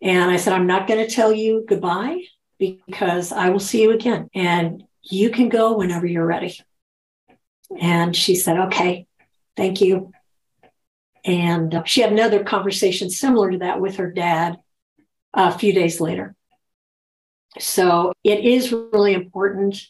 And 0.00 0.30
I 0.30 0.36
said, 0.36 0.52
I'm 0.52 0.66
not 0.66 0.86
going 0.86 1.04
to 1.04 1.12
tell 1.12 1.32
you 1.32 1.64
goodbye 1.68 2.20
because 2.58 3.32
I 3.32 3.50
will 3.50 3.60
see 3.60 3.82
you 3.82 3.92
again 3.92 4.28
and 4.34 4.84
you 5.02 5.30
can 5.30 5.48
go 5.48 5.76
whenever 5.76 6.06
you're 6.06 6.26
ready. 6.26 6.58
And 7.78 8.14
she 8.14 8.34
said, 8.34 8.58
okay, 8.58 9.06
thank 9.56 9.80
you. 9.80 10.12
And 11.24 11.82
she 11.86 12.00
had 12.00 12.12
another 12.12 12.44
conversation 12.44 13.10
similar 13.10 13.50
to 13.50 13.58
that 13.58 13.80
with 13.80 13.96
her 13.96 14.10
dad 14.10 14.58
a 15.32 15.56
few 15.56 15.72
days 15.72 16.00
later. 16.00 16.34
So 17.58 18.12
it 18.22 18.40
is 18.40 18.72
really 18.72 19.14
important, 19.14 19.80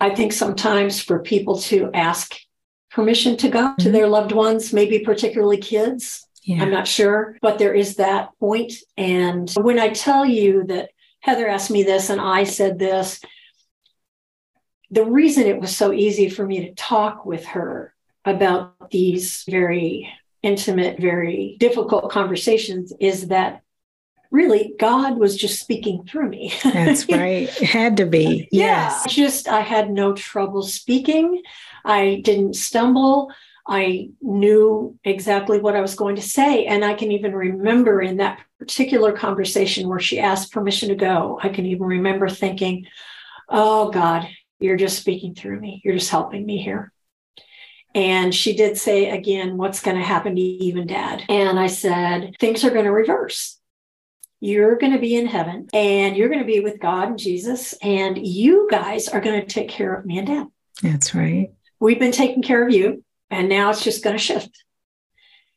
I 0.00 0.14
think, 0.14 0.32
sometimes 0.32 1.00
for 1.00 1.18
people 1.18 1.58
to 1.62 1.90
ask 1.92 2.34
permission 2.90 3.36
to 3.38 3.48
go 3.48 3.60
mm-hmm. 3.60 3.82
to 3.82 3.90
their 3.90 4.08
loved 4.08 4.32
ones, 4.32 4.72
maybe 4.72 5.00
particularly 5.00 5.58
kids. 5.58 6.26
Yeah. 6.42 6.62
I'm 6.62 6.70
not 6.70 6.86
sure, 6.86 7.36
but 7.42 7.58
there 7.58 7.74
is 7.74 7.96
that 7.96 8.30
point. 8.38 8.72
And 8.96 9.50
when 9.56 9.78
I 9.78 9.88
tell 9.88 10.24
you 10.24 10.64
that 10.68 10.90
Heather 11.26 11.48
asked 11.48 11.72
me 11.72 11.82
this 11.82 12.08
and 12.08 12.20
I 12.20 12.44
said 12.44 12.78
this, 12.78 13.20
the 14.92 15.04
reason 15.04 15.48
it 15.48 15.60
was 15.60 15.76
so 15.76 15.92
easy 15.92 16.30
for 16.30 16.46
me 16.46 16.66
to 16.66 16.74
talk 16.74 17.26
with 17.26 17.44
her 17.46 17.92
about 18.24 18.92
these 18.92 19.42
very 19.48 20.08
intimate, 20.44 21.00
very 21.00 21.56
difficult 21.58 22.12
conversations 22.12 22.92
is 23.00 23.26
that 23.26 23.62
really 24.30 24.74
God 24.78 25.18
was 25.18 25.36
just 25.36 25.58
speaking 25.58 26.04
through 26.04 26.28
me. 26.28 26.54
That's 26.62 27.08
right. 27.08 27.48
It 27.60 27.64
had 27.64 27.96
to 27.96 28.06
be. 28.06 28.48
Yes. 28.52 29.02
Yeah, 29.04 29.12
just 29.12 29.48
I 29.48 29.62
had 29.62 29.90
no 29.90 30.12
trouble 30.12 30.62
speaking. 30.62 31.42
I 31.84 32.20
didn't 32.22 32.54
stumble. 32.54 33.32
I 33.68 34.10
knew 34.22 34.96
exactly 35.02 35.58
what 35.58 35.74
I 35.74 35.80
was 35.80 35.96
going 35.96 36.16
to 36.16 36.22
say. 36.22 36.66
And 36.66 36.84
I 36.84 36.94
can 36.94 37.10
even 37.10 37.34
remember 37.34 38.00
in 38.00 38.18
that 38.18 38.40
particular 38.58 39.12
conversation 39.12 39.88
where 39.88 39.98
she 39.98 40.20
asked 40.20 40.52
permission 40.52 40.88
to 40.90 40.94
go, 40.94 41.40
I 41.42 41.48
can 41.48 41.66
even 41.66 41.84
remember 41.84 42.28
thinking, 42.28 42.86
oh 43.48 43.90
God, 43.90 44.28
you're 44.60 44.76
just 44.76 44.98
speaking 44.98 45.34
through 45.34 45.58
me. 45.60 45.80
You're 45.84 45.96
just 45.96 46.10
helping 46.10 46.46
me 46.46 46.62
here. 46.62 46.92
And 47.94 48.34
she 48.34 48.54
did 48.54 48.76
say 48.76 49.10
again, 49.10 49.56
what's 49.56 49.80
going 49.80 49.96
to 49.96 50.02
happen 50.02 50.36
to 50.36 50.40
you 50.40 50.78
and 50.78 50.88
dad? 50.88 51.24
And 51.28 51.58
I 51.58 51.66
said, 51.66 52.36
things 52.38 52.62
are 52.62 52.70
going 52.70 52.84
to 52.84 52.92
reverse. 52.92 53.58
You're 54.38 54.76
going 54.76 54.92
to 54.92 54.98
be 54.98 55.16
in 55.16 55.26
heaven 55.26 55.66
and 55.72 56.14
you're 56.14 56.28
going 56.28 56.40
to 56.40 56.46
be 56.46 56.60
with 56.60 56.78
God 56.78 57.08
and 57.08 57.18
Jesus, 57.18 57.72
and 57.82 58.18
you 58.18 58.68
guys 58.70 59.08
are 59.08 59.20
going 59.20 59.40
to 59.40 59.46
take 59.46 59.70
care 59.70 59.94
of 59.94 60.04
me 60.04 60.18
and 60.18 60.26
dad. 60.26 60.46
That's 60.82 61.14
right. 61.14 61.52
We've 61.80 61.98
been 61.98 62.12
taking 62.12 62.42
care 62.42 62.62
of 62.62 62.72
you. 62.72 63.02
And 63.30 63.48
now 63.48 63.70
it's 63.70 63.82
just 63.82 64.04
going 64.04 64.16
to 64.16 64.22
shift. 64.22 64.50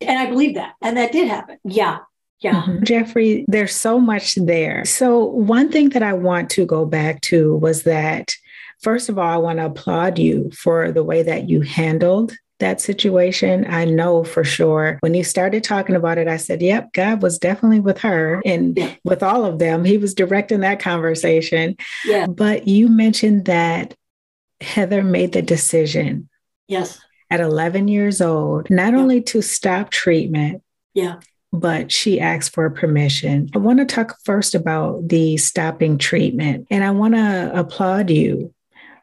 And 0.02 0.18
I 0.18 0.28
believe 0.28 0.56
that. 0.56 0.76
And 0.82 0.98
that 0.98 1.12
did 1.12 1.28
happen. 1.28 1.58
Yeah. 1.64 2.00
Yeah. 2.40 2.64
Mm-hmm. 2.64 2.84
Jeffrey, 2.84 3.46
there's 3.48 3.76
so 3.76 4.00
much 4.00 4.36
there. 4.36 4.86
So, 4.86 5.26
one 5.26 5.72
thing 5.72 5.90
that 5.90 6.04
I 6.04 6.14
want 6.14 6.50
to 6.52 6.66
go 6.66 6.86
back 6.86 7.20
to 7.22 7.58
was 7.58 7.84
that, 7.84 8.34
first 8.82 9.10
of 9.10 9.20
all, 9.20 9.28
I 9.28 9.38
want 9.38 9.60
to 9.60 9.66
applaud 9.66 10.18
you 10.18 10.50
for 10.52 10.92
the 10.92 11.04
way 11.04 11.22
that 11.22 11.50
you 11.50 11.62
handled 11.62 12.34
that 12.60 12.80
situation. 12.80 13.66
I 13.70 13.86
know 13.86 14.24
for 14.24 14.46
sure 14.46 15.00
when 15.02 15.14
you 15.14 15.24
started 15.24 15.66
talking 15.66 15.96
about 15.96 16.18
it, 16.18 16.30
I 16.30 16.38
said, 16.38 16.62
yep, 16.62 16.94
God 16.94 17.22
was 17.22 17.40
definitely 17.40 17.82
with 17.82 18.00
her 18.00 18.42
and 18.46 18.78
yeah. 18.78 18.96
with 19.04 19.22
all 19.22 19.46
of 19.46 19.60
them. 19.60 19.84
He 19.84 19.98
was 19.98 20.14
directing 20.14 20.62
that 20.62 20.80
conversation. 20.80 21.76
Yeah. 22.06 22.28
But 22.28 22.68
you 22.68 22.90
mentioned 22.90 23.46
that 23.46 23.96
Heather 24.62 25.04
made 25.04 25.34
the 25.34 25.42
decision. 25.42 26.30
Yes 26.68 27.00
at 27.30 27.40
11 27.40 27.88
years 27.88 28.22
old, 28.22 28.70
not 28.70 28.94
yeah. 28.94 29.00
only 29.00 29.22
to 29.22 29.42
stop 29.42 29.90
treatment, 29.92 30.64
yeah, 30.94 31.20
but 31.52 31.92
she 31.92 32.20
asked 32.20 32.54
for 32.54 32.70
permission. 32.70 33.50
I 33.56 33.58
want 33.58 33.80
to 33.80 33.86
talk 33.86 34.18
first 34.24 34.56
about 34.56 35.08
the 35.08 35.38
stopping 35.38 35.98
treatment, 35.98 36.68
and 36.70 36.84
I 36.84 36.92
want 36.92 37.16
to 37.16 37.52
applaud 37.54 38.10
you 38.10 38.54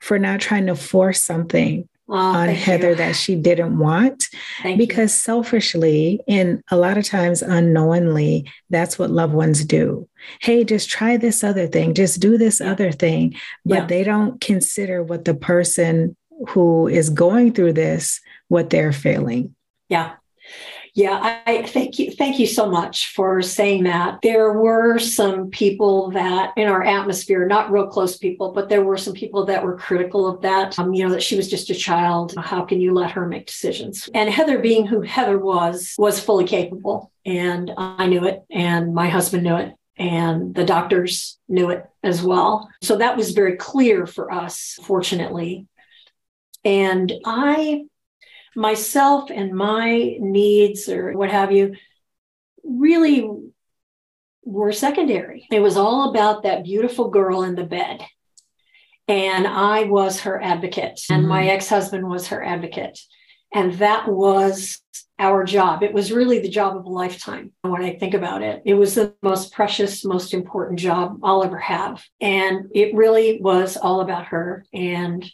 for 0.01 0.19
not 0.19 0.41
trying 0.41 0.67
to 0.67 0.77
force 0.77 1.23
something 1.23 1.89
Oh, 2.09 2.15
on 2.15 2.49
Heather 2.51 2.91
you. 2.91 2.95
that 2.97 3.17
she 3.17 3.35
didn't 3.35 3.81
want 3.81 4.29
thank 4.63 4.79
because 4.79 5.13
you. 5.13 5.19
selfishly 5.19 6.21
and 6.29 6.63
a 6.71 6.77
lot 6.77 6.97
of 6.99 7.05
times 7.05 7.43
unknowingly, 7.43 8.49
that's 8.71 8.97
what 8.97 9.11
loved 9.11 9.35
ones 9.35 9.65
do. 9.65 10.09
Hey, 10.41 10.63
just 10.63 10.89
try 10.89 11.17
this 11.17 11.43
other 11.43 11.67
thing, 11.67 11.95
just 11.95 12.21
do 12.21 12.39
this 12.39 12.61
yeah. 12.61 12.71
other 12.71 12.93
thing. 12.93 13.35
But 13.65 13.75
yeah. 13.75 13.87
they 13.87 14.05
don't 14.05 14.41
consider 14.41 15.03
what 15.03 15.25
the 15.25 15.35
person 15.35 16.17
who 16.49 16.89
is 16.89 17.11
going 17.11 17.53
through 17.53 17.73
this 17.73 18.21
what 18.49 18.71
they're 18.71 18.93
feeling. 18.93 19.55
Yeah. 19.89 20.15
Yeah, 20.95 21.43
I 21.45 21.63
thank 21.65 21.99
you. 21.99 22.11
Thank 22.11 22.39
you 22.39 22.47
so 22.47 22.71
much 22.71 23.09
for 23.09 23.43
saying 23.43 23.85
that. 23.85 24.19
There 24.23 24.55
were 24.55 24.99
some 24.99 25.51
people 25.51 26.11
that 26.13 26.55
in 26.57 26.69
our 26.69 26.83
atmosphere, 26.83 27.47
not 27.47 27.71
real 27.71 27.87
close 27.87 28.17
people, 28.17 28.53
but 28.53 28.71
there 28.71 28.83
were 28.83 28.97
some 28.97 29.13
people 29.13 29.45
that 29.45 29.63
were 29.63 29.77
critical 29.77 30.27
of 30.27 30.41
that. 30.41 30.79
Um, 30.79 30.95
you 30.95 31.05
know, 31.05 31.13
that 31.13 31.23
she 31.23 31.37
was 31.37 31.51
just 31.51 31.69
a 31.69 31.75
child. 31.75 32.33
How 32.39 32.65
can 32.65 32.81
you 32.81 32.95
let 32.95 33.11
her 33.11 33.27
make 33.27 33.47
decisions? 33.47 34.09
And 34.15 34.31
Heather, 34.31 34.59
being 34.59 34.87
who 34.87 35.03
Heather 35.03 35.39
was, 35.39 35.95
was 35.99 36.19
fully 36.19 36.47
capable. 36.47 37.13
And 37.27 37.73
I 37.77 38.07
knew 38.07 38.25
it, 38.25 38.45
and 38.51 38.95
my 38.95 39.11
husband 39.11 39.43
knew 39.43 39.57
it, 39.57 39.75
and 39.99 40.55
the 40.55 40.65
doctors 40.65 41.39
knew 41.47 41.69
it 41.69 41.85
as 42.03 42.23
well. 42.23 42.71
So 42.83 42.97
that 42.97 43.19
was 43.19 43.33
very 43.33 43.57
clear 43.57 44.07
for 44.07 44.33
us, 44.33 44.79
fortunately. 44.83 45.67
And 46.67 47.13
I, 47.25 47.85
myself 48.57 49.31
and 49.31 49.55
my 49.55 50.17
needs 50.19 50.89
or 50.89 51.13
what 51.13 51.31
have 51.31 51.53
you, 51.53 51.77
really 52.65 53.31
were 54.45 54.73
secondary. 54.73 55.47
It 55.53 55.61
was 55.61 55.77
all 55.77 56.11
about 56.11 56.43
that 56.43 56.65
beautiful 56.65 57.09
girl 57.09 57.45
in 57.45 57.55
the 57.55 57.63
bed. 57.63 58.05
And 59.07 59.47
I 59.47 59.85
was 59.85 60.23
her 60.23 60.43
advocate, 60.43 61.03
and 61.09 61.21
mm-hmm. 61.21 61.29
my 61.29 61.47
ex 61.47 61.69
husband 61.69 62.09
was 62.09 62.27
her 62.27 62.43
advocate. 62.43 62.99
And 63.55 63.75
that 63.75 64.09
was 64.09 64.83
our 65.21 65.45
job. 65.45 65.85
It 65.85 65.93
was 65.93 66.11
really 66.11 66.41
the 66.41 66.49
job 66.49 66.77
of 66.77 66.85
a 66.85 66.91
lifetime 66.91 67.53
when 67.63 67.85
I 67.85 67.95
think 67.95 68.15
about 68.15 68.43
it. 68.43 68.63
It 68.67 68.75
was 68.75 68.97
the 68.97 69.15
most 69.23 69.53
precious, 69.53 70.05
most 70.05 70.35
important 70.35 70.81
job 70.81 71.21
I'll 71.23 71.45
ever 71.45 71.61
have. 71.61 72.05
And 72.21 72.67
it 72.75 72.97
really 72.97 73.41
was 73.41 73.77
all 73.77 74.01
about 74.01 74.27
her. 74.27 74.67
And 74.75 75.25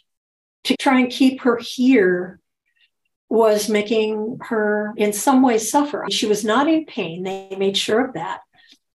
to 0.65 0.77
try 0.77 0.99
and 0.99 1.11
keep 1.11 1.41
her 1.41 1.57
here 1.57 2.39
was 3.29 3.67
making 3.67 4.37
her 4.41 4.93
in 4.95 5.11
some 5.11 5.41
ways 5.41 5.69
suffer. 5.69 6.05
She 6.11 6.27
was 6.27 6.45
not 6.45 6.67
in 6.67 6.85
pain. 6.85 7.23
They 7.23 7.55
made 7.57 7.75
sure 7.75 8.05
of 8.05 8.13
that. 8.13 8.41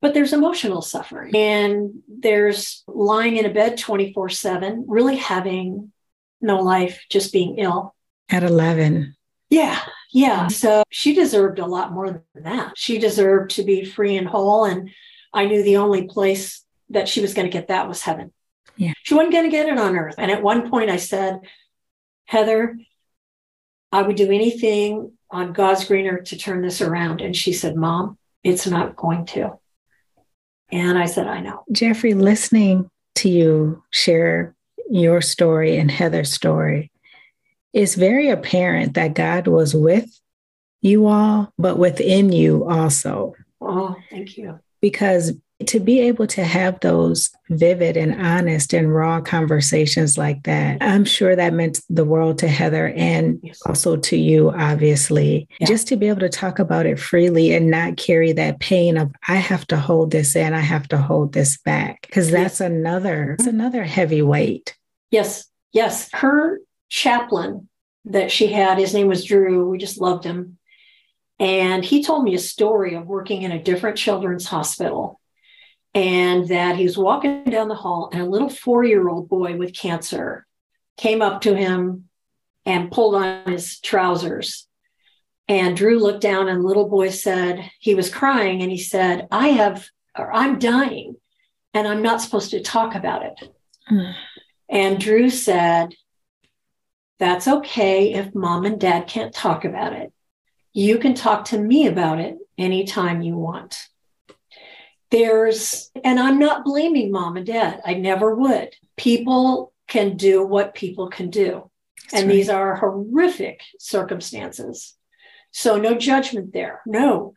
But 0.00 0.12
there's 0.12 0.32
emotional 0.32 0.82
suffering 0.82 1.34
and 1.34 2.02
there's 2.08 2.82
lying 2.86 3.36
in 3.36 3.46
a 3.46 3.54
bed 3.54 3.78
24 3.78 4.28
7, 4.28 4.84
really 4.88 5.16
having 5.16 5.92
no 6.40 6.60
life, 6.60 7.04
just 7.08 7.32
being 7.32 7.58
ill. 7.58 7.94
At 8.28 8.42
11. 8.42 9.14
Yeah. 9.50 9.80
Yeah. 10.12 10.48
So 10.48 10.82
she 10.90 11.14
deserved 11.14 11.58
a 11.58 11.66
lot 11.66 11.92
more 11.92 12.10
than 12.10 12.42
that. 12.42 12.72
She 12.76 12.98
deserved 12.98 13.52
to 13.52 13.62
be 13.62 13.84
free 13.84 14.16
and 14.16 14.26
whole. 14.26 14.64
And 14.64 14.90
I 15.32 15.46
knew 15.46 15.62
the 15.62 15.76
only 15.78 16.06
place 16.06 16.64
that 16.90 17.08
she 17.08 17.20
was 17.20 17.34
going 17.34 17.46
to 17.46 17.52
get 17.52 17.68
that 17.68 17.88
was 17.88 18.02
heaven. 18.02 18.32
Yeah. 18.76 18.92
She 19.02 19.14
wasn't 19.14 19.32
going 19.32 19.44
to 19.44 19.50
get 19.50 19.68
it 19.68 19.78
on 19.78 19.96
earth. 19.96 20.16
And 20.18 20.30
at 20.30 20.42
one 20.42 20.70
point 20.70 20.90
I 20.90 20.96
said, 20.96 21.40
Heather, 22.26 22.78
I 23.92 24.02
would 24.02 24.16
do 24.16 24.30
anything 24.30 25.12
on 25.30 25.52
God's 25.52 25.84
green 25.84 26.06
earth 26.06 26.24
to 26.28 26.38
turn 26.38 26.62
this 26.62 26.80
around. 26.80 27.20
And 27.20 27.36
she 27.36 27.52
said, 27.52 27.76
Mom, 27.76 28.18
it's 28.42 28.66
not 28.66 28.96
going 28.96 29.26
to. 29.26 29.58
And 30.72 30.98
I 30.98 31.06
said, 31.06 31.28
I 31.28 31.40
know. 31.40 31.64
Jeffrey, 31.70 32.14
listening 32.14 32.90
to 33.16 33.28
you 33.28 33.82
share 33.90 34.54
your 34.90 35.20
story 35.20 35.76
and 35.76 35.90
Heather's 35.90 36.32
story, 36.32 36.90
it's 37.72 37.94
very 37.94 38.30
apparent 38.30 38.94
that 38.94 39.14
God 39.14 39.46
was 39.46 39.74
with 39.74 40.20
you 40.80 41.06
all, 41.06 41.52
but 41.58 41.78
within 41.78 42.32
you 42.32 42.68
also. 42.68 43.34
Oh, 43.60 43.96
thank 44.10 44.36
you. 44.36 44.60
Because 44.80 45.32
to 45.68 45.80
be 45.80 46.00
able 46.00 46.26
to 46.28 46.44
have 46.44 46.80
those 46.80 47.30
vivid 47.50 47.96
and 47.96 48.14
honest 48.20 48.72
and 48.72 48.94
raw 48.94 49.20
conversations 49.20 50.16
like 50.16 50.42
that, 50.44 50.78
I'm 50.80 51.04
sure 51.04 51.34
that 51.34 51.52
meant 51.52 51.80
the 51.88 52.04
world 52.04 52.38
to 52.38 52.48
Heather 52.48 52.88
and 52.88 53.40
yes. 53.42 53.60
also 53.66 53.96
to 53.96 54.16
you, 54.16 54.50
obviously. 54.50 55.48
Yeah. 55.58 55.66
Just 55.66 55.88
to 55.88 55.96
be 55.96 56.08
able 56.08 56.20
to 56.20 56.28
talk 56.28 56.58
about 56.58 56.86
it 56.86 56.98
freely 56.98 57.52
and 57.54 57.70
not 57.70 57.96
carry 57.96 58.32
that 58.32 58.60
pain 58.60 58.96
of, 58.96 59.12
I 59.28 59.36
have 59.36 59.66
to 59.68 59.76
hold 59.76 60.10
this 60.10 60.36
in, 60.36 60.54
I 60.54 60.60
have 60.60 60.88
to 60.88 60.98
hold 60.98 61.32
this 61.32 61.58
back. 61.58 62.02
Because 62.02 62.30
that's 62.30 62.60
yes. 62.60 62.68
another, 62.68 63.32
it's 63.38 63.46
another 63.46 63.84
heavy 63.84 64.22
weight. 64.22 64.76
Yes, 65.10 65.46
yes. 65.72 66.10
Her 66.12 66.60
chaplain 66.88 67.68
that 68.06 68.30
she 68.30 68.48
had, 68.48 68.78
his 68.78 68.94
name 68.94 69.08
was 69.08 69.24
Drew. 69.24 69.68
We 69.68 69.78
just 69.78 70.00
loved 70.00 70.24
him. 70.24 70.58
And 71.40 71.84
he 71.84 72.02
told 72.02 72.24
me 72.24 72.34
a 72.34 72.38
story 72.38 72.94
of 72.94 73.06
working 73.06 73.42
in 73.42 73.50
a 73.50 73.62
different 73.62 73.96
children's 73.96 74.46
hospital 74.46 75.20
and 75.94 76.48
that 76.48 76.76
he 76.76 76.84
was 76.84 76.98
walking 76.98 77.44
down 77.44 77.68
the 77.68 77.74
hall 77.74 78.10
and 78.12 78.20
a 78.20 78.26
little 78.26 78.48
four 78.48 78.84
year 78.84 79.08
old 79.08 79.28
boy 79.28 79.56
with 79.56 79.74
cancer 79.74 80.46
came 80.96 81.22
up 81.22 81.42
to 81.42 81.54
him 81.54 82.08
and 82.66 82.90
pulled 82.90 83.14
on 83.14 83.44
his 83.46 83.78
trousers. 83.80 84.66
And 85.46 85.76
Drew 85.76 85.98
looked 85.98 86.22
down 86.22 86.48
and 86.48 86.62
the 86.62 86.66
little 86.66 86.88
boy 86.88 87.10
said, 87.10 87.70
he 87.78 87.94
was 87.94 88.12
crying 88.12 88.62
and 88.62 88.70
he 88.70 88.78
said, 88.78 89.28
I 89.30 89.48
have, 89.48 89.86
or 90.18 90.32
I'm 90.32 90.58
dying 90.58 91.16
and 91.74 91.86
I'm 91.86 92.02
not 92.02 92.20
supposed 92.20 92.50
to 92.52 92.62
talk 92.62 92.94
about 92.94 93.24
it. 93.24 93.48
Mm. 93.90 94.14
And 94.68 95.00
Drew 95.00 95.28
said, 95.28 95.94
That's 97.18 97.46
okay 97.46 98.14
if 98.14 98.34
mom 98.34 98.64
and 98.64 98.80
dad 98.80 99.06
can't 99.06 99.34
talk 99.34 99.64
about 99.64 99.92
it. 99.92 100.12
You 100.72 100.98
can 100.98 101.14
talk 101.14 101.46
to 101.46 101.58
me 101.58 101.86
about 101.86 102.20
it 102.20 102.38
anytime 102.56 103.20
you 103.20 103.36
want. 103.36 103.88
There's, 105.14 105.92
and 106.02 106.18
I'm 106.18 106.40
not 106.40 106.64
blaming 106.64 107.12
mom 107.12 107.36
and 107.36 107.46
dad, 107.46 107.80
I 107.84 107.94
never 107.94 108.34
would. 108.34 108.74
People 108.96 109.72
can 109.86 110.16
do 110.16 110.44
what 110.44 110.74
people 110.74 111.08
can 111.08 111.30
do. 111.30 111.70
That's 112.10 112.14
and 112.22 112.28
right. 112.28 112.34
these 112.34 112.48
are 112.48 112.74
horrific 112.74 113.60
circumstances. 113.78 114.94
So, 115.52 115.78
no 115.78 115.94
judgment 115.94 116.52
there. 116.52 116.82
No. 116.84 117.34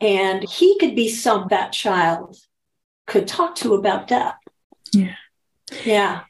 And 0.00 0.46
he 0.46 0.78
could 0.78 0.94
be 0.94 1.08
some 1.08 1.46
that 1.48 1.72
child 1.72 2.36
could 3.06 3.26
talk 3.26 3.54
to 3.56 3.74
about 3.74 4.06
death. 4.06 4.36
Yeah. 4.92 5.14
Yeah. 5.84 6.20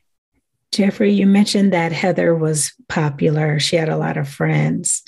Jeffrey, 0.75 1.13
you 1.13 1.27
mentioned 1.27 1.73
that 1.73 1.93
Heather 1.93 2.35
was 2.35 2.73
popular. 2.89 3.61
She 3.61 3.77
had 3.77 3.89
a 3.89 3.97
lot 3.97 4.17
of 4.17 4.29
friends. 4.29 5.03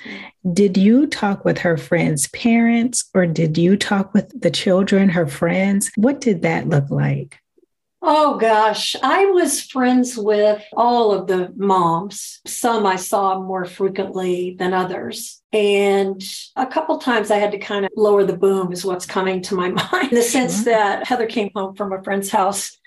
Did 0.53 0.77
you 0.77 1.09
talk 1.09 1.45
with 1.45 1.59
her 1.59 1.77
friends' 1.77 2.29
parents 2.29 3.11
or 3.15 3.27
did 3.27 3.59
you 3.59 3.77
talk 3.77 4.15
with 4.15 4.41
the 4.41 4.51
children, 4.51 5.09
her 5.09 5.27
friends? 5.27 5.91
What 5.97 6.21
did 6.21 6.43
that 6.43 6.69
look 6.69 6.89
like? 6.91 7.41
Oh 8.01 8.37
gosh, 8.37 8.95
I 9.03 9.25
was 9.27 9.61
friends 9.61 10.17
with 10.17 10.63
all 10.77 11.13
of 11.13 11.27
the 11.27 11.53
moms. 11.57 12.41
Some 12.47 12.87
I 12.87 12.95
saw 12.95 13.43
more 13.43 13.65
frequently 13.65 14.55
than 14.57 14.73
others. 14.73 15.43
And 15.53 16.23
a 16.55 16.67
couple 16.67 16.99
times 16.99 17.33
I 17.33 17.39
had 17.39 17.51
to 17.51 17.59
kind 17.59 17.85
of 17.85 17.91
lower 17.97 18.23
the 18.23 18.37
boom, 18.37 18.73
is 18.73 18.85
what's 18.85 19.07
coming 19.07 19.43
to 19.43 19.57
my 19.57 19.71
mind, 19.93 20.13
in 20.13 20.15
the 20.15 20.23
sense 20.23 20.65
that 20.65 21.09
Heather 21.09 21.27
came 21.27 21.51
home 21.57 21.75
from 21.75 21.93
a 21.93 22.01
friend's 22.05 22.31
house 22.31 22.79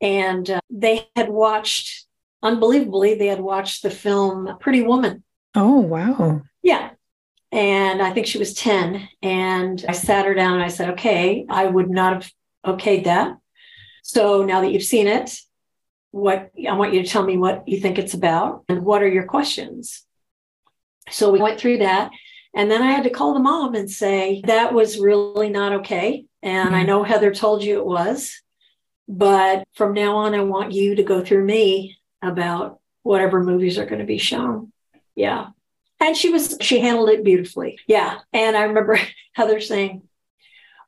and 0.00 0.48
uh, 0.48 0.60
they 0.70 1.06
had 1.14 1.28
watched 1.28 2.06
unbelievably, 2.42 3.14
they 3.14 3.26
had 3.26 3.40
watched 3.40 3.82
the 3.82 3.90
film 3.90 4.56
Pretty 4.60 4.82
Woman. 4.82 5.22
Oh, 5.54 5.80
wow. 5.80 6.42
Yeah. 6.62 6.90
And 7.50 8.00
I 8.00 8.12
think 8.12 8.26
she 8.26 8.38
was 8.38 8.54
10. 8.54 9.08
And 9.20 9.84
I 9.86 9.92
sat 9.92 10.26
her 10.26 10.34
down 10.34 10.54
and 10.54 10.62
I 10.62 10.68
said, 10.68 10.90
okay, 10.90 11.44
I 11.48 11.66
would 11.66 11.90
not 11.90 12.14
have 12.14 12.32
okayed 12.64 13.04
that. 13.04 13.36
So 14.02 14.44
now 14.44 14.60
that 14.62 14.72
you've 14.72 14.82
seen 14.82 15.06
it, 15.06 15.38
what 16.10 16.50
I 16.68 16.72
want 16.72 16.94
you 16.94 17.02
to 17.02 17.08
tell 17.08 17.22
me 17.22 17.36
what 17.36 17.66
you 17.66 17.80
think 17.80 17.98
it's 17.98 18.14
about 18.14 18.64
and 18.68 18.82
what 18.84 19.02
are 19.02 19.08
your 19.08 19.26
questions. 19.26 20.04
So 21.10 21.30
we 21.30 21.40
went 21.40 21.58
through 21.58 21.78
that. 21.78 22.10
And 22.54 22.70
then 22.70 22.82
I 22.82 22.90
had 22.90 23.04
to 23.04 23.10
call 23.10 23.32
the 23.34 23.40
mom 23.40 23.74
and 23.74 23.90
say, 23.90 24.42
that 24.46 24.74
was 24.74 24.98
really 24.98 25.48
not 25.48 25.72
okay. 25.72 26.26
And 26.42 26.68
mm-hmm. 26.68 26.74
I 26.74 26.82
know 26.82 27.02
Heather 27.02 27.34
told 27.34 27.62
you 27.62 27.78
it 27.78 27.86
was, 27.86 28.42
but 29.08 29.64
from 29.74 29.94
now 29.94 30.16
on, 30.16 30.34
I 30.34 30.40
want 30.40 30.72
you 30.72 30.94
to 30.96 31.02
go 31.02 31.24
through 31.24 31.44
me 31.44 31.96
about 32.22 32.80
whatever 33.02 33.42
movies 33.42 33.78
are 33.78 33.86
going 33.86 33.98
to 33.98 34.06
be 34.06 34.18
shown. 34.18 34.72
Yeah. 35.14 35.48
And 36.00 36.16
she 36.16 36.30
was, 36.30 36.56
she 36.60 36.80
handled 36.80 37.10
it 37.10 37.24
beautifully. 37.24 37.78
Yeah. 37.86 38.18
And 38.32 38.56
I 38.56 38.62
remember 38.62 38.98
Heather 39.34 39.60
saying, 39.60 40.02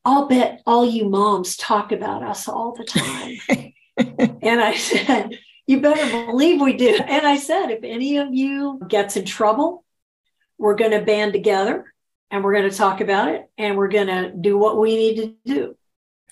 I'll 0.05 0.27
bet 0.27 0.63
all 0.67 0.85
you 0.85 1.09
moms 1.09 1.57
talk 1.57 1.93
about 1.93 2.23
us 2.23 2.47
all 2.47 2.75
the 2.75 2.85
time. 2.85 3.73
and 4.43 4.61
I 4.61 4.75
said, 4.75 5.39
You 5.67 5.81
better 5.81 6.27
believe 6.27 6.61
we 6.61 6.77
do. 6.77 6.95
And 6.95 7.27
I 7.27 7.39
said, 7.39 7.71
If 7.71 7.85
any 7.85 8.19
of 8.19 8.35
you 8.35 8.81
gets 8.87 9.17
in 9.17 9.25
trouble, 9.25 9.85
we're 10.59 10.75
going 10.75 10.91
to 10.91 11.01
band 11.01 11.33
together 11.33 11.93
and 12.31 12.45
we're 12.45 12.53
going 12.53 12.69
to 12.69 12.77
talk 12.77 13.01
about 13.01 13.29
it 13.29 13.49
and 13.57 13.77
we're 13.77 13.89
going 13.89 14.09
to 14.09 14.31
do 14.31 14.59
what 14.59 14.79
we 14.79 14.97
need 14.97 15.17
to 15.17 15.35
do. 15.45 15.77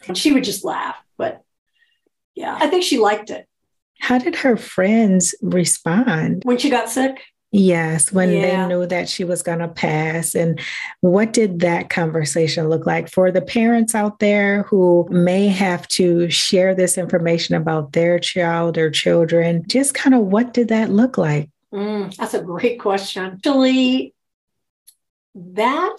And 0.06 0.18
she 0.18 0.32
would 0.32 0.44
just 0.44 0.64
laugh. 0.64 0.96
But 1.16 1.42
yeah, 2.34 2.56
I 2.58 2.68
think 2.68 2.82
she 2.82 2.98
liked 2.98 3.30
it. 3.30 3.46
How 4.02 4.18
did 4.18 4.34
her 4.34 4.56
friends 4.56 5.32
respond? 5.42 6.42
When 6.44 6.58
she 6.58 6.70
got 6.70 6.90
sick? 6.90 7.22
Yes, 7.52 8.10
when 8.10 8.32
yeah. 8.32 8.40
they 8.40 8.66
knew 8.66 8.84
that 8.84 9.08
she 9.08 9.22
was 9.22 9.42
going 9.42 9.60
to 9.60 9.68
pass. 9.68 10.34
And 10.34 10.58
what 11.02 11.32
did 11.32 11.60
that 11.60 11.88
conversation 11.88 12.68
look 12.68 12.84
like 12.84 13.08
for 13.08 13.30
the 13.30 13.40
parents 13.40 13.94
out 13.94 14.18
there 14.18 14.64
who 14.64 15.06
may 15.08 15.46
have 15.46 15.86
to 15.88 16.28
share 16.30 16.74
this 16.74 16.98
information 16.98 17.54
about 17.54 17.92
their 17.92 18.18
child 18.18 18.76
or 18.76 18.90
children? 18.90 19.62
Just 19.68 19.94
kind 19.94 20.16
of 20.16 20.22
what 20.22 20.52
did 20.52 20.66
that 20.68 20.90
look 20.90 21.16
like? 21.16 21.48
Mm, 21.72 22.12
that's 22.16 22.34
a 22.34 22.42
great 22.42 22.80
question. 22.80 23.24
Actually, 23.24 24.14
that 25.36 25.98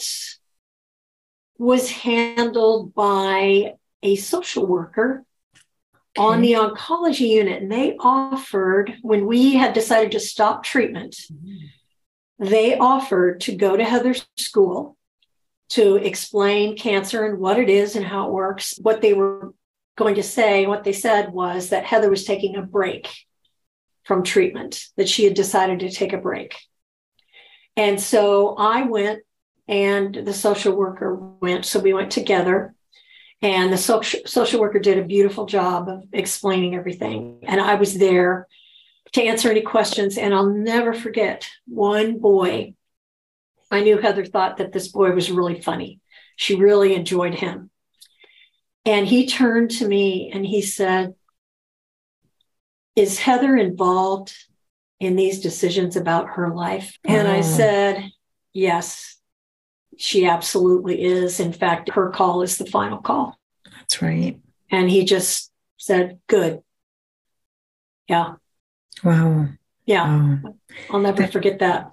was 1.57 1.89
handled 1.89 2.93
by 2.93 3.75
a 4.01 4.17
social 4.17 4.67
worker. 4.67 5.23
On 6.17 6.41
the 6.41 6.53
oncology 6.53 7.27
unit. 7.29 7.61
And 7.61 7.71
they 7.71 7.95
offered, 7.99 8.93
when 9.01 9.25
we 9.25 9.55
had 9.55 9.73
decided 9.73 10.11
to 10.11 10.19
stop 10.19 10.63
treatment, 10.63 11.15
mm-hmm. 11.31 12.45
they 12.45 12.77
offered 12.77 13.41
to 13.41 13.55
go 13.55 13.75
to 13.75 13.83
Heather's 13.83 14.27
school 14.37 14.97
to 15.69 15.95
explain 15.95 16.77
cancer 16.77 17.25
and 17.25 17.39
what 17.39 17.57
it 17.57 17.69
is 17.69 17.95
and 17.95 18.05
how 18.05 18.27
it 18.27 18.33
works. 18.33 18.77
What 18.81 19.01
they 19.01 19.13
were 19.13 19.53
going 19.95 20.15
to 20.15 20.23
say, 20.23 20.65
what 20.65 20.83
they 20.83 20.93
said 20.93 21.31
was 21.31 21.69
that 21.69 21.85
Heather 21.85 22.09
was 22.09 22.25
taking 22.25 22.55
a 22.55 22.61
break 22.61 23.09
from 24.03 24.23
treatment, 24.23 24.83
that 24.97 25.09
she 25.09 25.23
had 25.23 25.33
decided 25.33 25.79
to 25.79 25.89
take 25.89 26.13
a 26.13 26.17
break. 26.17 26.55
And 27.75 27.99
so 27.99 28.55
I 28.55 28.83
went 28.83 29.21
and 29.67 30.13
the 30.13 30.33
social 30.33 30.75
worker 30.75 31.15
went. 31.15 31.65
So 31.65 31.79
we 31.79 31.93
went 31.93 32.11
together 32.11 32.75
and 33.43 33.73
the 33.73 33.77
social, 33.77 34.21
social 34.25 34.61
worker 34.61 34.79
did 34.79 34.97
a 34.97 35.03
beautiful 35.03 35.45
job 35.45 35.89
of 35.89 36.05
explaining 36.13 36.75
everything. 36.75 37.39
And 37.43 37.59
I 37.59 37.75
was 37.75 37.97
there 37.97 38.47
to 39.11 39.21
answer 39.21 39.51
any 39.51 39.61
questions. 39.61 40.17
And 40.17 40.33
I'll 40.33 40.49
never 40.49 40.93
forget 40.93 41.47
one 41.67 42.19
boy. 42.19 42.73
I 43.69 43.81
knew 43.81 43.97
Heather 43.97 44.25
thought 44.25 44.57
that 44.57 44.71
this 44.71 44.87
boy 44.87 45.11
was 45.11 45.29
really 45.29 45.59
funny. 45.59 45.99
She 46.37 46.55
really 46.55 46.95
enjoyed 46.95 47.35
him. 47.35 47.69
And 48.85 49.05
he 49.05 49.27
turned 49.27 49.71
to 49.71 49.87
me 49.87 50.31
and 50.33 50.45
he 50.45 50.61
said, 50.61 51.13
Is 52.95 53.19
Heather 53.19 53.57
involved 53.57 54.33
in 55.01 55.17
these 55.17 55.41
decisions 55.41 55.97
about 55.97 56.29
her 56.31 56.55
life? 56.55 56.97
And 57.03 57.27
I 57.27 57.39
mm. 57.39 57.43
said, 57.43 58.09
Yes. 58.53 59.12
She 59.97 60.25
absolutely 60.25 61.03
is. 61.03 61.39
In 61.39 61.53
fact, 61.53 61.89
her 61.91 62.09
call 62.09 62.41
is 62.41 62.57
the 62.57 62.65
final 62.65 62.99
call. 62.99 63.37
That's 63.77 64.01
right. 64.01 64.39
And 64.69 64.89
he 64.89 65.05
just 65.05 65.51
said, 65.77 66.19
Good. 66.27 66.61
Yeah. 68.07 68.35
Wow. 69.03 69.47
Yeah. 69.85 70.39
Wow. 70.43 70.55
I'll 70.89 70.99
never 70.99 71.23
that, 71.23 71.31
forget 71.31 71.59
that. 71.59 71.91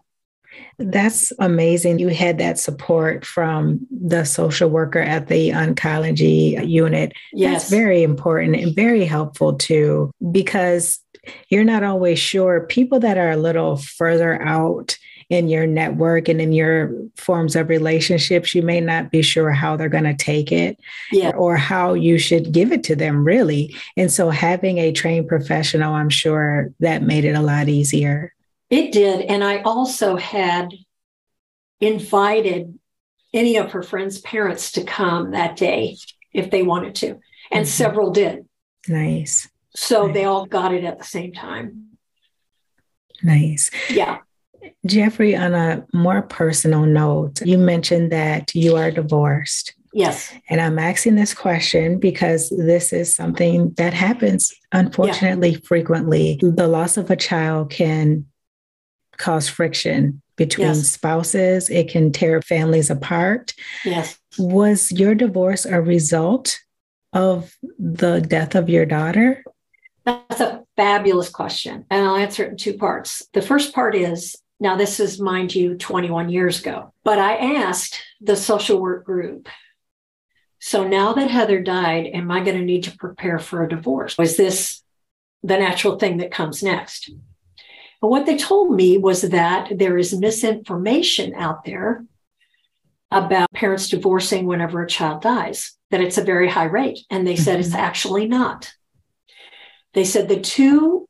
That's 0.79 1.33
amazing. 1.39 1.99
You 1.99 2.09
had 2.09 2.39
that 2.39 2.59
support 2.59 3.25
from 3.25 3.87
the 3.91 4.25
social 4.25 4.69
worker 4.71 5.01
at 5.01 5.29
the 5.29 5.51
oncology 5.51 6.67
unit. 6.67 7.13
Yes. 7.33 7.63
That's 7.63 7.71
very 7.71 8.03
important 8.03 8.57
and 8.57 8.75
very 8.75 9.05
helpful 9.05 9.55
too, 9.55 10.11
because 10.33 10.99
you're 11.49 11.65
not 11.65 11.83
always 11.85 12.19
sure. 12.19 12.67
People 12.67 13.01
that 13.01 13.19
are 13.19 13.31
a 13.31 13.37
little 13.37 13.77
further 13.77 14.41
out 14.43 14.97
in 15.31 15.49
your 15.49 15.67
network 15.67 16.29
and 16.29 16.41
in 16.41 16.53
your 16.53 16.93
forms 17.17 17.55
of 17.55 17.69
relationships, 17.69 18.55
you 18.55 18.63
may 18.63 18.81
not 18.81 19.11
be 19.11 19.23
sure 19.23 19.53
how 19.53 19.77
they're 19.77 19.89
going 19.89 20.05
to 20.05 20.15
take 20.15 20.51
it 20.51 20.79
yeah. 21.13 21.31
or 21.31 21.57
how 21.57 21.95
you 21.95 22.19
should 22.19 22.53
give 22.53 22.73
it 22.73 22.83
to 22.85 22.97
them, 22.97 23.25
really. 23.25 23.75
And 23.97 24.13
so, 24.13 24.31
having 24.31 24.79
a 24.79 24.93
trained 24.93 25.29
professional, 25.29 25.95
I'm 25.95 26.11
sure 26.11 26.73
that 26.81 27.03
made 27.03 27.25
it 27.25 27.35
a 27.35 27.43
lot 27.43 27.69
easier. 27.69 28.35
It 28.69 28.93
did. 28.93 29.23
And 29.23 29.43
I 29.43 29.63
also 29.63 30.17
had 30.17 30.75
invited 31.81 32.79
any 33.33 33.57
of 33.57 33.73
her 33.73 33.83
friends' 33.83 34.21
parents 34.21 34.73
to 34.73 34.85
come 34.85 35.31
that 35.31 35.57
day 35.57 35.97
if 36.33 36.51
they 36.51 36.63
wanted 36.63 36.97
to. 36.97 37.21
and 37.53 37.65
mm-hmm. 37.65 37.65
several 37.65 38.11
did. 38.11 38.47
Nice. 38.89 39.49
So 39.75 40.07
nice. 40.07 40.15
they 40.15 40.25
all 40.25 40.47
got 40.47 40.75
it 40.75 40.85
at 40.85 40.99
the 40.99 41.05
same 41.05 41.33
time. 41.33 41.91
Nice. 43.23 43.71
Yeah. 43.91 44.19
Jeffrey, 44.87 45.37
on 45.37 45.55
a 45.55 45.87
more 45.93 46.23
personal 46.23 46.87
note, 46.87 47.41
you 47.43 47.59
mentioned 47.59 48.13
that 48.13 48.55
you 48.55 48.77
are 48.77 48.91
divorced. 48.91 49.75
Yes. 49.93 50.33
And 50.49 50.61
I'm 50.61 50.79
asking 50.79 51.17
this 51.17 51.35
question 51.35 51.99
because 51.99 52.51
this 52.51 52.93
is 52.93 53.15
something 53.15 53.73
that 53.77 53.93
happens, 53.93 54.53
unfortunately, 54.73 55.51
yeah. 55.51 55.59
frequently. 55.65 56.39
The 56.41 56.69
loss 56.69 56.97
of 56.97 57.11
a 57.11 57.17
child 57.17 57.71
can 57.71 58.27
cause 59.17 59.49
friction 59.49 60.23
between 60.37 60.69
yes. 60.69 60.89
spouses, 60.89 61.69
it 61.69 61.91
can 61.91 62.13
tear 62.13 62.41
families 62.41 62.89
apart. 62.89 63.53
Yes. 63.85 64.19
Was 64.39 64.91
your 64.91 65.15
divorce 65.15 65.67
a 65.67 65.83
result 65.83 66.59
of 67.13 67.55
the 67.79 68.21
death 68.21 68.55
of 68.55 68.71
your 68.71 68.87
daughter? 68.87 69.45
That's 70.07 70.41
a 70.41 70.65
fabulous 70.77 71.29
question. 71.29 71.85
And 71.91 72.07
I'll 72.07 72.17
answer 72.17 72.45
it 72.45 72.53
in 72.53 72.57
two 72.57 72.75
parts. 72.75 73.27
The 73.35 73.43
first 73.43 73.75
part 73.75 73.95
is 73.95 74.35
now, 74.61 74.77
this 74.77 75.01
is, 75.01 75.19
mind 75.19 75.55
you, 75.55 75.75
21 75.77 76.29
years 76.29 76.61
ago, 76.61 76.93
but 77.03 77.19
I 77.19 77.37
asked 77.57 77.99
the 78.21 78.37
social 78.37 78.79
work 78.79 79.07
group. 79.07 79.49
So 80.59 80.87
now 80.87 81.15
that 81.15 81.31
Heather 81.31 81.61
died, 81.63 82.07
am 82.13 82.31
I 82.31 82.45
going 82.45 82.59
to 82.59 82.65
need 82.65 82.85
to 82.85 82.97
prepare 82.97 83.39
for 83.39 83.65
a 83.65 83.69
divorce? 83.69 84.19
Was 84.19 84.37
this 84.37 84.83
the 85.43 85.57
natural 85.57 85.99
thing 85.99 86.19
that 86.19 86.31
comes 86.31 86.63
next? 86.63 87.09
And 87.09 88.11
what 88.11 88.27
they 88.27 88.37
told 88.37 88.75
me 88.75 88.99
was 88.99 89.23
that 89.23 89.79
there 89.79 89.97
is 89.97 90.19
misinformation 90.19 91.35
out 91.35 91.65
there 91.65 92.05
about 93.11 93.51
parents 93.53 93.89
divorcing 93.89 94.45
whenever 94.45 94.83
a 94.83 94.89
child 94.89 95.23
dies, 95.23 95.73
that 95.91 96.03
it's 96.03 96.19
a 96.19 96.25
very 96.25 96.49
high 96.49 96.65
rate. 96.65 97.01
And 97.09 97.27
they 97.27 97.37
said 97.37 97.61
it's 97.61 97.71
mm-hmm. 97.71 97.79
actually 97.79 98.29
not. 98.29 98.75
They 99.95 100.05
said 100.05 100.29
the 100.29 100.39
two 100.39 101.09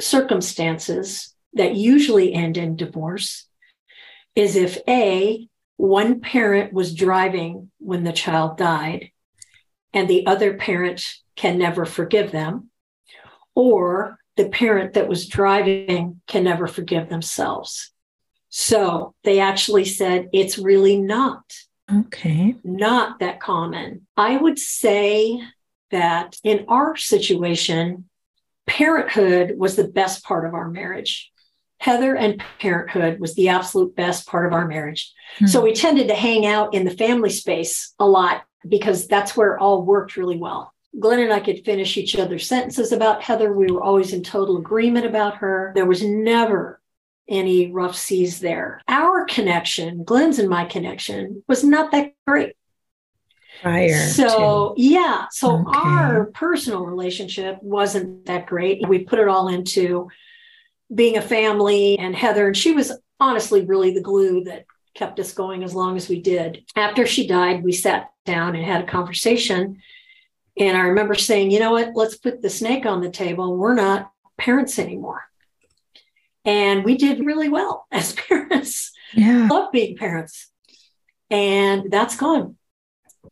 circumstances 0.00 1.35
that 1.54 1.74
usually 1.74 2.32
end 2.32 2.56
in 2.56 2.76
divorce 2.76 3.46
is 4.34 4.56
if 4.56 4.78
A, 4.88 5.48
one 5.76 6.20
parent 6.20 6.72
was 6.72 6.94
driving 6.94 7.70
when 7.78 8.04
the 8.04 8.12
child 8.12 8.56
died 8.58 9.10
and 9.92 10.08
the 10.08 10.26
other 10.26 10.54
parent 10.54 11.14
can 11.36 11.58
never 11.58 11.84
forgive 11.84 12.32
them, 12.32 12.70
or 13.54 14.18
the 14.36 14.48
parent 14.48 14.94
that 14.94 15.08
was 15.08 15.26
driving 15.26 16.20
can 16.26 16.44
never 16.44 16.66
forgive 16.66 17.08
themselves. 17.08 17.90
So 18.48 19.14
they 19.24 19.40
actually 19.40 19.84
said 19.84 20.28
it's 20.32 20.58
really 20.58 20.98
not. 20.98 21.44
Okay. 21.94 22.56
Not 22.64 23.20
that 23.20 23.40
common. 23.40 24.06
I 24.16 24.36
would 24.36 24.58
say 24.58 25.40
that 25.90 26.36
in 26.42 26.66
our 26.68 26.96
situation, 26.96 28.08
parenthood 28.66 29.54
was 29.56 29.76
the 29.76 29.88
best 29.88 30.24
part 30.24 30.46
of 30.46 30.54
our 30.54 30.68
marriage. 30.68 31.30
Heather 31.78 32.16
and 32.16 32.42
parenthood 32.58 33.20
was 33.20 33.34
the 33.34 33.48
absolute 33.48 33.94
best 33.94 34.26
part 34.26 34.46
of 34.46 34.52
our 34.52 34.66
marriage. 34.66 35.12
Hmm. 35.38 35.46
So 35.46 35.60
we 35.60 35.74
tended 35.74 36.08
to 36.08 36.14
hang 36.14 36.46
out 36.46 36.74
in 36.74 36.84
the 36.84 36.90
family 36.90 37.30
space 37.30 37.94
a 37.98 38.06
lot 38.06 38.44
because 38.66 39.06
that's 39.06 39.36
where 39.36 39.58
all 39.58 39.84
worked 39.84 40.16
really 40.16 40.38
well. 40.38 40.72
Glenn 40.98 41.20
and 41.20 41.32
I 41.32 41.40
could 41.40 41.64
finish 41.64 41.96
each 41.96 42.16
other's 42.16 42.46
sentences 42.46 42.92
about 42.92 43.22
Heather. 43.22 43.52
We 43.52 43.70
were 43.70 43.82
always 43.82 44.12
in 44.12 44.22
total 44.22 44.56
agreement 44.56 45.04
about 45.04 45.36
her. 45.36 45.72
There 45.74 45.84
was 45.86 46.02
never 46.02 46.80
any 47.28 47.70
rough 47.70 47.96
seas 47.96 48.40
there. 48.40 48.80
Our 48.88 49.24
connection, 49.26 50.04
Glenn's 50.04 50.38
and 50.38 50.48
my 50.48 50.64
connection, 50.64 51.42
was 51.48 51.64
not 51.64 51.92
that 51.92 52.14
great. 52.26 52.56
Prior 53.62 53.94
so 54.08 54.74
to... 54.76 54.82
yeah, 54.82 55.26
so 55.30 55.60
okay. 55.60 55.78
our 55.78 56.26
personal 56.26 56.84
relationship 56.84 57.58
wasn't 57.62 58.26
that 58.26 58.46
great. 58.46 58.86
We 58.86 59.04
put 59.04 59.18
it 59.18 59.28
all 59.28 59.48
into 59.48 60.08
being 60.94 61.16
a 61.16 61.22
family 61.22 61.98
and 61.98 62.14
Heather, 62.14 62.46
and 62.46 62.56
she 62.56 62.72
was 62.72 62.92
honestly 63.18 63.64
really 63.64 63.92
the 63.92 64.02
glue 64.02 64.44
that 64.44 64.66
kept 64.94 65.20
us 65.20 65.32
going 65.32 65.62
as 65.62 65.74
long 65.74 65.96
as 65.96 66.08
we 66.08 66.20
did. 66.20 66.64
After 66.74 67.06
she 67.06 67.26
died, 67.26 67.62
we 67.62 67.72
sat 67.72 68.10
down 68.24 68.56
and 68.56 68.64
had 68.64 68.82
a 68.82 68.86
conversation. 68.86 69.78
And 70.58 70.76
I 70.76 70.82
remember 70.82 71.14
saying, 71.14 71.50
you 71.50 71.60
know 71.60 71.72
what, 71.72 71.92
let's 71.94 72.16
put 72.16 72.42
the 72.42 72.50
snake 72.50 72.86
on 72.86 73.02
the 73.02 73.10
table. 73.10 73.56
We're 73.56 73.74
not 73.74 74.10
parents 74.38 74.78
anymore. 74.78 75.22
And 76.44 76.84
we 76.84 76.96
did 76.96 77.24
really 77.24 77.48
well 77.48 77.86
as 77.92 78.14
parents. 78.14 78.92
Yeah. 79.12 79.48
Love 79.50 79.72
being 79.72 79.96
parents. 79.96 80.50
And 81.30 81.90
that's 81.90 82.16
gone. 82.16 82.56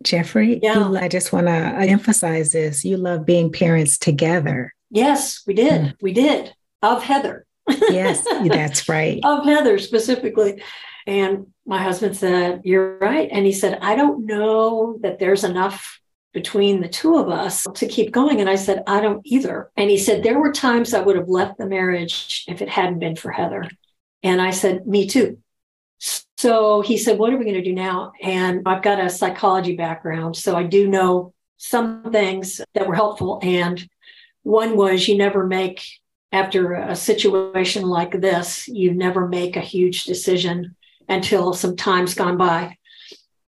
Jeffrey, 0.02 0.58
yeah. 0.62 0.90
You, 0.90 0.98
I 0.98 1.08
just 1.08 1.32
want 1.32 1.46
to 1.46 1.52
emphasize 1.52 2.52
this. 2.52 2.84
You 2.84 2.96
love 2.96 3.24
being 3.24 3.52
parents 3.52 3.96
together. 3.96 4.74
Yes, 4.90 5.42
we 5.46 5.54
did. 5.54 5.80
Mm. 5.80 5.94
We 6.02 6.12
did. 6.12 6.52
Of 6.84 7.02
Heather 7.02 7.46
yes, 7.68 8.24
that's 8.48 8.88
right. 8.88 9.20
of 9.24 9.44
Heather 9.44 9.78
specifically. 9.78 10.62
And 11.06 11.48
my 11.66 11.82
husband 11.82 12.16
said, 12.16 12.62
You're 12.64 12.98
right. 12.98 13.28
And 13.30 13.44
he 13.44 13.52
said, 13.52 13.78
I 13.80 13.94
don't 13.94 14.26
know 14.26 14.98
that 15.02 15.18
there's 15.18 15.44
enough 15.44 16.00
between 16.32 16.80
the 16.80 16.88
two 16.88 17.16
of 17.16 17.28
us 17.28 17.64
to 17.74 17.86
keep 17.86 18.10
going. 18.10 18.40
And 18.40 18.50
I 18.50 18.56
said, 18.56 18.82
I 18.86 19.00
don't 19.00 19.20
either. 19.24 19.70
And 19.76 19.90
he 19.90 19.98
said, 19.98 20.22
There 20.22 20.40
were 20.40 20.52
times 20.52 20.94
I 20.94 21.00
would 21.00 21.16
have 21.16 21.28
left 21.28 21.58
the 21.58 21.66
marriage 21.66 22.44
if 22.48 22.62
it 22.62 22.68
hadn't 22.68 22.98
been 22.98 23.16
for 23.16 23.30
Heather. 23.30 23.68
And 24.22 24.40
I 24.40 24.50
said, 24.50 24.86
Me 24.86 25.06
too. 25.06 25.38
So 26.36 26.80
he 26.80 26.98
said, 26.98 27.18
What 27.18 27.32
are 27.32 27.36
we 27.36 27.44
going 27.44 27.56
to 27.56 27.62
do 27.62 27.74
now? 27.74 28.12
And 28.22 28.62
I've 28.66 28.82
got 28.82 29.04
a 29.04 29.10
psychology 29.10 29.76
background. 29.76 30.36
So 30.36 30.56
I 30.56 30.64
do 30.64 30.88
know 30.88 31.32
some 31.56 32.10
things 32.12 32.60
that 32.74 32.86
were 32.86 32.94
helpful. 32.94 33.40
And 33.42 33.86
one 34.42 34.76
was 34.76 35.08
you 35.08 35.16
never 35.16 35.46
make 35.46 35.82
after 36.34 36.74
a 36.74 36.96
situation 36.96 37.84
like 37.84 38.20
this, 38.20 38.66
you 38.66 38.92
never 38.92 39.28
make 39.28 39.54
a 39.54 39.60
huge 39.60 40.02
decision 40.02 40.74
until 41.08 41.52
some 41.52 41.76
time's 41.76 42.14
gone 42.14 42.36
by. 42.36 42.76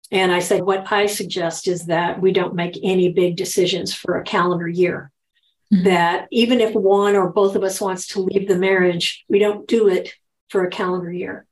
And 0.09 0.31
I 0.31 0.39
said, 0.39 0.63
what 0.63 0.91
I 0.91 1.05
suggest 1.05 1.67
is 1.67 1.85
that 1.85 2.19
we 2.19 2.31
don't 2.31 2.55
make 2.55 2.79
any 2.83 3.13
big 3.13 3.35
decisions 3.35 3.93
for 3.93 4.17
a 4.17 4.23
calendar 4.23 4.67
year. 4.67 5.11
Mm-hmm. 5.71 5.83
That 5.83 6.27
even 6.31 6.59
if 6.59 6.73
one 6.73 7.15
or 7.15 7.29
both 7.29 7.55
of 7.55 7.63
us 7.63 7.79
wants 7.79 8.07
to 8.07 8.21
leave 8.21 8.47
the 8.47 8.57
marriage, 8.57 9.25
we 9.29 9.37
don't 9.37 9.67
do 9.67 9.87
it 9.87 10.15
for 10.49 10.65
a 10.65 10.69
calendar 10.69 11.11
year. 11.11 11.45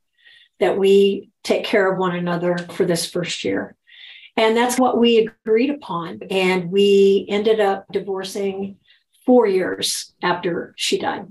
That 0.59 0.79
we 0.79 1.29
take 1.43 1.63
care 1.63 1.91
of 1.91 1.99
one 1.99 2.15
another 2.15 2.57
for 2.57 2.85
this 2.85 3.05
first 3.05 3.43
year. 3.43 3.75
And 4.35 4.57
that's 4.57 4.79
what 4.79 4.97
we 4.97 5.29
agreed 5.45 5.69
upon. 5.69 6.21
And 6.31 6.71
we 6.71 7.27
ended 7.29 7.59
up 7.59 7.85
divorcing 7.91 8.77
four 9.29 9.45
years 9.45 10.11
after 10.23 10.73
she 10.75 10.97
died. 10.97 11.27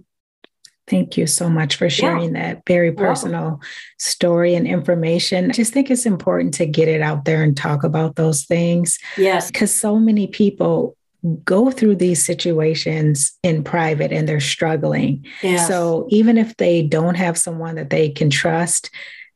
Thank 0.86 1.16
you 1.16 1.26
so 1.26 1.50
much 1.50 1.74
for 1.74 1.90
sharing 1.90 2.36
yeah. 2.36 2.54
that 2.54 2.62
very 2.64 2.92
personal 2.92 3.60
story 3.98 4.54
and 4.54 4.68
information. 4.68 5.50
I 5.50 5.52
just 5.52 5.72
think 5.72 5.90
it's 5.90 6.06
important 6.06 6.54
to 6.54 6.66
get 6.66 6.86
it 6.86 7.02
out 7.02 7.24
there 7.24 7.42
and 7.42 7.56
talk 7.56 7.82
about 7.82 8.14
those 8.14 8.44
things. 8.44 9.00
Yes. 9.16 9.48
Because 9.48 9.74
so 9.74 9.98
many 9.98 10.28
people 10.28 10.96
go 11.44 11.72
through 11.72 11.96
these 11.96 12.24
situations 12.24 13.36
in 13.42 13.64
private 13.64 14.12
and 14.12 14.28
they're 14.28 14.38
struggling. 14.38 15.26
Yes. 15.42 15.66
So 15.66 16.06
even 16.10 16.38
if 16.38 16.56
they 16.56 16.82
don't 16.82 17.16
have 17.16 17.36
someone 17.36 17.74
that 17.74 17.90
they 17.90 18.10
can 18.10 18.30
trust, 18.30 18.90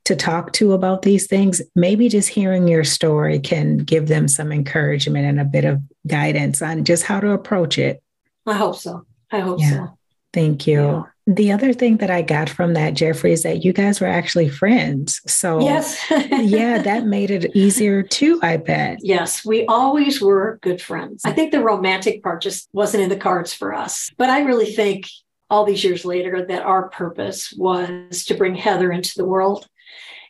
to 0.05 0.17
talk 0.17 0.53
to 0.53 0.73
about 0.73 1.03
these 1.03 1.27
things, 1.27 1.63
maybe 1.77 2.09
just 2.09 2.29
hearing 2.29 2.67
your 2.67 2.85
story 2.85 3.39
can 3.39 3.79
give 3.79 4.09
them 4.09 4.27
some 4.27 4.51
encouragement 4.51 5.27
and 5.27 5.41
a 5.41 5.45
bit 5.45 5.65
of 5.65 5.81
guidance 6.07 6.61
on 6.61 6.85
just 6.85 7.05
how 7.05 7.21
to 7.21 7.31
approach 7.31 7.79
it. 7.79 8.03
I 8.47 8.55
hope 8.55 8.77
so. 8.77 9.07
I 9.31 9.41
hope 9.41 9.61
yeah. 9.61 9.71
so. 9.71 9.99
Thank 10.33 10.67
you. 10.67 10.81
Yeah. 10.81 11.03
The 11.27 11.53
other 11.53 11.73
thing 11.73 11.99
that 11.99 12.11
I 12.11 12.23
got 12.23 12.49
from 12.49 12.75
that, 12.75 12.95
Jeffrey, 12.95 13.33
is 13.33 13.45
that 13.45 13.65
you 13.65 13.73
guys 13.73 14.01
were 14.01 14.09
actually 14.09 14.49
friends. 14.49 15.21
So, 15.27 15.61
yes. 15.61 16.05
yeah, 16.11 16.83
that 16.83 17.07
made 17.07 17.31
it 17.31 17.55
easier 17.55 18.03
too, 18.03 18.41
I 18.43 18.57
bet. 18.57 18.99
Yes, 19.03 19.45
we 19.45 19.65
always 19.67 20.21
were 20.21 20.59
good 20.63 20.83
friends. 20.83 21.23
I 21.25 21.31
think 21.31 21.53
the 21.53 21.63
romantic 21.63 22.25
part 22.25 22.43
just 22.43 22.69
wasn't 22.73 23.05
in 23.05 23.09
the 23.09 23.17
cards 23.17 23.53
for 23.53 23.73
us. 23.73 24.11
But 24.17 24.31
I 24.31 24.41
really 24.41 24.73
think 24.73 25.07
all 25.49 25.65
these 25.65 25.85
years 25.85 26.05
later 26.05 26.45
that 26.47 26.63
our 26.63 26.89
purpose 26.89 27.53
was 27.57 28.25
to 28.25 28.35
bring 28.35 28.55
Heather 28.57 28.91
into 28.91 29.13
the 29.17 29.27
world 29.27 29.69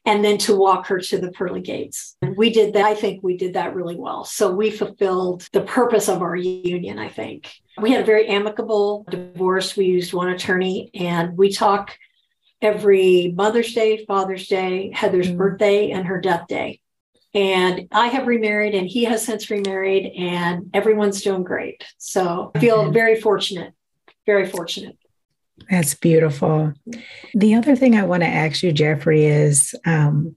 and 0.04 0.24
then 0.24 0.36
to 0.36 0.56
walk 0.56 0.86
her 0.88 0.98
to 0.98 1.18
the 1.18 1.30
pearly 1.30 1.60
gates. 1.60 2.16
And 2.22 2.36
we 2.36 2.50
did 2.50 2.74
that. 2.74 2.84
I 2.84 2.94
think 2.94 3.22
we 3.22 3.36
did 3.36 3.54
that 3.54 3.74
really 3.74 3.96
well. 3.96 4.24
So 4.24 4.50
we 4.50 4.70
fulfilled 4.70 5.48
the 5.52 5.60
purpose 5.62 6.08
of 6.08 6.22
our 6.22 6.34
union, 6.34 6.98
I 6.98 7.08
think. 7.08 7.52
We 7.80 7.92
had 7.92 8.02
a 8.02 8.06
very 8.06 8.26
amicable 8.26 9.06
divorce. 9.08 9.76
We 9.76 9.86
used 9.86 10.12
one 10.12 10.28
attorney 10.28 10.90
and 10.94 11.36
we 11.36 11.52
talk 11.52 11.96
every 12.60 13.32
Mother's 13.36 13.74
Day, 13.74 14.04
Father's 14.04 14.48
Day, 14.48 14.90
Heather's 14.92 15.28
mm-hmm. 15.28 15.38
birthday, 15.38 15.90
and 15.90 16.06
her 16.06 16.20
death 16.20 16.46
day. 16.48 16.80
And 17.34 17.88
I 17.90 18.08
have 18.08 18.26
remarried 18.26 18.74
and 18.74 18.86
he 18.86 19.04
has 19.04 19.24
since 19.24 19.50
remarried, 19.50 20.12
and 20.18 20.70
everyone's 20.74 21.22
doing 21.22 21.44
great. 21.44 21.82
So 21.96 22.50
I 22.54 22.58
feel 22.58 22.90
very 22.90 23.20
fortunate, 23.20 23.72
very 24.26 24.46
fortunate. 24.46 24.98
That's 25.70 25.94
beautiful. 25.94 26.72
The 27.34 27.54
other 27.54 27.76
thing 27.76 27.96
I 27.96 28.04
want 28.04 28.22
to 28.22 28.28
ask 28.28 28.62
you, 28.62 28.72
Jeffrey, 28.72 29.26
is 29.26 29.74
um, 29.86 30.36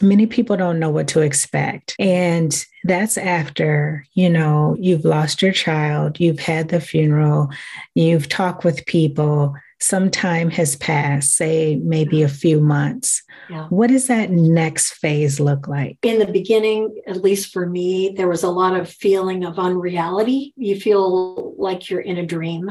many 0.00 0.26
people 0.26 0.56
don't 0.56 0.78
know 0.78 0.90
what 0.90 1.08
to 1.08 1.20
expect. 1.20 1.94
And 1.98 2.64
that's 2.84 3.16
after, 3.16 4.04
you 4.14 4.28
know, 4.28 4.76
you've 4.78 5.04
lost 5.04 5.42
your 5.42 5.52
child, 5.52 6.20
you've 6.20 6.40
had 6.40 6.68
the 6.68 6.80
funeral, 6.80 7.50
you've 7.94 8.28
talked 8.28 8.64
with 8.64 8.86
people, 8.86 9.54
some 9.80 10.10
time 10.10 10.50
has 10.50 10.76
passed, 10.76 11.34
say 11.34 11.76
maybe 11.76 12.22
a 12.22 12.28
few 12.28 12.60
months. 12.60 13.22
Yeah. 13.50 13.66
What 13.68 13.88
does 13.88 14.06
that 14.06 14.30
next 14.30 14.94
phase 14.94 15.40
look 15.40 15.68
like? 15.68 15.98
In 16.02 16.18
the 16.18 16.26
beginning, 16.26 17.02
at 17.06 17.22
least 17.22 17.52
for 17.52 17.66
me, 17.66 18.14
there 18.16 18.28
was 18.28 18.42
a 18.42 18.50
lot 18.50 18.78
of 18.78 18.88
feeling 18.88 19.44
of 19.44 19.58
unreality. 19.58 20.54
You 20.56 20.80
feel 20.80 21.54
like 21.58 21.90
you're 21.90 22.00
in 22.00 22.16
a 22.16 22.26
dream, 22.26 22.70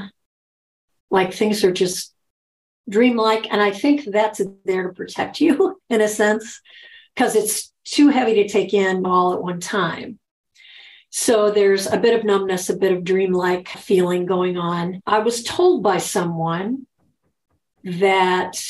like 1.13 1.31
things 1.31 1.63
are 1.63 1.71
just 1.71 2.13
dreamlike. 2.89 3.47
And 3.51 3.61
I 3.61 3.71
think 3.71 4.03
that's 4.05 4.41
there 4.65 4.87
to 4.87 4.93
protect 4.93 5.39
you 5.39 5.79
in 5.89 6.01
a 6.01 6.07
sense, 6.09 6.59
because 7.15 7.35
it's 7.35 7.71
too 7.85 8.09
heavy 8.09 8.33
to 8.35 8.49
take 8.49 8.73
in 8.73 9.05
all 9.05 9.33
at 9.33 9.43
one 9.43 9.59
time. 9.61 10.19
So 11.11 11.51
there's 11.51 11.85
a 11.85 11.97
bit 11.97 12.17
of 12.17 12.25
numbness, 12.25 12.71
a 12.71 12.75
bit 12.75 12.91
of 12.91 13.03
dreamlike 13.03 13.67
feeling 13.67 14.25
going 14.25 14.57
on. 14.57 15.01
I 15.05 15.19
was 15.19 15.43
told 15.43 15.83
by 15.83 15.99
someone 15.99 16.87
that 17.83 18.63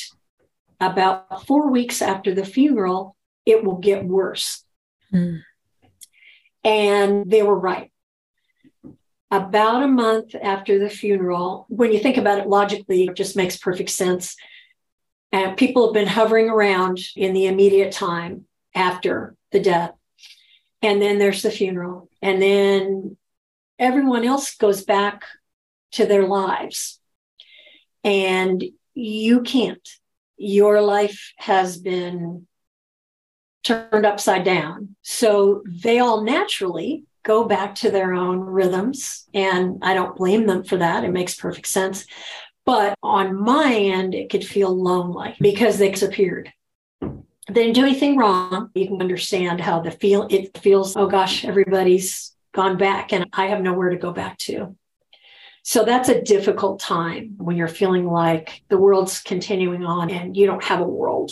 about 0.81 1.47
four 1.47 1.71
weeks 1.71 2.01
after 2.01 2.35
the 2.35 2.43
funeral, 2.43 3.15
it 3.45 3.63
will 3.63 3.77
get 3.77 4.03
worse. 4.03 4.65
Mm. 5.13 5.43
And 6.65 7.31
they 7.31 7.43
were 7.43 7.57
right. 7.57 7.92
About 9.33 9.81
a 9.81 9.87
month 9.87 10.35
after 10.35 10.77
the 10.77 10.91
funeral, 10.91 11.65
when 11.67 11.91
you 11.91 11.97
think 11.97 12.17
about 12.17 12.37
it 12.37 12.47
logically, 12.47 13.05
it 13.05 13.15
just 13.15 13.35
makes 13.35 13.57
perfect 13.57 13.89
sense. 13.89 14.35
And 15.31 15.57
people 15.57 15.87
have 15.87 15.95
been 15.95 16.05
hovering 16.05 16.51
around 16.51 16.99
in 17.15 17.33
the 17.33 17.47
immediate 17.47 17.91
time 17.91 18.45
after 18.75 19.35
the 19.51 19.59
death. 19.59 19.95
And 20.83 21.01
then 21.01 21.17
there's 21.17 21.41
the 21.41 21.49
funeral. 21.49 22.11
And 22.21 22.39
then 22.43 23.17
everyone 23.79 24.23
else 24.23 24.55
goes 24.55 24.83
back 24.83 25.23
to 25.93 26.05
their 26.05 26.27
lives. 26.27 26.99
And 28.03 28.63
you 28.93 29.41
can't. 29.41 29.89
Your 30.37 30.79
life 30.79 31.33
has 31.37 31.79
been 31.79 32.45
turned 33.63 34.05
upside 34.05 34.43
down. 34.43 34.95
So 35.01 35.63
they 35.65 35.97
all 35.97 36.21
naturally 36.21 37.05
go 37.23 37.45
back 37.45 37.75
to 37.75 37.89
their 37.89 38.13
own 38.13 38.39
rhythms. 38.39 39.27
And 39.33 39.79
I 39.81 39.93
don't 39.93 40.15
blame 40.15 40.45
them 40.45 40.63
for 40.63 40.77
that. 40.77 41.03
It 41.03 41.11
makes 41.11 41.35
perfect 41.35 41.67
sense. 41.67 42.05
But 42.65 42.97
on 43.03 43.35
my 43.35 43.73
end, 43.73 44.15
it 44.15 44.29
could 44.29 44.45
feel 44.45 44.73
lonely 44.73 45.35
because 45.39 45.77
they 45.77 45.91
disappeared. 45.91 46.51
They 47.01 47.63
didn't 47.63 47.75
do 47.75 47.83
anything 47.83 48.17
wrong. 48.17 48.69
You 48.73 48.87
can 48.87 49.01
understand 49.01 49.59
how 49.59 49.81
the 49.81 49.91
feel 49.91 50.27
it 50.29 50.57
feels, 50.57 50.95
oh 50.95 51.07
gosh, 51.07 51.43
everybody's 51.43 52.33
gone 52.53 52.77
back 52.77 53.11
and 53.11 53.27
I 53.33 53.47
have 53.47 53.61
nowhere 53.61 53.89
to 53.89 53.97
go 53.97 54.13
back 54.13 54.37
to. 54.39 54.77
So 55.63 55.83
that's 55.83 56.09
a 56.09 56.21
difficult 56.21 56.79
time 56.79 57.35
when 57.37 57.55
you're 57.55 57.67
feeling 57.67 58.05
like 58.05 58.63
the 58.69 58.77
world's 58.77 59.21
continuing 59.21 59.85
on 59.85 60.09
and 60.09 60.35
you 60.35 60.45
don't 60.45 60.63
have 60.63 60.81
a 60.81 60.87
world 60.87 61.31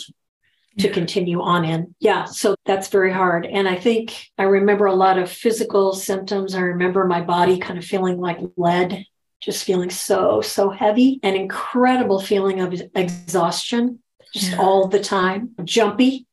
to 0.78 0.90
continue 0.90 1.40
on 1.40 1.64
in. 1.64 1.94
Yeah, 2.00 2.24
so 2.24 2.54
that's 2.64 2.88
very 2.88 3.12
hard. 3.12 3.46
And 3.46 3.68
I 3.68 3.76
think 3.76 4.30
I 4.38 4.44
remember 4.44 4.86
a 4.86 4.94
lot 4.94 5.18
of 5.18 5.30
physical 5.30 5.92
symptoms. 5.92 6.54
I 6.54 6.60
remember 6.60 7.04
my 7.06 7.20
body 7.20 7.58
kind 7.58 7.78
of 7.78 7.84
feeling 7.84 8.18
like 8.18 8.38
lead, 8.56 9.04
just 9.40 9.64
feeling 9.64 9.90
so, 9.90 10.40
so 10.40 10.70
heavy, 10.70 11.20
an 11.22 11.36
incredible 11.36 12.20
feeling 12.20 12.60
of 12.60 12.80
exhaustion 12.94 13.98
just 14.32 14.52
yeah. 14.52 14.58
all 14.58 14.88
the 14.88 15.00
time, 15.00 15.50
jumpy, 15.64 16.26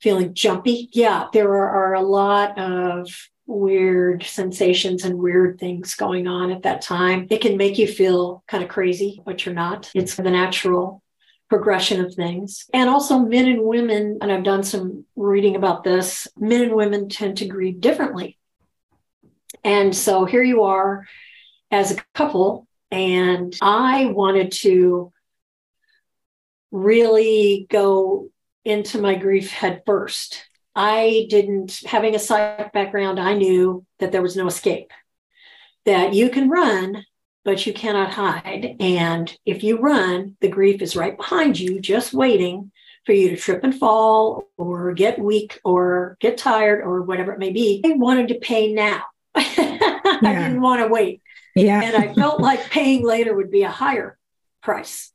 feeling 0.00 0.34
jumpy. 0.34 0.88
Yeah, 0.92 1.26
there 1.32 1.52
are, 1.52 1.70
are 1.70 1.94
a 1.94 2.02
lot 2.02 2.58
of 2.58 3.08
weird 3.46 4.22
sensations 4.24 5.04
and 5.04 5.18
weird 5.18 5.60
things 5.60 5.94
going 5.94 6.26
on 6.26 6.50
at 6.50 6.62
that 6.62 6.82
time. 6.82 7.26
It 7.30 7.40
can 7.40 7.56
make 7.56 7.78
you 7.78 7.86
feel 7.86 8.42
kind 8.48 8.64
of 8.64 8.70
crazy, 8.70 9.22
but 9.24 9.44
you're 9.44 9.54
not. 9.54 9.90
It's 9.94 10.16
the 10.16 10.30
natural 10.30 11.02
progression 11.56 12.04
of 12.04 12.14
things. 12.14 12.66
And 12.72 12.88
also, 12.88 13.18
men 13.18 13.46
and 13.46 13.62
women, 13.62 14.18
and 14.20 14.32
I've 14.32 14.44
done 14.44 14.62
some 14.62 15.04
reading 15.16 15.56
about 15.56 15.84
this, 15.84 16.28
men 16.36 16.62
and 16.62 16.74
women 16.74 17.08
tend 17.08 17.38
to 17.38 17.46
grieve 17.46 17.80
differently. 17.80 18.38
And 19.62 19.94
so 19.94 20.24
here 20.24 20.42
you 20.42 20.64
are 20.64 21.06
as 21.70 21.92
a 21.92 22.02
couple, 22.14 22.66
and 22.90 23.56
I 23.62 24.06
wanted 24.06 24.52
to 24.62 25.12
really 26.70 27.66
go 27.70 28.30
into 28.64 29.00
my 29.00 29.14
grief 29.14 29.50
head 29.50 29.82
first 29.86 30.44
I 30.74 31.26
didn't, 31.30 31.80
having 31.86 32.14
a 32.14 32.18
psych 32.18 32.72
background, 32.72 33.20
I 33.20 33.34
knew 33.34 33.86
that 34.00 34.10
there 34.10 34.22
was 34.22 34.36
no 34.36 34.46
escape, 34.46 34.90
that 35.84 36.14
you 36.14 36.30
can 36.30 36.50
run, 36.50 37.04
but 37.44 37.66
you 37.66 37.72
cannot 37.72 38.12
hide. 38.12 38.76
And 38.80 39.36
if 39.44 39.62
you 39.62 39.78
run, 39.78 40.36
the 40.40 40.48
grief 40.48 40.82
is 40.82 40.96
right 40.96 41.16
behind 41.16 41.58
you, 41.58 41.80
just 41.80 42.12
waiting 42.12 42.72
for 43.04 43.12
you 43.12 43.30
to 43.30 43.36
trip 43.36 43.62
and 43.62 43.74
fall 43.74 44.48
or 44.56 44.92
get 44.92 45.18
weak 45.18 45.60
or 45.64 46.16
get 46.20 46.38
tired 46.38 46.80
or 46.80 47.02
whatever 47.02 47.32
it 47.32 47.38
may 47.38 47.52
be. 47.52 47.82
I 47.84 47.92
wanted 47.92 48.28
to 48.28 48.36
pay 48.36 48.72
now. 48.72 49.04
Yeah. 50.22 50.30
I 50.30 50.48
didn't 50.48 50.60
want 50.60 50.80
to 50.80 50.86
wait. 50.86 51.22
Yeah. 51.56 51.82
and 51.82 51.96
I 51.96 52.14
felt 52.14 52.40
like 52.40 52.60
paying 52.70 53.04
later 53.04 53.34
would 53.34 53.50
be 53.50 53.62
a 53.62 53.70
higher 53.70 54.16
price. 54.62 55.12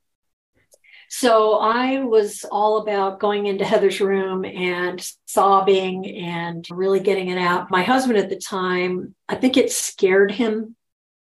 So 1.10 1.54
I 1.58 2.04
was 2.04 2.46
all 2.52 2.78
about 2.78 3.20
going 3.20 3.46
into 3.46 3.66
Heather's 3.66 4.02
room 4.02 4.46
and 4.46 5.04
sobbing 5.26 6.06
and 6.18 6.68
really 6.70 7.00
getting 7.00 7.30
it 7.30 7.38
out. 7.38 7.72
My 7.72 7.82
husband 7.82 8.18
at 8.18 8.30
the 8.30 8.36
time, 8.36 9.16
I 9.28 9.36
think 9.36 9.58
it 9.58 9.72
scared 9.72 10.32
him 10.32 10.76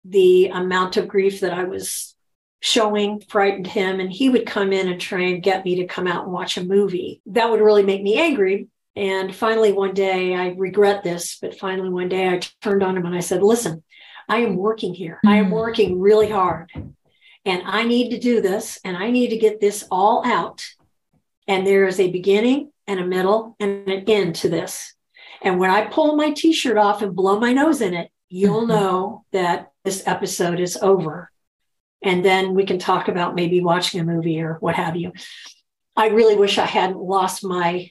the 0.08 0.48
amount 0.48 0.96
of 0.96 1.08
grief 1.08 1.40
that 1.40 1.52
I 1.52 1.64
was 1.64 2.14
showing 2.60 3.20
frightened 3.28 3.66
him 3.66 4.00
and 4.00 4.10
he 4.10 4.30
would 4.30 4.46
come 4.46 4.72
in 4.72 4.88
and 4.88 5.00
try 5.00 5.22
and 5.22 5.42
get 5.42 5.64
me 5.64 5.76
to 5.76 5.86
come 5.86 6.06
out 6.06 6.24
and 6.24 6.32
watch 6.32 6.56
a 6.56 6.64
movie 6.64 7.20
that 7.26 7.50
would 7.50 7.60
really 7.60 7.82
make 7.82 8.02
me 8.02 8.18
angry 8.18 8.66
and 8.96 9.32
finally 9.34 9.72
one 9.72 9.92
day 9.92 10.34
i 10.34 10.48
regret 10.56 11.04
this 11.04 11.36
but 11.40 11.56
finally 11.58 11.90
one 11.90 12.08
day 12.08 12.26
i 12.26 12.40
turned 12.62 12.82
on 12.82 12.96
him 12.96 13.04
and 13.04 13.14
i 13.14 13.20
said 13.20 13.42
listen 13.42 13.84
i 14.26 14.38
am 14.38 14.56
working 14.56 14.94
here 14.94 15.20
i 15.26 15.36
am 15.36 15.50
mm. 15.50 15.52
working 15.52 16.00
really 16.00 16.30
hard 16.30 16.72
and 17.46 17.62
I 17.64 17.84
need 17.84 18.10
to 18.10 18.18
do 18.18 18.42
this 18.42 18.80
and 18.84 18.96
I 18.96 19.10
need 19.10 19.28
to 19.28 19.38
get 19.38 19.60
this 19.60 19.84
all 19.88 20.26
out. 20.26 20.66
And 21.46 21.64
there 21.64 21.86
is 21.86 22.00
a 22.00 22.10
beginning 22.10 22.72
and 22.88 22.98
a 22.98 23.06
middle 23.06 23.56
and 23.60 23.88
an 23.88 24.04
end 24.08 24.34
to 24.36 24.48
this. 24.48 24.94
And 25.40 25.60
when 25.60 25.70
I 25.70 25.86
pull 25.86 26.16
my 26.16 26.32
t 26.32 26.52
shirt 26.52 26.76
off 26.76 27.02
and 27.02 27.14
blow 27.14 27.38
my 27.38 27.52
nose 27.52 27.80
in 27.80 27.94
it, 27.94 28.10
you'll 28.28 28.62
mm-hmm. 28.62 28.70
know 28.70 29.24
that 29.30 29.70
this 29.86 30.06
episode 30.06 30.60
is 30.60 30.76
over. 30.76 31.30
And 32.02 32.22
then 32.22 32.54
we 32.54 32.66
can 32.66 32.78
talk 32.78 33.08
about 33.08 33.34
maybe 33.34 33.60
watching 33.62 34.00
a 34.00 34.04
movie 34.04 34.40
or 34.40 34.54
what 34.54 34.74
have 34.74 34.96
you. 34.96 35.12
I 35.96 36.08
really 36.08 36.36
wish 36.36 36.58
I 36.58 36.66
hadn't 36.66 36.98
lost 36.98 37.42
my 37.42 37.90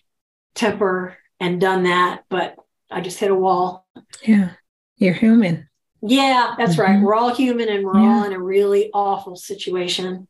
temper 0.54 1.18
and 1.40 1.60
done 1.60 1.84
that, 1.84 2.24
but 2.30 2.56
I 2.92 3.02
just 3.02 3.18
hit 3.18 3.32
a 3.32 3.36
wall. 3.36 3.88
Yeah, 4.24 4.52
you're 4.98 5.14
human. 5.14 5.70
Yeah, 6.02 6.54
that's 6.58 6.74
mm-hmm. 6.74 6.82
right. 6.82 7.02
We're 7.02 7.16
all 7.16 7.34
human 7.34 7.70
and 7.70 7.84
we're 7.84 8.00
yeah. 8.00 8.08
all 8.08 8.24
in 8.26 8.34
a 8.34 8.40
really 8.40 8.92
awful 8.94 9.36
situation. 9.36 10.28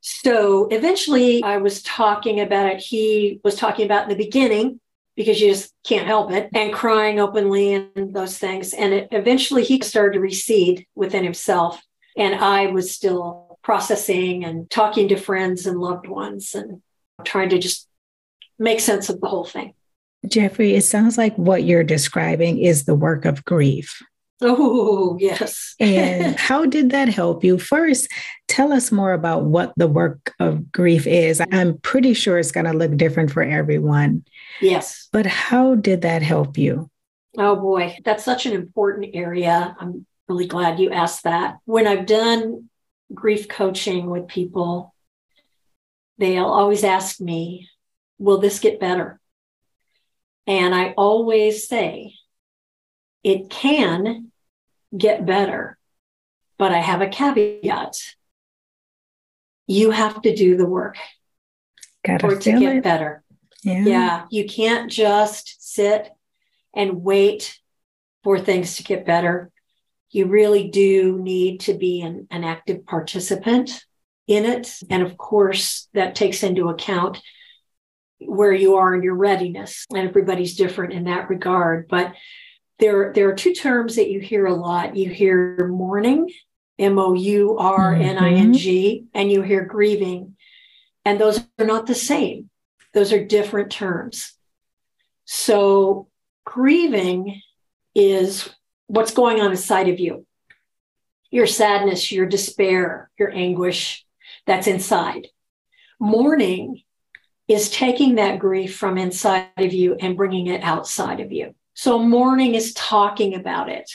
So 0.00 0.66
eventually 0.66 1.42
I 1.42 1.58
was 1.58 1.82
talking 1.82 2.40
about 2.40 2.66
it. 2.66 2.80
He 2.80 3.40
was 3.42 3.54
talking 3.54 3.86
about 3.86 4.04
in 4.04 4.10
the 4.10 4.24
beginning 4.24 4.80
because 5.18 5.40
you 5.40 5.50
just 5.50 5.74
can't 5.84 6.06
help 6.06 6.30
it 6.30 6.48
and 6.54 6.72
crying 6.72 7.18
openly 7.18 7.74
and 7.74 8.14
those 8.14 8.38
things. 8.38 8.72
And 8.72 8.94
it, 8.94 9.08
eventually 9.10 9.64
he 9.64 9.80
started 9.80 10.12
to 10.12 10.20
recede 10.20 10.86
within 10.94 11.24
himself. 11.24 11.82
And 12.16 12.36
I 12.36 12.66
was 12.66 12.92
still 12.92 13.58
processing 13.64 14.44
and 14.44 14.70
talking 14.70 15.08
to 15.08 15.16
friends 15.16 15.66
and 15.66 15.80
loved 15.80 16.06
ones 16.06 16.54
and 16.54 16.82
trying 17.24 17.48
to 17.48 17.58
just 17.58 17.88
make 18.60 18.78
sense 18.78 19.08
of 19.08 19.20
the 19.20 19.26
whole 19.26 19.44
thing. 19.44 19.74
Jeffrey, 20.24 20.76
it 20.76 20.84
sounds 20.84 21.18
like 21.18 21.34
what 21.34 21.64
you're 21.64 21.82
describing 21.82 22.60
is 22.60 22.84
the 22.84 22.94
work 22.94 23.24
of 23.24 23.44
grief. 23.44 24.00
Oh, 24.40 25.16
yes. 25.20 25.74
and 25.80 26.38
how 26.38 26.64
did 26.64 26.90
that 26.90 27.08
help 27.08 27.42
you? 27.42 27.58
First, 27.58 28.08
tell 28.46 28.72
us 28.72 28.92
more 28.92 29.12
about 29.12 29.44
what 29.44 29.72
the 29.76 29.88
work 29.88 30.34
of 30.38 30.70
grief 30.70 31.06
is. 31.06 31.42
I'm 31.52 31.78
pretty 31.78 32.14
sure 32.14 32.38
it's 32.38 32.52
going 32.52 32.66
to 32.66 32.72
look 32.72 32.96
different 32.96 33.30
for 33.30 33.42
everyone. 33.42 34.24
Yes. 34.60 35.08
But 35.12 35.26
how 35.26 35.74
did 35.74 36.02
that 36.02 36.22
help 36.22 36.56
you? 36.56 36.90
Oh, 37.36 37.56
boy. 37.56 37.98
That's 38.04 38.24
such 38.24 38.46
an 38.46 38.52
important 38.52 39.10
area. 39.14 39.76
I'm 39.78 40.06
really 40.28 40.46
glad 40.46 40.78
you 40.78 40.90
asked 40.90 41.24
that. 41.24 41.56
When 41.64 41.86
I've 41.86 42.06
done 42.06 42.68
grief 43.12 43.48
coaching 43.48 44.10
with 44.10 44.28
people, 44.28 44.94
they'll 46.18 46.44
always 46.44 46.84
ask 46.84 47.20
me, 47.20 47.68
Will 48.18 48.38
this 48.38 48.58
get 48.58 48.80
better? 48.80 49.20
And 50.46 50.74
I 50.74 50.92
always 50.96 51.68
say, 51.68 52.14
it 53.28 53.50
can 53.50 54.32
get 54.96 55.26
better, 55.26 55.76
but 56.56 56.72
I 56.72 56.78
have 56.78 57.02
a 57.02 57.08
caveat. 57.08 57.94
You 59.66 59.90
have 59.90 60.22
to 60.22 60.34
do 60.34 60.56
the 60.56 60.64
work 60.64 60.96
Gotta 62.06 62.26
for 62.26 62.34
it 62.36 62.40
to 62.40 62.58
get 62.58 62.76
it. 62.76 62.82
better. 62.82 63.22
Yeah. 63.62 63.84
yeah. 63.84 64.26
You 64.30 64.46
can't 64.46 64.90
just 64.90 65.56
sit 65.60 66.10
and 66.74 67.02
wait 67.02 67.60
for 68.24 68.38
things 68.40 68.76
to 68.76 68.82
get 68.82 69.04
better. 69.04 69.50
You 70.10 70.24
really 70.24 70.70
do 70.70 71.18
need 71.18 71.60
to 71.60 71.74
be 71.74 72.00
an, 72.00 72.28
an 72.30 72.44
active 72.44 72.86
participant 72.86 73.84
in 74.26 74.46
it. 74.46 74.74
And 74.88 75.02
of 75.02 75.18
course, 75.18 75.88
that 75.92 76.14
takes 76.14 76.42
into 76.42 76.70
account 76.70 77.20
where 78.20 78.54
you 78.54 78.76
are 78.76 78.94
in 78.94 79.02
your 79.02 79.16
readiness. 79.16 79.84
And 79.94 80.08
everybody's 80.08 80.56
different 80.56 80.94
in 80.94 81.04
that 81.04 81.28
regard. 81.28 81.88
But 81.88 82.14
there, 82.78 83.12
there 83.12 83.28
are 83.28 83.34
two 83.34 83.54
terms 83.54 83.96
that 83.96 84.10
you 84.10 84.20
hear 84.20 84.46
a 84.46 84.54
lot. 84.54 84.96
You 84.96 85.10
hear 85.10 85.66
mourning, 85.68 86.30
M 86.78 86.98
O 86.98 87.14
U 87.14 87.58
R 87.58 87.94
N 87.94 88.18
I 88.18 88.32
N 88.32 88.52
G, 88.52 89.02
mm-hmm. 89.02 89.18
and 89.18 89.30
you 89.30 89.42
hear 89.42 89.64
grieving. 89.64 90.36
And 91.04 91.20
those 91.20 91.40
are 91.58 91.66
not 91.66 91.86
the 91.86 91.94
same, 91.94 92.50
those 92.94 93.12
are 93.12 93.24
different 93.24 93.70
terms. 93.70 94.34
So, 95.24 96.08
grieving 96.44 97.42
is 97.94 98.48
what's 98.86 99.12
going 99.12 99.40
on 99.40 99.50
inside 99.50 99.88
of 99.88 99.98
you 100.00 100.24
your 101.30 101.46
sadness, 101.46 102.10
your 102.10 102.24
despair, 102.24 103.10
your 103.18 103.30
anguish 103.30 104.06
that's 104.46 104.66
inside. 104.66 105.28
Mourning 106.00 106.82
is 107.48 107.70
taking 107.70 108.14
that 108.14 108.38
grief 108.38 108.76
from 108.76 108.96
inside 108.96 109.50
of 109.58 109.72
you 109.72 109.94
and 109.94 110.16
bringing 110.16 110.46
it 110.46 110.62
outside 110.62 111.20
of 111.20 111.32
you. 111.32 111.54
So, 111.78 112.00
mourning 112.00 112.56
is 112.56 112.74
talking 112.74 113.36
about 113.36 113.68
it. 113.68 113.88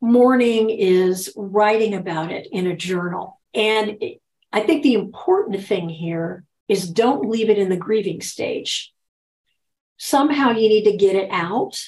Mourning 0.00 0.70
is 0.70 1.30
writing 1.36 1.92
about 1.92 2.32
it 2.32 2.48
in 2.50 2.66
a 2.66 2.74
journal. 2.74 3.38
And 3.52 4.02
I 4.50 4.60
think 4.60 4.82
the 4.82 4.94
important 4.94 5.62
thing 5.62 5.90
here 5.90 6.46
is 6.68 6.88
don't 6.88 7.28
leave 7.28 7.50
it 7.50 7.58
in 7.58 7.68
the 7.68 7.76
grieving 7.76 8.22
stage. 8.22 8.94
Somehow 9.98 10.52
you 10.52 10.70
need 10.70 10.84
to 10.84 10.96
get 10.96 11.14
it 11.14 11.28
out 11.30 11.78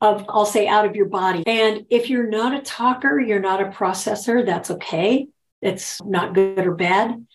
of, 0.00 0.24
I'll 0.26 0.46
say, 0.46 0.66
out 0.66 0.86
of 0.86 0.96
your 0.96 1.10
body. 1.10 1.42
And 1.46 1.84
if 1.90 2.08
you're 2.08 2.30
not 2.30 2.58
a 2.58 2.62
talker, 2.62 3.20
you're 3.20 3.40
not 3.40 3.60
a 3.60 3.66
processor, 3.66 4.46
that's 4.46 4.70
okay. 4.70 5.28
It's 5.60 6.02
not 6.02 6.32
good 6.32 6.66
or 6.66 6.74
bad. 6.74 7.26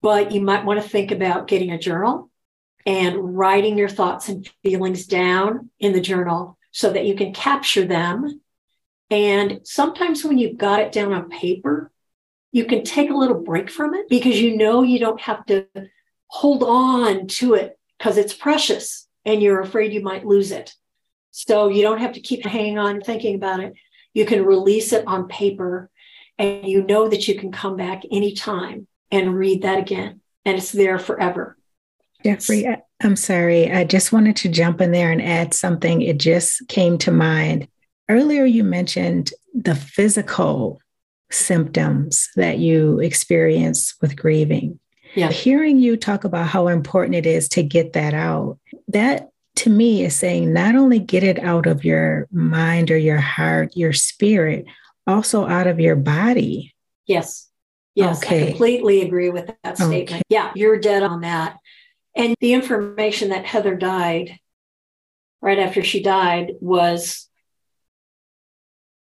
But 0.00 0.32
you 0.32 0.40
might 0.40 0.64
want 0.64 0.82
to 0.82 0.88
think 0.88 1.10
about 1.10 1.46
getting 1.46 1.72
a 1.72 1.78
journal 1.78 2.30
and 2.86 3.36
writing 3.36 3.78
your 3.78 3.88
thoughts 3.88 4.28
and 4.28 4.48
feelings 4.62 5.06
down 5.06 5.70
in 5.78 5.92
the 5.92 6.00
journal 6.00 6.58
so 6.70 6.92
that 6.92 7.06
you 7.06 7.14
can 7.14 7.32
capture 7.32 7.84
them. 7.84 8.40
And 9.10 9.60
sometimes 9.64 10.24
when 10.24 10.38
you've 10.38 10.58
got 10.58 10.80
it 10.80 10.92
down 10.92 11.12
on 11.12 11.30
paper, 11.30 11.90
you 12.52 12.64
can 12.66 12.84
take 12.84 13.10
a 13.10 13.16
little 13.16 13.40
break 13.40 13.70
from 13.70 13.94
it 13.94 14.08
because 14.08 14.40
you 14.40 14.56
know 14.56 14.82
you 14.82 14.98
don't 14.98 15.20
have 15.20 15.44
to 15.46 15.66
hold 16.26 16.62
on 16.62 17.26
to 17.26 17.54
it 17.54 17.78
because 17.98 18.16
it's 18.16 18.34
precious 18.34 19.08
and 19.24 19.42
you're 19.42 19.60
afraid 19.60 19.92
you 19.92 20.02
might 20.02 20.26
lose 20.26 20.50
it. 20.50 20.74
So 21.30 21.68
you 21.68 21.82
don't 21.82 22.00
have 22.00 22.12
to 22.12 22.20
keep 22.20 22.44
hanging 22.44 22.78
on 22.78 23.00
thinking 23.00 23.34
about 23.34 23.60
it. 23.60 23.74
You 24.12 24.24
can 24.26 24.44
release 24.44 24.92
it 24.92 25.06
on 25.06 25.26
paper 25.26 25.90
and 26.38 26.68
you 26.68 26.82
know 26.82 27.08
that 27.08 27.26
you 27.26 27.38
can 27.38 27.50
come 27.50 27.76
back 27.76 28.02
anytime 28.10 28.86
and 29.10 29.34
read 29.34 29.62
that 29.62 29.78
again 29.78 30.20
and 30.44 30.58
it's 30.58 30.72
there 30.72 30.98
forever. 30.98 31.56
Jeffrey, 32.24 32.66
I'm 33.02 33.16
sorry. 33.16 33.70
I 33.70 33.84
just 33.84 34.12
wanted 34.12 34.36
to 34.36 34.48
jump 34.48 34.80
in 34.80 34.92
there 34.92 35.12
and 35.12 35.20
add 35.20 35.52
something. 35.52 36.00
It 36.02 36.18
just 36.18 36.66
came 36.68 36.96
to 36.98 37.10
mind. 37.10 37.68
Earlier, 38.08 38.44
you 38.44 38.64
mentioned 38.64 39.30
the 39.54 39.74
physical 39.74 40.80
symptoms 41.30 42.28
that 42.36 42.58
you 42.58 43.00
experience 43.00 43.94
with 44.00 44.16
grieving. 44.16 44.78
Yeah. 45.14 45.30
Hearing 45.30 45.78
you 45.78 45.96
talk 45.96 46.24
about 46.24 46.48
how 46.48 46.68
important 46.68 47.14
it 47.14 47.26
is 47.26 47.48
to 47.50 47.62
get 47.62 47.92
that 47.92 48.14
out, 48.14 48.58
that 48.88 49.28
to 49.56 49.70
me 49.70 50.04
is 50.04 50.16
saying 50.16 50.52
not 50.52 50.74
only 50.74 50.98
get 50.98 51.22
it 51.22 51.38
out 51.38 51.66
of 51.66 51.84
your 51.84 52.26
mind 52.32 52.90
or 52.90 52.98
your 52.98 53.18
heart, 53.18 53.76
your 53.76 53.92
spirit, 53.92 54.64
also 55.06 55.46
out 55.46 55.66
of 55.66 55.78
your 55.78 55.96
body. 55.96 56.74
Yes. 57.06 57.48
Yes. 57.94 58.22
Okay. 58.24 58.42
I 58.42 58.46
completely 58.48 59.02
agree 59.02 59.30
with 59.30 59.54
that 59.62 59.76
statement. 59.76 60.10
Okay. 60.10 60.22
Yeah, 60.28 60.50
you're 60.56 60.78
dead 60.80 61.02
on 61.04 61.20
that. 61.20 61.58
And 62.16 62.36
the 62.40 62.52
information 62.52 63.30
that 63.30 63.44
Heather 63.44 63.74
died 63.74 64.38
right 65.40 65.58
after 65.58 65.82
she 65.82 66.02
died 66.02 66.52
was 66.60 67.28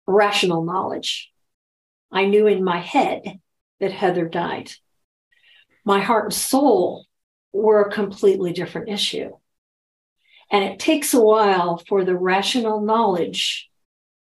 rational 0.07 0.65
knowledge. 0.65 1.31
I 2.13 2.27
knew 2.27 2.47
in 2.47 2.63
my 2.63 2.79
head 2.79 3.41
that 3.81 3.93
Heather 3.93 4.29
died. 4.29 4.71
My 5.85 6.01
heart 6.01 6.27
and 6.27 6.35
soul 6.35 7.07
were 7.53 7.83
a 7.83 7.91
completely 7.91 8.53
different 8.53 8.89
issue. 8.89 9.31
And 10.51 10.65
it 10.65 10.79
takes 10.79 11.15
a 11.15 11.21
while 11.21 11.83
for 11.89 12.05
the 12.05 12.17
rational 12.17 12.81
knowledge 12.81 13.71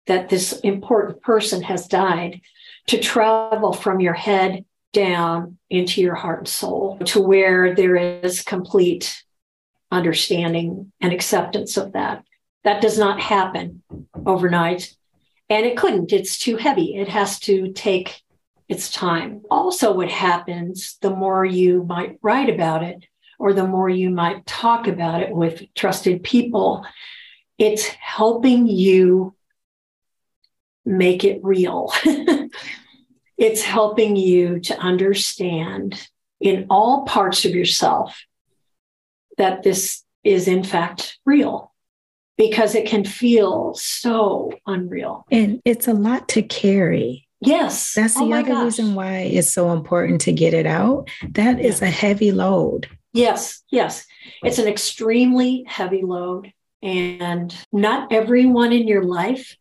that 0.06 0.28
this 0.28 0.58
important 0.60 1.22
person 1.22 1.62
has 1.62 1.86
died 1.86 2.40
to 2.88 2.98
travel 2.98 3.72
from 3.72 4.00
your 4.00 4.14
head 4.14 4.64
down 4.93 5.59
into 5.70 6.01
your 6.01 6.14
heart 6.14 6.41
and 6.41 6.49
soul 6.49 6.99
to 7.07 7.20
where 7.20 7.74
there 7.74 7.97
is 7.97 8.43
complete 8.43 9.22
understanding 9.91 10.93
and 11.01 11.12
acceptance 11.12 11.76
of 11.76 11.93
that. 11.93 12.24
That 12.64 12.82
does 12.82 12.99
not 12.99 13.20
happen 13.20 13.82
overnight. 14.26 14.95
And 15.49 15.64
it 15.64 15.76
couldn't, 15.76 16.12
it's 16.12 16.39
too 16.39 16.57
heavy. 16.57 16.97
It 16.97 17.09
has 17.09 17.39
to 17.41 17.72
take 17.72 18.22
its 18.68 18.91
time. 18.91 19.43
Also, 19.51 19.93
what 19.93 20.11
happens 20.11 20.99
the 21.01 21.11
more 21.11 21.45
you 21.45 21.84
might 21.84 22.18
write 22.22 22.51
about 22.51 22.82
it, 22.82 23.07
or 23.39 23.53
the 23.53 23.66
more 23.66 23.89
you 23.89 24.11
might 24.11 24.45
talk 24.47 24.86
about 24.86 25.22
it 25.22 25.30
with 25.30 25.62
trusted 25.74 26.22
people, 26.22 26.84
it's 27.57 27.86
helping 27.86 28.66
you 28.66 29.34
make 30.84 31.24
it 31.24 31.41
real. 31.43 31.93
it's 33.39 33.62
helping 33.62 34.16
you 34.16 34.61
to 34.61 34.78
understand 34.78 36.09
in 36.41 36.66
all 36.68 37.05
parts 37.05 37.45
of 37.45 37.53
yourself 37.53 38.24
that 39.39 39.62
this 39.62 40.03
is 40.24 40.49
in 40.49 40.64
fact 40.64 41.18
real 41.24 41.72
because 42.36 42.74
it 42.74 42.86
can 42.86 43.05
feel 43.05 43.74
so 43.74 44.53
unreal. 44.66 45.24
And 45.30 45.61
it's 45.64 45.89
a 45.89 45.93
lot 45.93 46.28
to 46.30 46.43
carry. 46.43 47.26
Yes. 47.41 47.95
That's 47.95 48.14
the 48.14 48.20
oh 48.20 48.32
other 48.32 48.49
gosh. 48.49 48.64
reason 48.64 48.95
why 48.95 49.18
it's 49.18 49.51
so 49.51 49.72
important 49.72 50.20
to 50.22 50.32
get 50.32 50.55
it 50.55 50.66
out. 50.66 51.09
That 51.30 51.61
is 51.61 51.82
a 51.82 51.86
heavy 51.86 52.32
load. 52.32 52.89
Yes, 53.12 53.62
yes. 53.70 54.07
It's 54.43 54.59
an 54.59 54.68
extremely 54.68 55.64
heavy 55.66 56.03
load. 56.03 56.53
And 56.82 57.55
not 57.72 58.12
everyone 58.12 58.72
in 58.72 58.86
your 58.86 59.03
life 59.03 59.57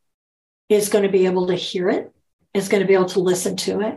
is 0.69 0.89
going 0.89 1.03
to 1.03 1.09
be 1.09 1.25
able 1.25 1.47
to 1.47 1.55
hear 1.55 1.89
it, 1.89 2.11
is 2.57 2.69
going 2.69 2.81
to 2.81 2.87
be 2.87 2.93
able 2.93 3.05
to 3.05 3.19
listen 3.19 3.55
to 3.57 3.81
it. 3.81 3.95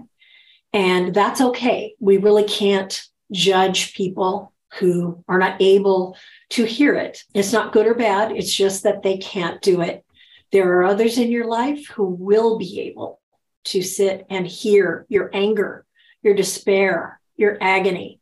And 0.72 1.14
that's 1.14 1.40
okay. 1.40 1.94
We 1.98 2.18
really 2.18 2.44
can't 2.44 3.02
judge 3.32 3.94
people 3.94 4.52
who 4.78 5.24
are 5.28 5.38
not 5.38 5.60
able 5.60 6.16
to 6.50 6.64
hear 6.64 6.94
it. 6.94 7.24
It's 7.34 7.52
not 7.52 7.72
good 7.72 7.86
or 7.86 7.94
bad, 7.94 8.32
it's 8.32 8.52
just 8.52 8.84
that 8.84 9.02
they 9.02 9.18
can't 9.18 9.60
do 9.62 9.80
it. 9.80 10.04
There 10.52 10.78
are 10.78 10.84
others 10.84 11.18
in 11.18 11.30
your 11.30 11.46
life 11.46 11.88
who 11.88 12.04
will 12.04 12.58
be 12.58 12.80
able 12.80 13.20
to 13.64 13.82
sit 13.82 14.26
and 14.30 14.46
hear 14.46 15.06
your 15.08 15.30
anger, 15.32 15.84
your 16.22 16.34
despair, 16.34 17.20
your 17.36 17.56
agony, 17.60 18.20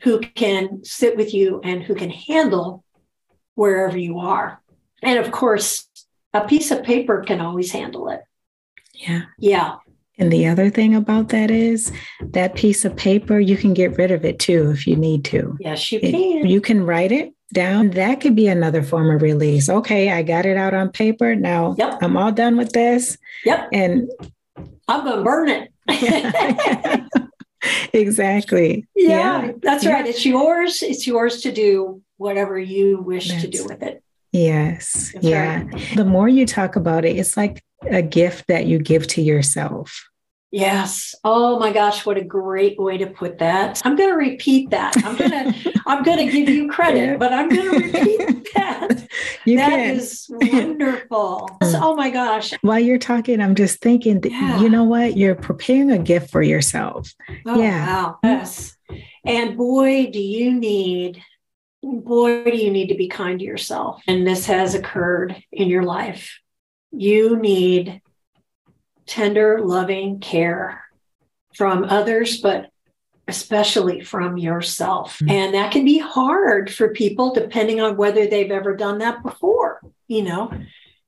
who 0.00 0.20
can 0.20 0.84
sit 0.84 1.16
with 1.16 1.34
you 1.34 1.60
and 1.64 1.82
who 1.82 1.94
can 1.94 2.10
handle 2.10 2.84
wherever 3.54 3.98
you 3.98 4.18
are. 4.20 4.60
And 5.02 5.18
of 5.18 5.32
course, 5.32 5.88
a 6.32 6.46
piece 6.46 6.70
of 6.70 6.84
paper 6.84 7.24
can 7.26 7.40
always 7.40 7.72
handle 7.72 8.08
it. 8.10 8.22
Yeah. 8.98 9.22
Yeah. 9.38 9.76
And 10.18 10.32
the 10.32 10.46
other 10.48 10.68
thing 10.68 10.94
about 10.94 11.28
that 11.28 11.50
is 11.50 11.92
that 12.20 12.56
piece 12.56 12.84
of 12.84 12.96
paper, 12.96 13.38
you 13.38 13.56
can 13.56 13.72
get 13.72 13.96
rid 13.96 14.10
of 14.10 14.24
it 14.24 14.40
too 14.40 14.70
if 14.70 14.86
you 14.86 14.96
need 14.96 15.24
to. 15.26 15.56
Yes, 15.60 15.92
you 15.92 16.00
it, 16.02 16.10
can. 16.10 16.46
You 16.46 16.60
can 16.60 16.84
write 16.84 17.12
it 17.12 17.32
down. 17.52 17.90
That 17.90 18.20
could 18.20 18.34
be 18.34 18.48
another 18.48 18.82
form 18.82 19.14
of 19.14 19.22
release. 19.22 19.68
Okay, 19.68 20.10
I 20.10 20.22
got 20.22 20.44
it 20.44 20.56
out 20.56 20.74
on 20.74 20.90
paper. 20.90 21.36
Now 21.36 21.76
yep. 21.78 21.98
I'm 22.02 22.16
all 22.16 22.32
done 22.32 22.56
with 22.56 22.72
this. 22.72 23.16
Yep. 23.44 23.68
And 23.72 24.10
I'm 24.88 25.04
going 25.04 25.18
to 25.18 25.22
burn 25.22 25.48
it. 25.48 25.70
exactly. 27.92 28.86
Yeah, 28.96 29.46
yeah. 29.46 29.52
that's 29.62 29.84
yeah. 29.84 29.92
right. 29.92 30.06
It's 30.06 30.26
yours. 30.26 30.82
It's 30.82 31.06
yours 31.06 31.42
to 31.42 31.52
do 31.52 32.02
whatever 32.16 32.58
you 32.58 33.00
wish 33.00 33.28
that's, 33.28 33.42
to 33.42 33.48
do 33.48 33.64
with 33.64 33.82
it. 33.82 34.02
Yes. 34.32 35.12
That's 35.12 35.24
yeah. 35.24 35.64
Right. 35.64 35.96
The 35.96 36.04
more 36.04 36.28
you 36.28 36.46
talk 36.46 36.76
about 36.76 37.04
it, 37.04 37.16
it's 37.16 37.36
like 37.36 37.62
a 37.82 38.02
gift 38.02 38.46
that 38.48 38.66
you 38.66 38.78
give 38.78 39.06
to 39.08 39.22
yourself. 39.22 40.08
Yes. 40.50 41.14
Oh 41.24 41.58
my 41.58 41.72
gosh, 41.72 42.06
what 42.06 42.16
a 42.16 42.24
great 42.24 42.80
way 42.80 42.96
to 42.96 43.06
put 43.06 43.38
that. 43.38 43.82
I'm 43.84 43.96
going 43.96 44.08
to 44.08 44.16
repeat 44.16 44.70
that. 44.70 44.96
I'm 45.04 45.16
going 45.16 45.30
to 45.52 45.72
I'm 45.86 46.02
going 46.02 46.26
to 46.26 46.32
give 46.32 46.48
you 46.48 46.68
credit, 46.70 47.18
but 47.18 47.32
I'm 47.32 47.50
going 47.50 47.70
to 47.70 47.86
repeat 47.86 48.48
that. 48.54 49.08
You 49.44 49.58
that 49.58 49.70
can. 49.70 49.96
is 49.96 50.26
wonderful. 50.30 51.50
oh 51.62 51.94
my 51.96 52.08
gosh. 52.08 52.54
While 52.62 52.78
you're 52.78 52.98
talking, 52.98 53.42
I'm 53.42 53.54
just 53.54 53.80
thinking, 53.80 54.22
yeah. 54.24 54.60
you 54.60 54.70
know 54.70 54.84
what? 54.84 55.18
You're 55.18 55.34
preparing 55.34 55.90
a 55.90 55.98
gift 55.98 56.30
for 56.30 56.42
yourself. 56.42 57.14
Oh, 57.44 57.60
yeah. 57.60 57.86
Wow. 57.86 58.18
Yes. 58.24 58.76
And 59.26 59.56
boy, 59.56 60.10
do 60.10 60.20
you 60.20 60.54
need 60.54 61.22
boy, 61.82 62.44
do 62.44 62.56
you 62.56 62.70
need 62.70 62.88
to 62.88 62.96
be 62.96 63.08
kind 63.08 63.38
to 63.38 63.44
yourself. 63.44 64.02
And 64.06 64.26
this 64.26 64.46
has 64.46 64.74
occurred 64.74 65.42
in 65.52 65.68
your 65.68 65.84
life. 65.84 66.38
You 66.90 67.36
need 67.36 68.02
tender, 69.06 69.60
loving 69.60 70.20
care 70.20 70.84
from 71.54 71.84
others, 71.84 72.40
but 72.40 72.70
especially 73.26 74.00
from 74.00 74.38
yourself. 74.38 75.18
Mm-hmm. 75.18 75.30
And 75.30 75.54
that 75.54 75.72
can 75.72 75.84
be 75.84 75.98
hard 75.98 76.72
for 76.72 76.88
people 76.88 77.34
depending 77.34 77.80
on 77.80 77.96
whether 77.96 78.26
they've 78.26 78.50
ever 78.50 78.74
done 78.74 78.98
that 78.98 79.22
before, 79.22 79.80
you 80.06 80.22
know, 80.22 80.50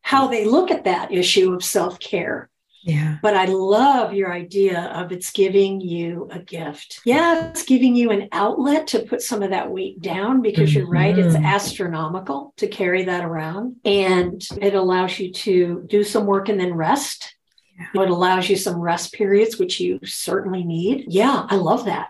how 0.02 0.28
they 0.28 0.44
look 0.44 0.70
at 0.70 0.84
that 0.84 1.12
issue 1.12 1.54
of 1.54 1.64
self 1.64 1.98
care. 1.98 2.49
Yeah. 2.82 3.18
But 3.22 3.36
I 3.36 3.44
love 3.46 4.14
your 4.14 4.32
idea 4.32 4.84
of 4.94 5.12
it's 5.12 5.30
giving 5.30 5.80
you 5.80 6.28
a 6.30 6.38
gift. 6.38 7.00
Yeah, 7.04 7.48
it's 7.48 7.62
giving 7.62 7.94
you 7.94 8.10
an 8.10 8.28
outlet 8.32 8.86
to 8.88 9.00
put 9.00 9.22
some 9.22 9.42
of 9.42 9.50
that 9.50 9.70
weight 9.70 10.00
down 10.00 10.40
because 10.40 10.70
mm-hmm. 10.70 10.78
you're 10.78 10.88
right, 10.88 11.18
it's 11.18 11.34
mm-hmm. 11.34 11.44
astronomical 11.44 12.54
to 12.56 12.66
carry 12.66 13.04
that 13.04 13.24
around. 13.24 13.76
And 13.84 14.42
it 14.60 14.74
allows 14.74 15.18
you 15.18 15.32
to 15.32 15.84
do 15.86 16.04
some 16.04 16.26
work 16.26 16.48
and 16.48 16.58
then 16.58 16.74
rest. 16.74 17.34
Yeah. 17.78 18.02
It 18.02 18.10
allows 18.10 18.48
you 18.48 18.56
some 18.56 18.80
rest 18.80 19.12
periods, 19.12 19.58
which 19.58 19.80
you 19.80 20.00
certainly 20.04 20.64
need. 20.64 21.06
Yeah, 21.08 21.46
I 21.48 21.56
love 21.56 21.84
that. 21.86 22.08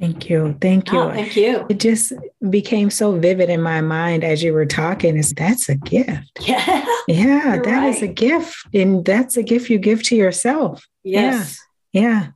Thank 0.00 0.30
you. 0.30 0.56
Thank 0.62 0.90
you. 0.90 0.98
Oh, 0.98 1.12
thank 1.12 1.36
you. 1.36 1.66
It 1.68 1.78
just 1.78 2.14
became 2.48 2.88
so 2.88 3.18
vivid 3.18 3.50
in 3.50 3.60
my 3.60 3.82
mind 3.82 4.24
as 4.24 4.42
you 4.42 4.54
were 4.54 4.64
talking. 4.64 5.16
Is 5.18 5.32
that's 5.34 5.68
a 5.68 5.76
gift. 5.76 6.38
Yeah. 6.40 6.86
Yeah, 7.06 7.60
that 7.62 7.66
right. 7.66 7.94
is 7.94 8.02
a 8.02 8.08
gift. 8.08 8.56
And 8.72 9.04
that's 9.04 9.36
a 9.36 9.42
gift 9.42 9.68
you 9.68 9.78
give 9.78 10.02
to 10.04 10.16
yourself. 10.16 10.86
Yes. 11.02 11.58
Yeah. 11.92 12.02
yeah. 12.02 12.26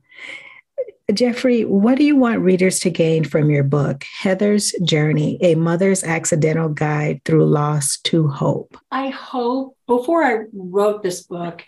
Jeffrey, 1.13 1.65
what 1.65 1.97
do 1.97 2.03
you 2.03 2.15
want 2.15 2.39
readers 2.39 2.79
to 2.79 2.89
gain 2.89 3.23
from 3.23 3.49
your 3.49 3.63
book, 3.63 4.03
Heather's 4.19 4.73
Journey, 4.83 5.37
a 5.39 5.55
mother's 5.55 6.03
accidental 6.03 6.67
guide 6.69 7.21
through 7.25 7.45
loss 7.45 7.99
to 8.05 8.27
hope? 8.27 8.75
I 8.91 9.09
hope 9.09 9.77
before 9.87 10.23
I 10.23 10.45
wrote 10.51 11.03
this 11.03 11.21
book, 11.21 11.63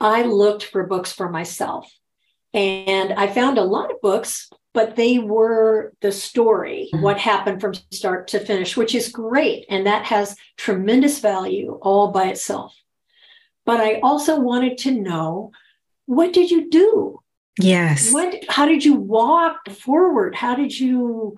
I 0.00 0.22
looked 0.22 0.64
for 0.64 0.86
books 0.86 1.10
for 1.12 1.28
myself. 1.28 1.90
And 2.54 3.12
I 3.12 3.26
found 3.26 3.58
a 3.58 3.64
lot 3.64 3.90
of 3.90 4.00
books 4.00 4.48
but 4.78 4.94
they 4.94 5.18
were 5.18 5.92
the 6.02 6.12
story, 6.12 6.88
mm-hmm. 6.92 7.02
what 7.02 7.18
happened 7.18 7.60
from 7.60 7.74
start 7.90 8.28
to 8.28 8.38
finish, 8.38 8.76
which 8.76 8.94
is 8.94 9.08
great. 9.08 9.64
And 9.68 9.86
that 9.88 10.04
has 10.04 10.36
tremendous 10.56 11.18
value 11.18 11.78
all 11.82 12.12
by 12.12 12.26
itself. 12.26 12.76
But 13.66 13.80
I 13.80 14.00
also 14.04 14.38
wanted 14.38 14.78
to 14.78 14.92
know 14.92 15.50
what 16.06 16.32
did 16.32 16.50
you 16.50 16.70
do? 16.70 17.20
Yes. 17.58 18.12
What 18.12 18.44
how 18.48 18.66
did 18.66 18.84
you 18.84 18.94
walk 18.94 19.68
forward? 19.68 20.36
How 20.36 20.54
did 20.54 20.78
you 20.78 21.36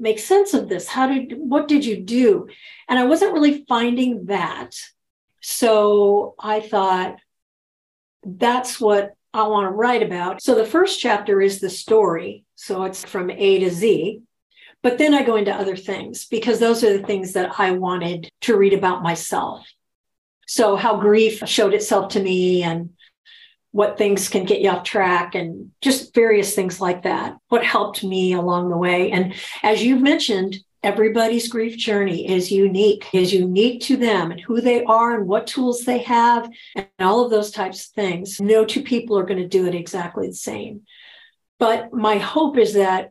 make 0.00 0.18
sense 0.18 0.52
of 0.52 0.68
this? 0.68 0.88
How 0.88 1.06
did 1.06 1.34
what 1.36 1.68
did 1.68 1.84
you 1.84 2.02
do? 2.02 2.48
And 2.88 2.98
I 2.98 3.04
wasn't 3.04 3.34
really 3.34 3.64
finding 3.68 4.26
that. 4.26 4.74
So 5.40 6.34
I 6.40 6.58
thought 6.58 7.20
that's 8.24 8.80
what 8.80 9.14
I 9.32 9.46
want 9.46 9.66
to 9.66 9.74
write 9.74 10.02
about. 10.02 10.42
So 10.42 10.54
the 10.54 10.64
first 10.64 11.00
chapter 11.00 11.40
is 11.40 11.60
the 11.60 11.70
story. 11.70 12.44
So 12.56 12.84
it's 12.84 13.04
from 13.04 13.30
A 13.30 13.60
to 13.60 13.70
Z. 13.70 14.22
But 14.82 14.98
then 14.98 15.14
I 15.14 15.22
go 15.22 15.36
into 15.36 15.54
other 15.54 15.76
things 15.76 16.26
because 16.26 16.58
those 16.58 16.82
are 16.82 16.96
the 16.96 17.06
things 17.06 17.34
that 17.34 17.58
I 17.58 17.72
wanted 17.72 18.30
to 18.42 18.56
read 18.56 18.72
about 18.72 19.02
myself. 19.02 19.66
So, 20.46 20.74
how 20.74 20.96
grief 20.96 21.42
showed 21.46 21.74
itself 21.74 22.12
to 22.12 22.22
me 22.22 22.62
and 22.62 22.90
what 23.72 23.98
things 23.98 24.28
can 24.28 24.44
get 24.44 24.60
you 24.60 24.70
off 24.70 24.82
track 24.82 25.34
and 25.34 25.70
just 25.80 26.14
various 26.14 26.54
things 26.54 26.80
like 26.80 27.04
that. 27.04 27.36
What 27.48 27.64
helped 27.64 28.02
me 28.02 28.32
along 28.32 28.70
the 28.70 28.76
way. 28.76 29.12
And 29.12 29.34
as 29.62 29.82
you've 29.82 30.02
mentioned, 30.02 30.56
everybody's 30.82 31.48
grief 31.48 31.76
journey 31.76 32.28
is 32.28 32.50
unique 32.50 33.06
is 33.12 33.32
unique 33.32 33.82
to 33.82 33.96
them 33.96 34.30
and 34.30 34.40
who 34.40 34.60
they 34.60 34.82
are 34.84 35.14
and 35.14 35.28
what 35.28 35.46
tools 35.46 35.84
they 35.84 35.98
have 35.98 36.50
and 36.74 36.86
all 36.98 37.24
of 37.24 37.30
those 37.30 37.50
types 37.50 37.86
of 37.86 37.92
things. 37.92 38.40
No 38.40 38.64
two 38.64 38.82
people 38.82 39.18
are 39.18 39.26
going 39.26 39.40
to 39.40 39.48
do 39.48 39.66
it 39.66 39.74
exactly 39.74 40.26
the 40.26 40.34
same. 40.34 40.82
But 41.58 41.92
my 41.92 42.16
hope 42.16 42.56
is 42.56 42.74
that 42.74 43.10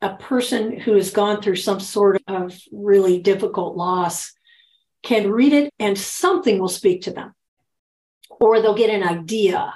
a 0.00 0.14
person 0.14 0.78
who 0.78 0.94
has 0.94 1.10
gone 1.10 1.42
through 1.42 1.56
some 1.56 1.80
sort 1.80 2.22
of 2.26 2.58
really 2.72 3.20
difficult 3.20 3.76
loss 3.76 4.32
can 5.02 5.30
read 5.30 5.52
it 5.52 5.72
and 5.78 5.98
something 5.98 6.58
will 6.58 6.68
speak 6.68 7.02
to 7.02 7.10
them. 7.10 7.34
Or 8.40 8.62
they'll 8.62 8.74
get 8.74 8.90
an 8.90 9.06
idea 9.06 9.74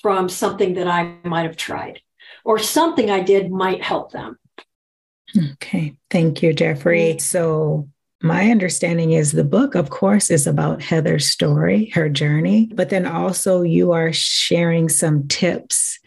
from 0.00 0.28
something 0.28 0.74
that 0.74 0.86
i 0.86 1.16
might 1.24 1.42
have 1.42 1.56
tried. 1.56 2.00
Or 2.44 2.58
something 2.58 3.10
i 3.10 3.20
did 3.20 3.50
might 3.50 3.82
help 3.82 4.12
them 4.12 4.38
Okay. 5.52 5.94
Thank 6.10 6.42
you, 6.42 6.52
Jeffrey. 6.52 7.18
So, 7.18 7.88
my 8.22 8.50
understanding 8.50 9.12
is 9.12 9.32
the 9.32 9.44
book, 9.44 9.74
of 9.74 9.88
course, 9.88 10.30
is 10.30 10.46
about 10.46 10.82
Heather's 10.82 11.26
story, 11.26 11.86
her 11.94 12.10
journey, 12.10 12.70
but 12.74 12.90
then 12.90 13.06
also 13.06 13.62
you 13.62 13.92
are 13.92 14.12
sharing 14.12 14.90
some 14.90 15.26
tips 15.26 15.98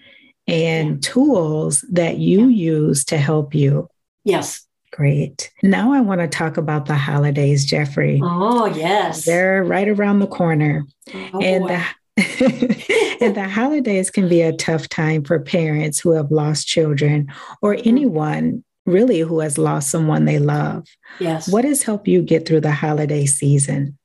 and 0.47 1.01
tools 1.01 1.83
that 1.91 2.19
you 2.19 2.49
use 2.49 3.03
to 3.05 3.17
help 3.17 3.55
you. 3.55 3.89
Yes. 4.23 4.67
Great. 4.91 5.51
Now 5.63 5.91
I 5.91 6.01
want 6.01 6.21
to 6.21 6.27
talk 6.27 6.57
about 6.57 6.85
the 6.85 6.95
holidays, 6.95 7.65
Jeffrey. 7.65 8.19
Oh, 8.21 8.67
yes. 8.67 9.25
They're 9.25 9.63
right 9.63 9.89
around 9.89 10.19
the 10.19 10.27
corner. 10.27 10.85
Oh, 11.33 11.41
and 11.41 11.67
the 11.67 11.83
and 13.21 13.35
the 13.35 13.49
holidays 13.49 14.11
can 14.11 14.29
be 14.29 14.43
a 14.43 14.53
tough 14.53 14.87
time 14.87 15.23
for 15.23 15.39
parents 15.39 15.99
who 15.99 16.11
have 16.11 16.29
lost 16.29 16.67
children 16.67 17.27
or 17.63 17.73
mm-hmm. 17.73 17.89
anyone 17.89 18.63
really 18.85 19.19
who 19.19 19.39
has 19.39 19.57
lost 19.57 19.89
someone 19.89 20.25
they 20.25 20.39
love. 20.39 20.87
Yes. 21.19 21.47
What 21.47 21.65
has 21.65 21.83
helped 21.83 22.07
you 22.07 22.21
get 22.21 22.47
through 22.47 22.61
the 22.61 22.71
holiday 22.71 23.25
season? 23.25 23.97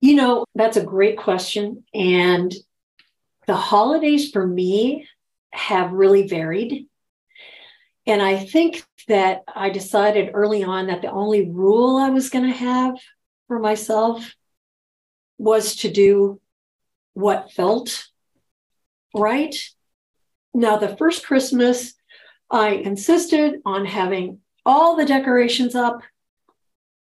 You 0.00 0.14
know, 0.14 0.44
that's 0.54 0.76
a 0.76 0.84
great 0.84 1.18
question. 1.18 1.84
And 1.92 2.54
the 3.46 3.56
holidays 3.56 4.30
for 4.30 4.46
me 4.46 5.08
have 5.52 5.92
really 5.92 6.28
varied. 6.28 6.86
And 8.06 8.22
I 8.22 8.36
think 8.38 8.84
that 9.08 9.42
I 9.52 9.70
decided 9.70 10.30
early 10.32 10.62
on 10.62 10.86
that 10.86 11.02
the 11.02 11.10
only 11.10 11.50
rule 11.50 11.96
I 11.96 12.10
was 12.10 12.30
going 12.30 12.44
to 12.44 12.56
have 12.56 12.94
for 13.48 13.58
myself 13.58 14.34
was 15.38 15.76
to 15.76 15.90
do 15.90 16.40
what 17.14 17.52
felt 17.52 18.06
right. 19.14 19.54
Now, 20.54 20.76
the 20.76 20.96
first 20.96 21.26
Christmas, 21.26 21.94
I 22.50 22.70
insisted 22.70 23.60
on 23.64 23.84
having 23.84 24.40
all 24.64 24.96
the 24.96 25.04
decorations 25.04 25.74
up, 25.74 26.02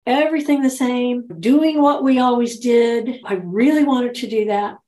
everything 0.07 0.63
the 0.63 0.71
same, 0.71 1.27
doing 1.41 1.81
what 1.81 2.03
we 2.03 2.19
always 2.19 2.59
did. 2.59 3.21
I 3.25 3.35
really 3.35 3.85
wanted 3.85 4.15
to 4.17 4.29
do 4.29 4.47
that. 4.47 4.79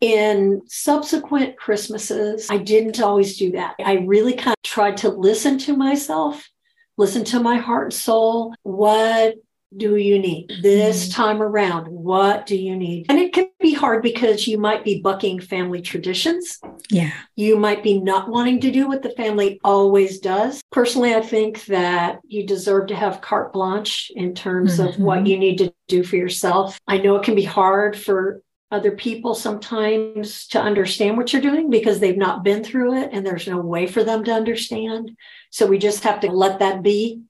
In 0.00 0.62
subsequent 0.66 1.56
Christmases, 1.56 2.48
I 2.50 2.58
didn't 2.58 3.00
always 3.00 3.36
do 3.36 3.52
that. 3.52 3.74
I 3.84 3.94
really 3.94 4.34
kind 4.34 4.54
of 4.56 4.62
tried 4.62 4.98
to 4.98 5.08
listen 5.08 5.58
to 5.58 5.76
myself, 5.76 6.48
listen 6.96 7.24
to 7.24 7.40
my 7.40 7.56
heart 7.56 7.86
and 7.86 7.94
soul. 7.94 8.54
What 8.62 9.34
do 9.76 9.96
you 9.96 10.18
need 10.20 10.52
this 10.62 11.08
mm-hmm. 11.08 11.22
time 11.22 11.42
around? 11.42 11.88
What 11.88 12.46
do 12.46 12.56
you 12.56 12.76
need? 12.76 13.06
And 13.08 13.18
it 13.18 13.32
can 13.32 13.47
hard 13.78 14.02
because 14.02 14.46
you 14.46 14.58
might 14.58 14.84
be 14.84 15.00
bucking 15.00 15.40
family 15.40 15.80
traditions. 15.80 16.58
Yeah. 16.90 17.12
You 17.36 17.56
might 17.56 17.82
be 17.82 18.00
not 18.00 18.28
wanting 18.28 18.60
to 18.60 18.70
do 18.70 18.86
what 18.88 19.02
the 19.02 19.10
family 19.10 19.60
always 19.64 20.18
does. 20.18 20.60
Personally, 20.70 21.14
I 21.14 21.22
think 21.22 21.64
that 21.66 22.20
you 22.26 22.46
deserve 22.46 22.88
to 22.88 22.94
have 22.94 23.20
carte 23.20 23.52
blanche 23.52 24.12
in 24.14 24.34
terms 24.34 24.78
mm-hmm. 24.78 24.88
of 24.88 24.98
what 24.98 25.26
you 25.26 25.38
need 25.38 25.58
to 25.58 25.72
do 25.88 26.04
for 26.04 26.16
yourself. 26.16 26.78
I 26.86 26.98
know 26.98 27.16
it 27.16 27.24
can 27.24 27.34
be 27.34 27.44
hard 27.44 27.96
for 27.96 28.42
other 28.70 28.92
people 28.92 29.34
sometimes 29.34 30.46
to 30.48 30.60
understand 30.60 31.16
what 31.16 31.32
you're 31.32 31.40
doing 31.40 31.70
because 31.70 32.00
they've 32.00 32.18
not 32.18 32.44
been 32.44 32.62
through 32.62 33.00
it 33.00 33.08
and 33.12 33.24
there's 33.24 33.48
no 33.48 33.58
way 33.58 33.86
for 33.86 34.04
them 34.04 34.24
to 34.24 34.32
understand. 34.32 35.16
So 35.50 35.66
we 35.66 35.78
just 35.78 36.04
have 36.04 36.20
to 36.20 36.30
let 36.30 36.58
that 36.58 36.82
be 36.82 37.22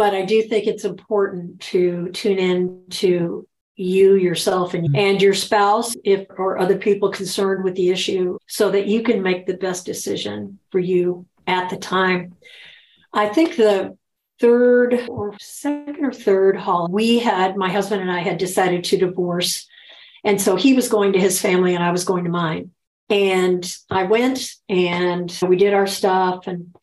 but 0.00 0.14
I 0.14 0.24
do 0.24 0.42
think 0.42 0.66
it's 0.66 0.86
important 0.86 1.60
to 1.60 2.08
tune 2.12 2.38
in 2.38 2.84
to 2.90 3.46
you 3.80 4.14
yourself 4.14 4.74
and, 4.74 4.88
mm-hmm. 4.88 4.96
and 4.96 5.22
your 5.22 5.34
spouse 5.34 5.96
if 6.04 6.26
or 6.36 6.58
other 6.58 6.76
people 6.76 7.10
concerned 7.10 7.64
with 7.64 7.74
the 7.74 7.90
issue 7.90 8.38
so 8.46 8.70
that 8.70 8.86
you 8.86 9.02
can 9.02 9.22
make 9.22 9.46
the 9.46 9.56
best 9.56 9.86
decision 9.86 10.58
for 10.70 10.78
you 10.78 11.26
at 11.46 11.70
the 11.70 11.76
time. 11.76 12.34
I 13.12 13.28
think 13.28 13.56
the 13.56 13.96
third 14.40 15.06
or 15.08 15.34
second 15.38 16.04
or 16.04 16.12
third 16.12 16.56
hall 16.56 16.88
we 16.90 17.18
had 17.18 17.56
my 17.56 17.68
husband 17.68 18.00
and 18.00 18.10
I 18.10 18.20
had 18.20 18.38
decided 18.38 18.84
to 18.84 18.96
divorce 18.96 19.68
and 20.24 20.40
so 20.40 20.56
he 20.56 20.72
was 20.72 20.88
going 20.88 21.12
to 21.12 21.20
his 21.20 21.38
family 21.38 21.74
and 21.74 21.84
I 21.84 21.90
was 21.90 22.04
going 22.04 22.24
to 22.24 22.30
mine 22.30 22.70
and 23.10 23.76
I 23.90 24.04
went 24.04 24.50
and 24.68 25.36
we 25.46 25.56
did 25.56 25.74
our 25.74 25.86
stuff 25.86 26.46
and 26.46 26.74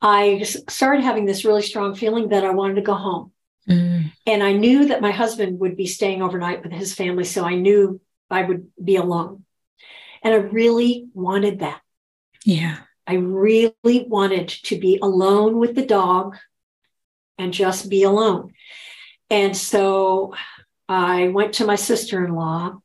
I 0.00 0.42
started 0.42 1.02
having 1.02 1.24
this 1.24 1.44
really 1.44 1.62
strong 1.62 1.94
feeling 1.94 2.28
that 2.28 2.44
I 2.44 2.50
wanted 2.50 2.74
to 2.74 2.82
go 2.82 2.94
home. 2.94 3.31
Mm. 3.68 4.12
And 4.26 4.42
I 4.42 4.52
knew 4.52 4.86
that 4.86 5.02
my 5.02 5.12
husband 5.12 5.60
would 5.60 5.76
be 5.76 5.86
staying 5.86 6.22
overnight 6.22 6.62
with 6.62 6.72
his 6.72 6.94
family. 6.94 7.24
So 7.24 7.44
I 7.44 7.54
knew 7.54 8.00
I 8.30 8.42
would 8.42 8.68
be 8.82 8.96
alone. 8.96 9.44
And 10.22 10.34
I 10.34 10.38
really 10.38 11.06
wanted 11.14 11.60
that. 11.60 11.80
Yeah. 12.44 12.78
I 13.06 13.14
really 13.14 13.72
wanted 13.84 14.48
to 14.48 14.78
be 14.78 14.98
alone 15.02 15.58
with 15.58 15.74
the 15.74 15.86
dog 15.86 16.36
and 17.38 17.52
just 17.52 17.88
be 17.88 18.02
alone. 18.04 18.52
And 19.30 19.56
so 19.56 20.34
I 20.88 21.28
went 21.28 21.54
to 21.54 21.66
my 21.66 21.76
sister 21.76 22.24
in 22.24 22.34
law 22.34 22.78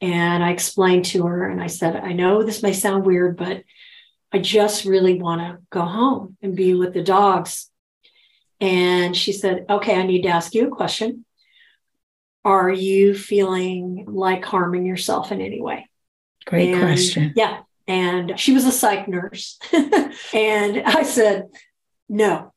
and 0.00 0.42
I 0.42 0.50
explained 0.50 1.04
to 1.06 1.26
her, 1.26 1.46
and 1.46 1.62
I 1.62 1.66
said, 1.66 1.94
I 1.96 2.12
know 2.12 2.42
this 2.42 2.62
may 2.62 2.72
sound 2.72 3.04
weird, 3.04 3.36
but 3.36 3.64
I 4.32 4.38
just 4.38 4.86
really 4.86 5.20
want 5.20 5.42
to 5.42 5.58
go 5.68 5.82
home 5.82 6.38
and 6.40 6.56
be 6.56 6.74
with 6.74 6.94
the 6.94 7.02
dogs. 7.02 7.69
And 8.60 9.16
she 9.16 9.32
said, 9.32 9.66
Okay, 9.68 9.96
I 9.96 10.06
need 10.06 10.22
to 10.22 10.28
ask 10.28 10.54
you 10.54 10.66
a 10.66 10.70
question. 10.70 11.24
Are 12.44 12.70
you 12.70 13.14
feeling 13.14 14.06
like 14.08 14.44
harming 14.44 14.86
yourself 14.86 15.32
in 15.32 15.40
any 15.40 15.60
way? 15.60 15.88
Great 16.46 16.72
and, 16.72 16.80
question. 16.80 17.32
Yeah. 17.36 17.60
And 17.86 18.38
she 18.38 18.52
was 18.52 18.64
a 18.66 18.72
psych 18.72 19.08
nurse. 19.08 19.58
and 20.34 20.82
I 20.84 21.02
said, 21.02 21.48
No, 22.08 22.52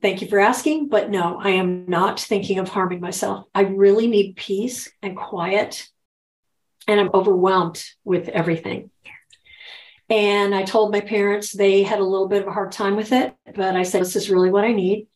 thank 0.00 0.22
you 0.22 0.28
for 0.28 0.38
asking, 0.38 0.88
but 0.88 1.10
no, 1.10 1.38
I 1.40 1.50
am 1.50 1.86
not 1.88 2.20
thinking 2.20 2.58
of 2.58 2.68
harming 2.68 3.00
myself. 3.00 3.46
I 3.54 3.62
really 3.62 4.06
need 4.06 4.36
peace 4.36 4.90
and 5.02 5.16
quiet. 5.16 5.88
And 6.88 6.98
I'm 6.98 7.10
overwhelmed 7.14 7.84
with 8.04 8.28
everything. 8.28 8.90
And 10.12 10.54
I 10.54 10.62
told 10.62 10.92
my 10.92 11.00
parents 11.00 11.52
they 11.52 11.82
had 11.82 11.98
a 11.98 12.04
little 12.04 12.28
bit 12.28 12.42
of 12.42 12.48
a 12.48 12.52
hard 12.52 12.70
time 12.70 12.96
with 12.96 13.12
it, 13.12 13.34
but 13.54 13.74
I 13.74 13.82
said, 13.82 14.02
This 14.02 14.14
is 14.14 14.28
really 14.28 14.50
what 14.50 14.62
I 14.62 14.72
need. 14.72 15.06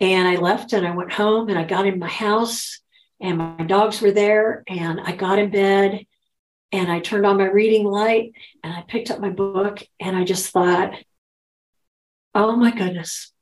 And 0.00 0.26
I 0.26 0.34
left 0.34 0.72
and 0.72 0.84
I 0.84 0.90
went 0.96 1.12
home 1.12 1.48
and 1.48 1.56
I 1.56 1.62
got 1.62 1.86
in 1.86 2.00
my 2.00 2.08
house 2.08 2.80
and 3.20 3.38
my 3.38 3.62
dogs 3.64 4.00
were 4.00 4.10
there 4.10 4.64
and 4.66 5.00
I 5.00 5.12
got 5.12 5.38
in 5.38 5.50
bed 5.50 6.06
and 6.72 6.90
I 6.90 6.98
turned 6.98 7.24
on 7.24 7.36
my 7.36 7.44
reading 7.44 7.86
light 7.86 8.32
and 8.64 8.72
I 8.74 8.82
picked 8.82 9.12
up 9.12 9.20
my 9.20 9.30
book 9.30 9.86
and 10.00 10.16
I 10.16 10.24
just 10.24 10.50
thought, 10.50 10.92
oh 12.34 12.56
my 12.56 12.72
goodness, 12.72 13.32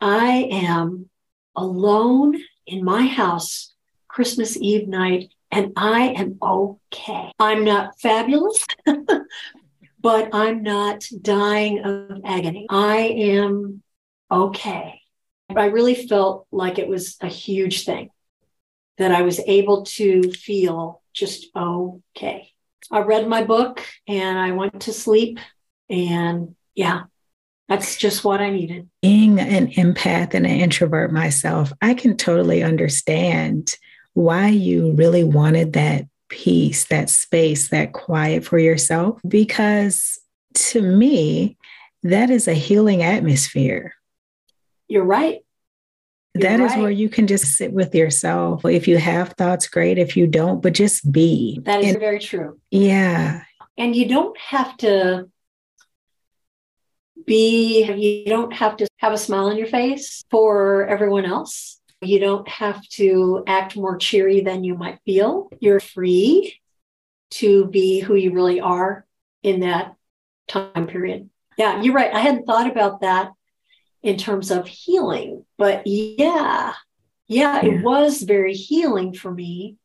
I 0.00 0.48
am 0.50 1.10
alone 1.54 2.40
in 2.66 2.82
my 2.82 3.06
house 3.06 3.74
Christmas 4.08 4.56
Eve 4.56 4.88
night 4.88 5.30
and 5.50 5.74
I 5.76 6.14
am 6.16 6.38
okay. 6.42 7.30
I'm 7.38 7.62
not 7.62 8.00
fabulous, 8.00 8.64
but 10.06 10.32
I'm 10.32 10.62
not 10.62 11.04
dying 11.20 11.80
of 11.80 12.20
agony. 12.24 12.66
I 12.70 12.98
am 12.98 13.82
okay. 14.30 15.00
I 15.50 15.64
really 15.64 15.96
felt 15.96 16.46
like 16.52 16.78
it 16.78 16.86
was 16.86 17.16
a 17.20 17.26
huge 17.26 17.84
thing 17.84 18.10
that 18.98 19.10
I 19.10 19.22
was 19.22 19.40
able 19.48 19.82
to 19.82 20.30
feel 20.30 21.02
just 21.12 21.48
okay. 21.56 22.52
I 22.88 23.00
read 23.00 23.26
my 23.26 23.42
book 23.42 23.84
and 24.06 24.38
I 24.38 24.52
went 24.52 24.82
to 24.82 24.92
sleep. 24.92 25.40
And 25.90 26.54
yeah, 26.76 27.06
that's 27.68 27.96
just 27.96 28.22
what 28.22 28.40
I 28.40 28.50
needed. 28.50 28.88
Being 29.02 29.40
an 29.40 29.72
empath 29.72 30.34
and 30.34 30.46
an 30.46 30.60
introvert 30.60 31.12
myself, 31.12 31.72
I 31.82 31.94
can 31.94 32.16
totally 32.16 32.62
understand 32.62 33.74
why 34.14 34.50
you 34.50 34.92
really 34.92 35.24
wanted 35.24 35.72
that 35.72 36.06
peace, 36.28 36.84
that 36.86 37.10
space, 37.10 37.68
that 37.68 37.92
quiet 37.92 38.44
for 38.44 38.58
yourself. 38.58 39.20
Because 39.26 40.18
to 40.54 40.82
me, 40.82 41.56
that 42.02 42.30
is 42.30 42.48
a 42.48 42.54
healing 42.54 43.02
atmosphere. 43.02 43.94
You're 44.88 45.04
right. 45.04 45.40
That 46.34 46.60
is 46.60 46.72
right. 46.72 46.82
where 46.82 46.90
you 46.90 47.08
can 47.08 47.26
just 47.26 47.54
sit 47.54 47.72
with 47.72 47.94
yourself. 47.94 48.64
If 48.64 48.86
you 48.86 48.98
have 48.98 49.30
thoughts, 49.32 49.68
great. 49.68 49.98
If 49.98 50.16
you 50.16 50.26
don't, 50.26 50.62
but 50.62 50.74
just 50.74 51.10
be. 51.10 51.60
That 51.64 51.80
is 51.80 51.92
and, 51.92 52.00
very 52.00 52.18
true. 52.18 52.60
Yeah. 52.70 53.42
And 53.78 53.96
you 53.96 54.06
don't 54.06 54.38
have 54.38 54.76
to 54.78 55.30
be, 57.24 57.84
you 57.84 58.26
don't 58.26 58.52
have 58.52 58.76
to 58.76 58.86
have 58.98 59.12
a 59.12 59.18
smile 59.18 59.46
on 59.46 59.56
your 59.56 59.66
face 59.66 60.24
for 60.30 60.86
everyone 60.86 61.24
else. 61.24 61.80
You 62.06 62.20
don't 62.20 62.48
have 62.48 62.86
to 62.90 63.42
act 63.46 63.76
more 63.76 63.96
cheery 63.96 64.40
than 64.40 64.64
you 64.64 64.76
might 64.76 65.00
feel. 65.04 65.50
You're 65.60 65.80
free 65.80 66.60
to 67.32 67.66
be 67.66 68.00
who 68.00 68.14
you 68.14 68.32
really 68.32 68.60
are 68.60 69.04
in 69.42 69.60
that 69.60 69.94
time 70.48 70.86
period. 70.86 71.30
Yeah, 71.58 71.82
you're 71.82 71.94
right. 71.94 72.12
I 72.12 72.20
hadn't 72.20 72.46
thought 72.46 72.70
about 72.70 73.00
that 73.00 73.32
in 74.02 74.16
terms 74.16 74.50
of 74.50 74.66
healing. 74.66 75.44
But 75.58 75.86
yeah, 75.86 76.74
yeah, 77.26 77.62
yeah, 77.62 77.64
it 77.64 77.82
was 77.82 78.22
very 78.22 78.54
healing 78.54 79.12
for 79.12 79.32
me 79.32 79.76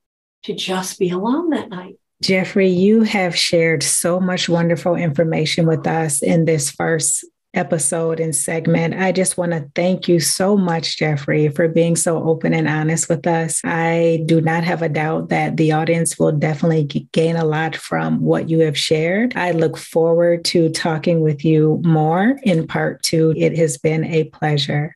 to 0.44 0.54
just 0.54 1.00
be 1.00 1.10
alone 1.10 1.50
that 1.52 1.70
night. 1.70 1.96
Jeffrey, 2.22 2.70
you 2.70 3.02
have 3.02 3.36
shared 3.36 3.82
so 3.82 4.20
much 4.20 4.48
wonderful 4.48 4.96
information 4.96 5.66
with 5.66 5.88
us 5.88 6.22
in 6.22 6.46
this 6.46 6.70
first 6.70 7.26
episode 7.54 8.20
and 8.20 8.36
segment. 8.36 8.94
I 8.94 9.12
just 9.12 9.38
want 9.38 9.52
to 9.52 9.70
thank 9.76 10.08
you 10.08 10.20
so 10.20 10.58
much, 10.58 10.98
Jeffrey, 10.98 11.50
for 11.50 11.68
being 11.68 11.96
so 11.96 12.24
open 12.24 12.54
and 12.54 12.68
honest 12.68 13.10
with 13.10 13.28
us. 13.28 13.62
I 13.64 14.24
do 14.26 14.42
not 14.42 14.64
have 14.64 14.82
a 14.82 14.90
doubt 14.90 15.30
that 15.30 15.58
the 15.58 15.72
audience 15.74 16.18
will 16.18 16.32
definitely 16.32 16.84
gain 17.12 17.36
a 17.36 17.46
lot 17.46 17.76
from 17.76 18.22
what 18.22 18.50
you 18.50 18.60
have 18.60 18.78
shared. 18.78 19.36
I 19.36 19.52
look 19.52 19.78
forward 19.78 20.46
to 20.46 20.70
talking 20.70 21.22
with 21.22 21.44
you 21.44 21.82
more 21.84 22.40
in 22.44 22.68
part 22.68 23.04
two. 23.04 23.34
It 23.36 23.58
has 23.58 23.78
been 23.78 24.06
a 24.06 24.26
pleasure. 24.26 24.96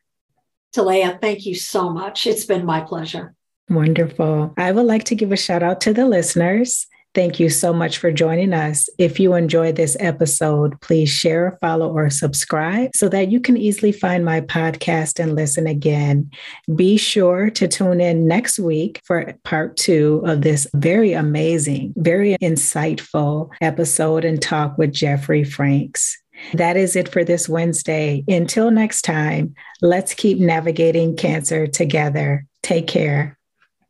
Talea, 0.74 1.20
thank 1.20 1.46
you 1.46 1.54
so 1.54 1.90
much. 1.90 2.26
It's 2.26 2.44
been 2.44 2.64
my 2.64 2.80
pleasure. 2.80 3.34
Wonderful. 3.68 4.54
I 4.56 4.72
would 4.72 4.86
like 4.86 5.04
to 5.04 5.14
give 5.14 5.32
a 5.32 5.36
shout 5.36 5.62
out 5.62 5.80
to 5.82 5.92
the 5.92 6.06
listeners. 6.06 6.86
Thank 7.16 7.40
you 7.40 7.48
so 7.48 7.72
much 7.72 7.96
for 7.96 8.12
joining 8.12 8.52
us. 8.52 8.90
If 8.98 9.18
you 9.18 9.32
enjoyed 9.32 9.76
this 9.76 9.96
episode, 10.00 10.78
please 10.82 11.08
share, 11.08 11.56
follow, 11.62 11.90
or 11.90 12.10
subscribe 12.10 12.94
so 12.94 13.08
that 13.08 13.30
you 13.30 13.40
can 13.40 13.56
easily 13.56 13.90
find 13.90 14.22
my 14.22 14.42
podcast 14.42 15.18
and 15.18 15.34
listen 15.34 15.66
again. 15.66 16.30
Be 16.74 16.98
sure 16.98 17.48
to 17.48 17.68
tune 17.68 18.02
in 18.02 18.28
next 18.28 18.58
week 18.58 19.00
for 19.02 19.32
part 19.44 19.78
two 19.78 20.22
of 20.26 20.42
this 20.42 20.66
very 20.74 21.14
amazing, 21.14 21.94
very 21.96 22.36
insightful 22.42 23.48
episode 23.62 24.26
and 24.26 24.42
talk 24.42 24.76
with 24.76 24.92
Jeffrey 24.92 25.42
Franks. 25.42 26.18
That 26.52 26.76
is 26.76 26.96
it 26.96 27.08
for 27.08 27.24
this 27.24 27.48
Wednesday. 27.48 28.24
Until 28.28 28.70
next 28.70 29.06
time, 29.06 29.54
let's 29.80 30.12
keep 30.12 30.38
navigating 30.38 31.16
cancer 31.16 31.66
together. 31.66 32.44
Take 32.62 32.88
care. 32.88 33.35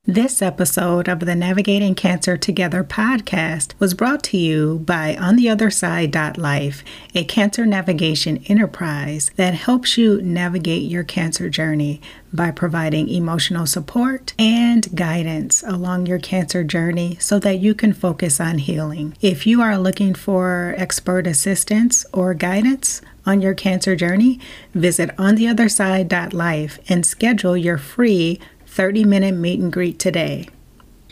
This 0.08 0.40
episode 0.40 1.08
of 1.08 1.18
the 1.18 1.34
Navigating 1.34 1.96
Cancer 1.96 2.36
Together 2.36 2.84
podcast 2.84 3.72
was 3.80 3.92
brought 3.92 4.22
to 4.24 4.36
you 4.36 4.78
by 4.84 5.16
On 5.16 5.34
the 5.34 5.48
Other 5.48 5.68
Side 5.68 6.14
Life, 6.38 6.84
a 7.12 7.24
cancer 7.24 7.66
navigation 7.66 8.44
enterprise 8.46 9.32
that 9.34 9.54
helps 9.54 9.98
you 9.98 10.22
navigate 10.22 10.88
your 10.88 11.02
cancer 11.02 11.50
journey 11.50 12.00
by 12.32 12.52
providing 12.52 13.08
emotional 13.08 13.66
support 13.66 14.32
and 14.38 14.94
guidance 14.94 15.64
along 15.66 16.06
your 16.06 16.20
cancer 16.20 16.62
journey 16.62 17.16
so 17.18 17.40
that 17.40 17.58
you 17.58 17.74
can 17.74 17.92
focus 17.92 18.38
on 18.38 18.58
healing. 18.58 19.16
If 19.20 19.44
you 19.44 19.60
are 19.60 19.76
looking 19.76 20.14
for 20.14 20.72
expert 20.78 21.26
assistance 21.26 22.06
or 22.12 22.32
guidance, 22.32 23.02
on 23.26 23.42
your 23.42 23.54
cancer 23.54 23.96
journey, 23.96 24.38
visit 24.72 25.10
ontheotherside.life 25.16 26.78
and 26.88 27.04
schedule 27.04 27.56
your 27.56 27.76
free 27.76 28.38
30 28.76 29.04
minute 29.06 29.34
meet 29.34 29.58
and 29.58 29.72
greet 29.72 29.98
today. 29.98 30.46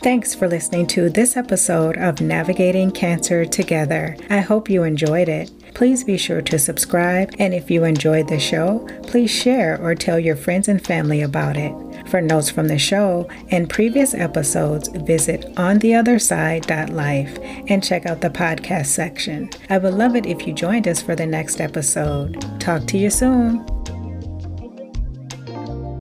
Thanks 0.03 0.35
for 0.35 0.47
listening 0.47 0.85
to 0.87 1.09
this 1.09 1.35
episode 1.35 1.97
of 1.97 2.21
Navigating 2.21 2.91
Cancer 2.91 3.43
Together. 3.43 4.15
I 4.29 4.41
hope 4.41 4.69
you 4.69 4.83
enjoyed 4.83 5.27
it. 5.27 5.49
Please 5.73 6.03
be 6.03 6.15
sure 6.15 6.43
to 6.43 6.59
subscribe, 6.59 7.33
and 7.39 7.55
if 7.55 7.71
you 7.71 7.83
enjoyed 7.83 8.27
the 8.27 8.37
show, 8.39 8.87
please 9.07 9.31
share 9.31 9.81
or 9.81 9.95
tell 9.95 10.19
your 10.19 10.35
friends 10.35 10.67
and 10.67 10.85
family 10.85 11.23
about 11.23 11.57
it. 11.57 11.73
For 12.07 12.21
notes 12.21 12.51
from 12.51 12.67
the 12.67 12.77
show 12.77 13.27
and 13.49 13.67
previous 13.67 14.13
episodes, 14.13 14.89
visit 14.89 15.41
ontheotherside.life 15.55 17.39
and 17.67 17.83
check 17.83 18.05
out 18.05 18.21
the 18.21 18.29
podcast 18.29 18.85
section. 18.85 19.49
I 19.71 19.79
would 19.79 19.95
love 19.95 20.15
it 20.15 20.27
if 20.27 20.45
you 20.45 20.53
joined 20.53 20.87
us 20.87 21.01
for 21.01 21.15
the 21.15 21.25
next 21.25 21.59
episode. 21.59 22.59
Talk 22.61 22.85
to 22.85 22.99
you 22.99 23.09
soon. 23.09 23.65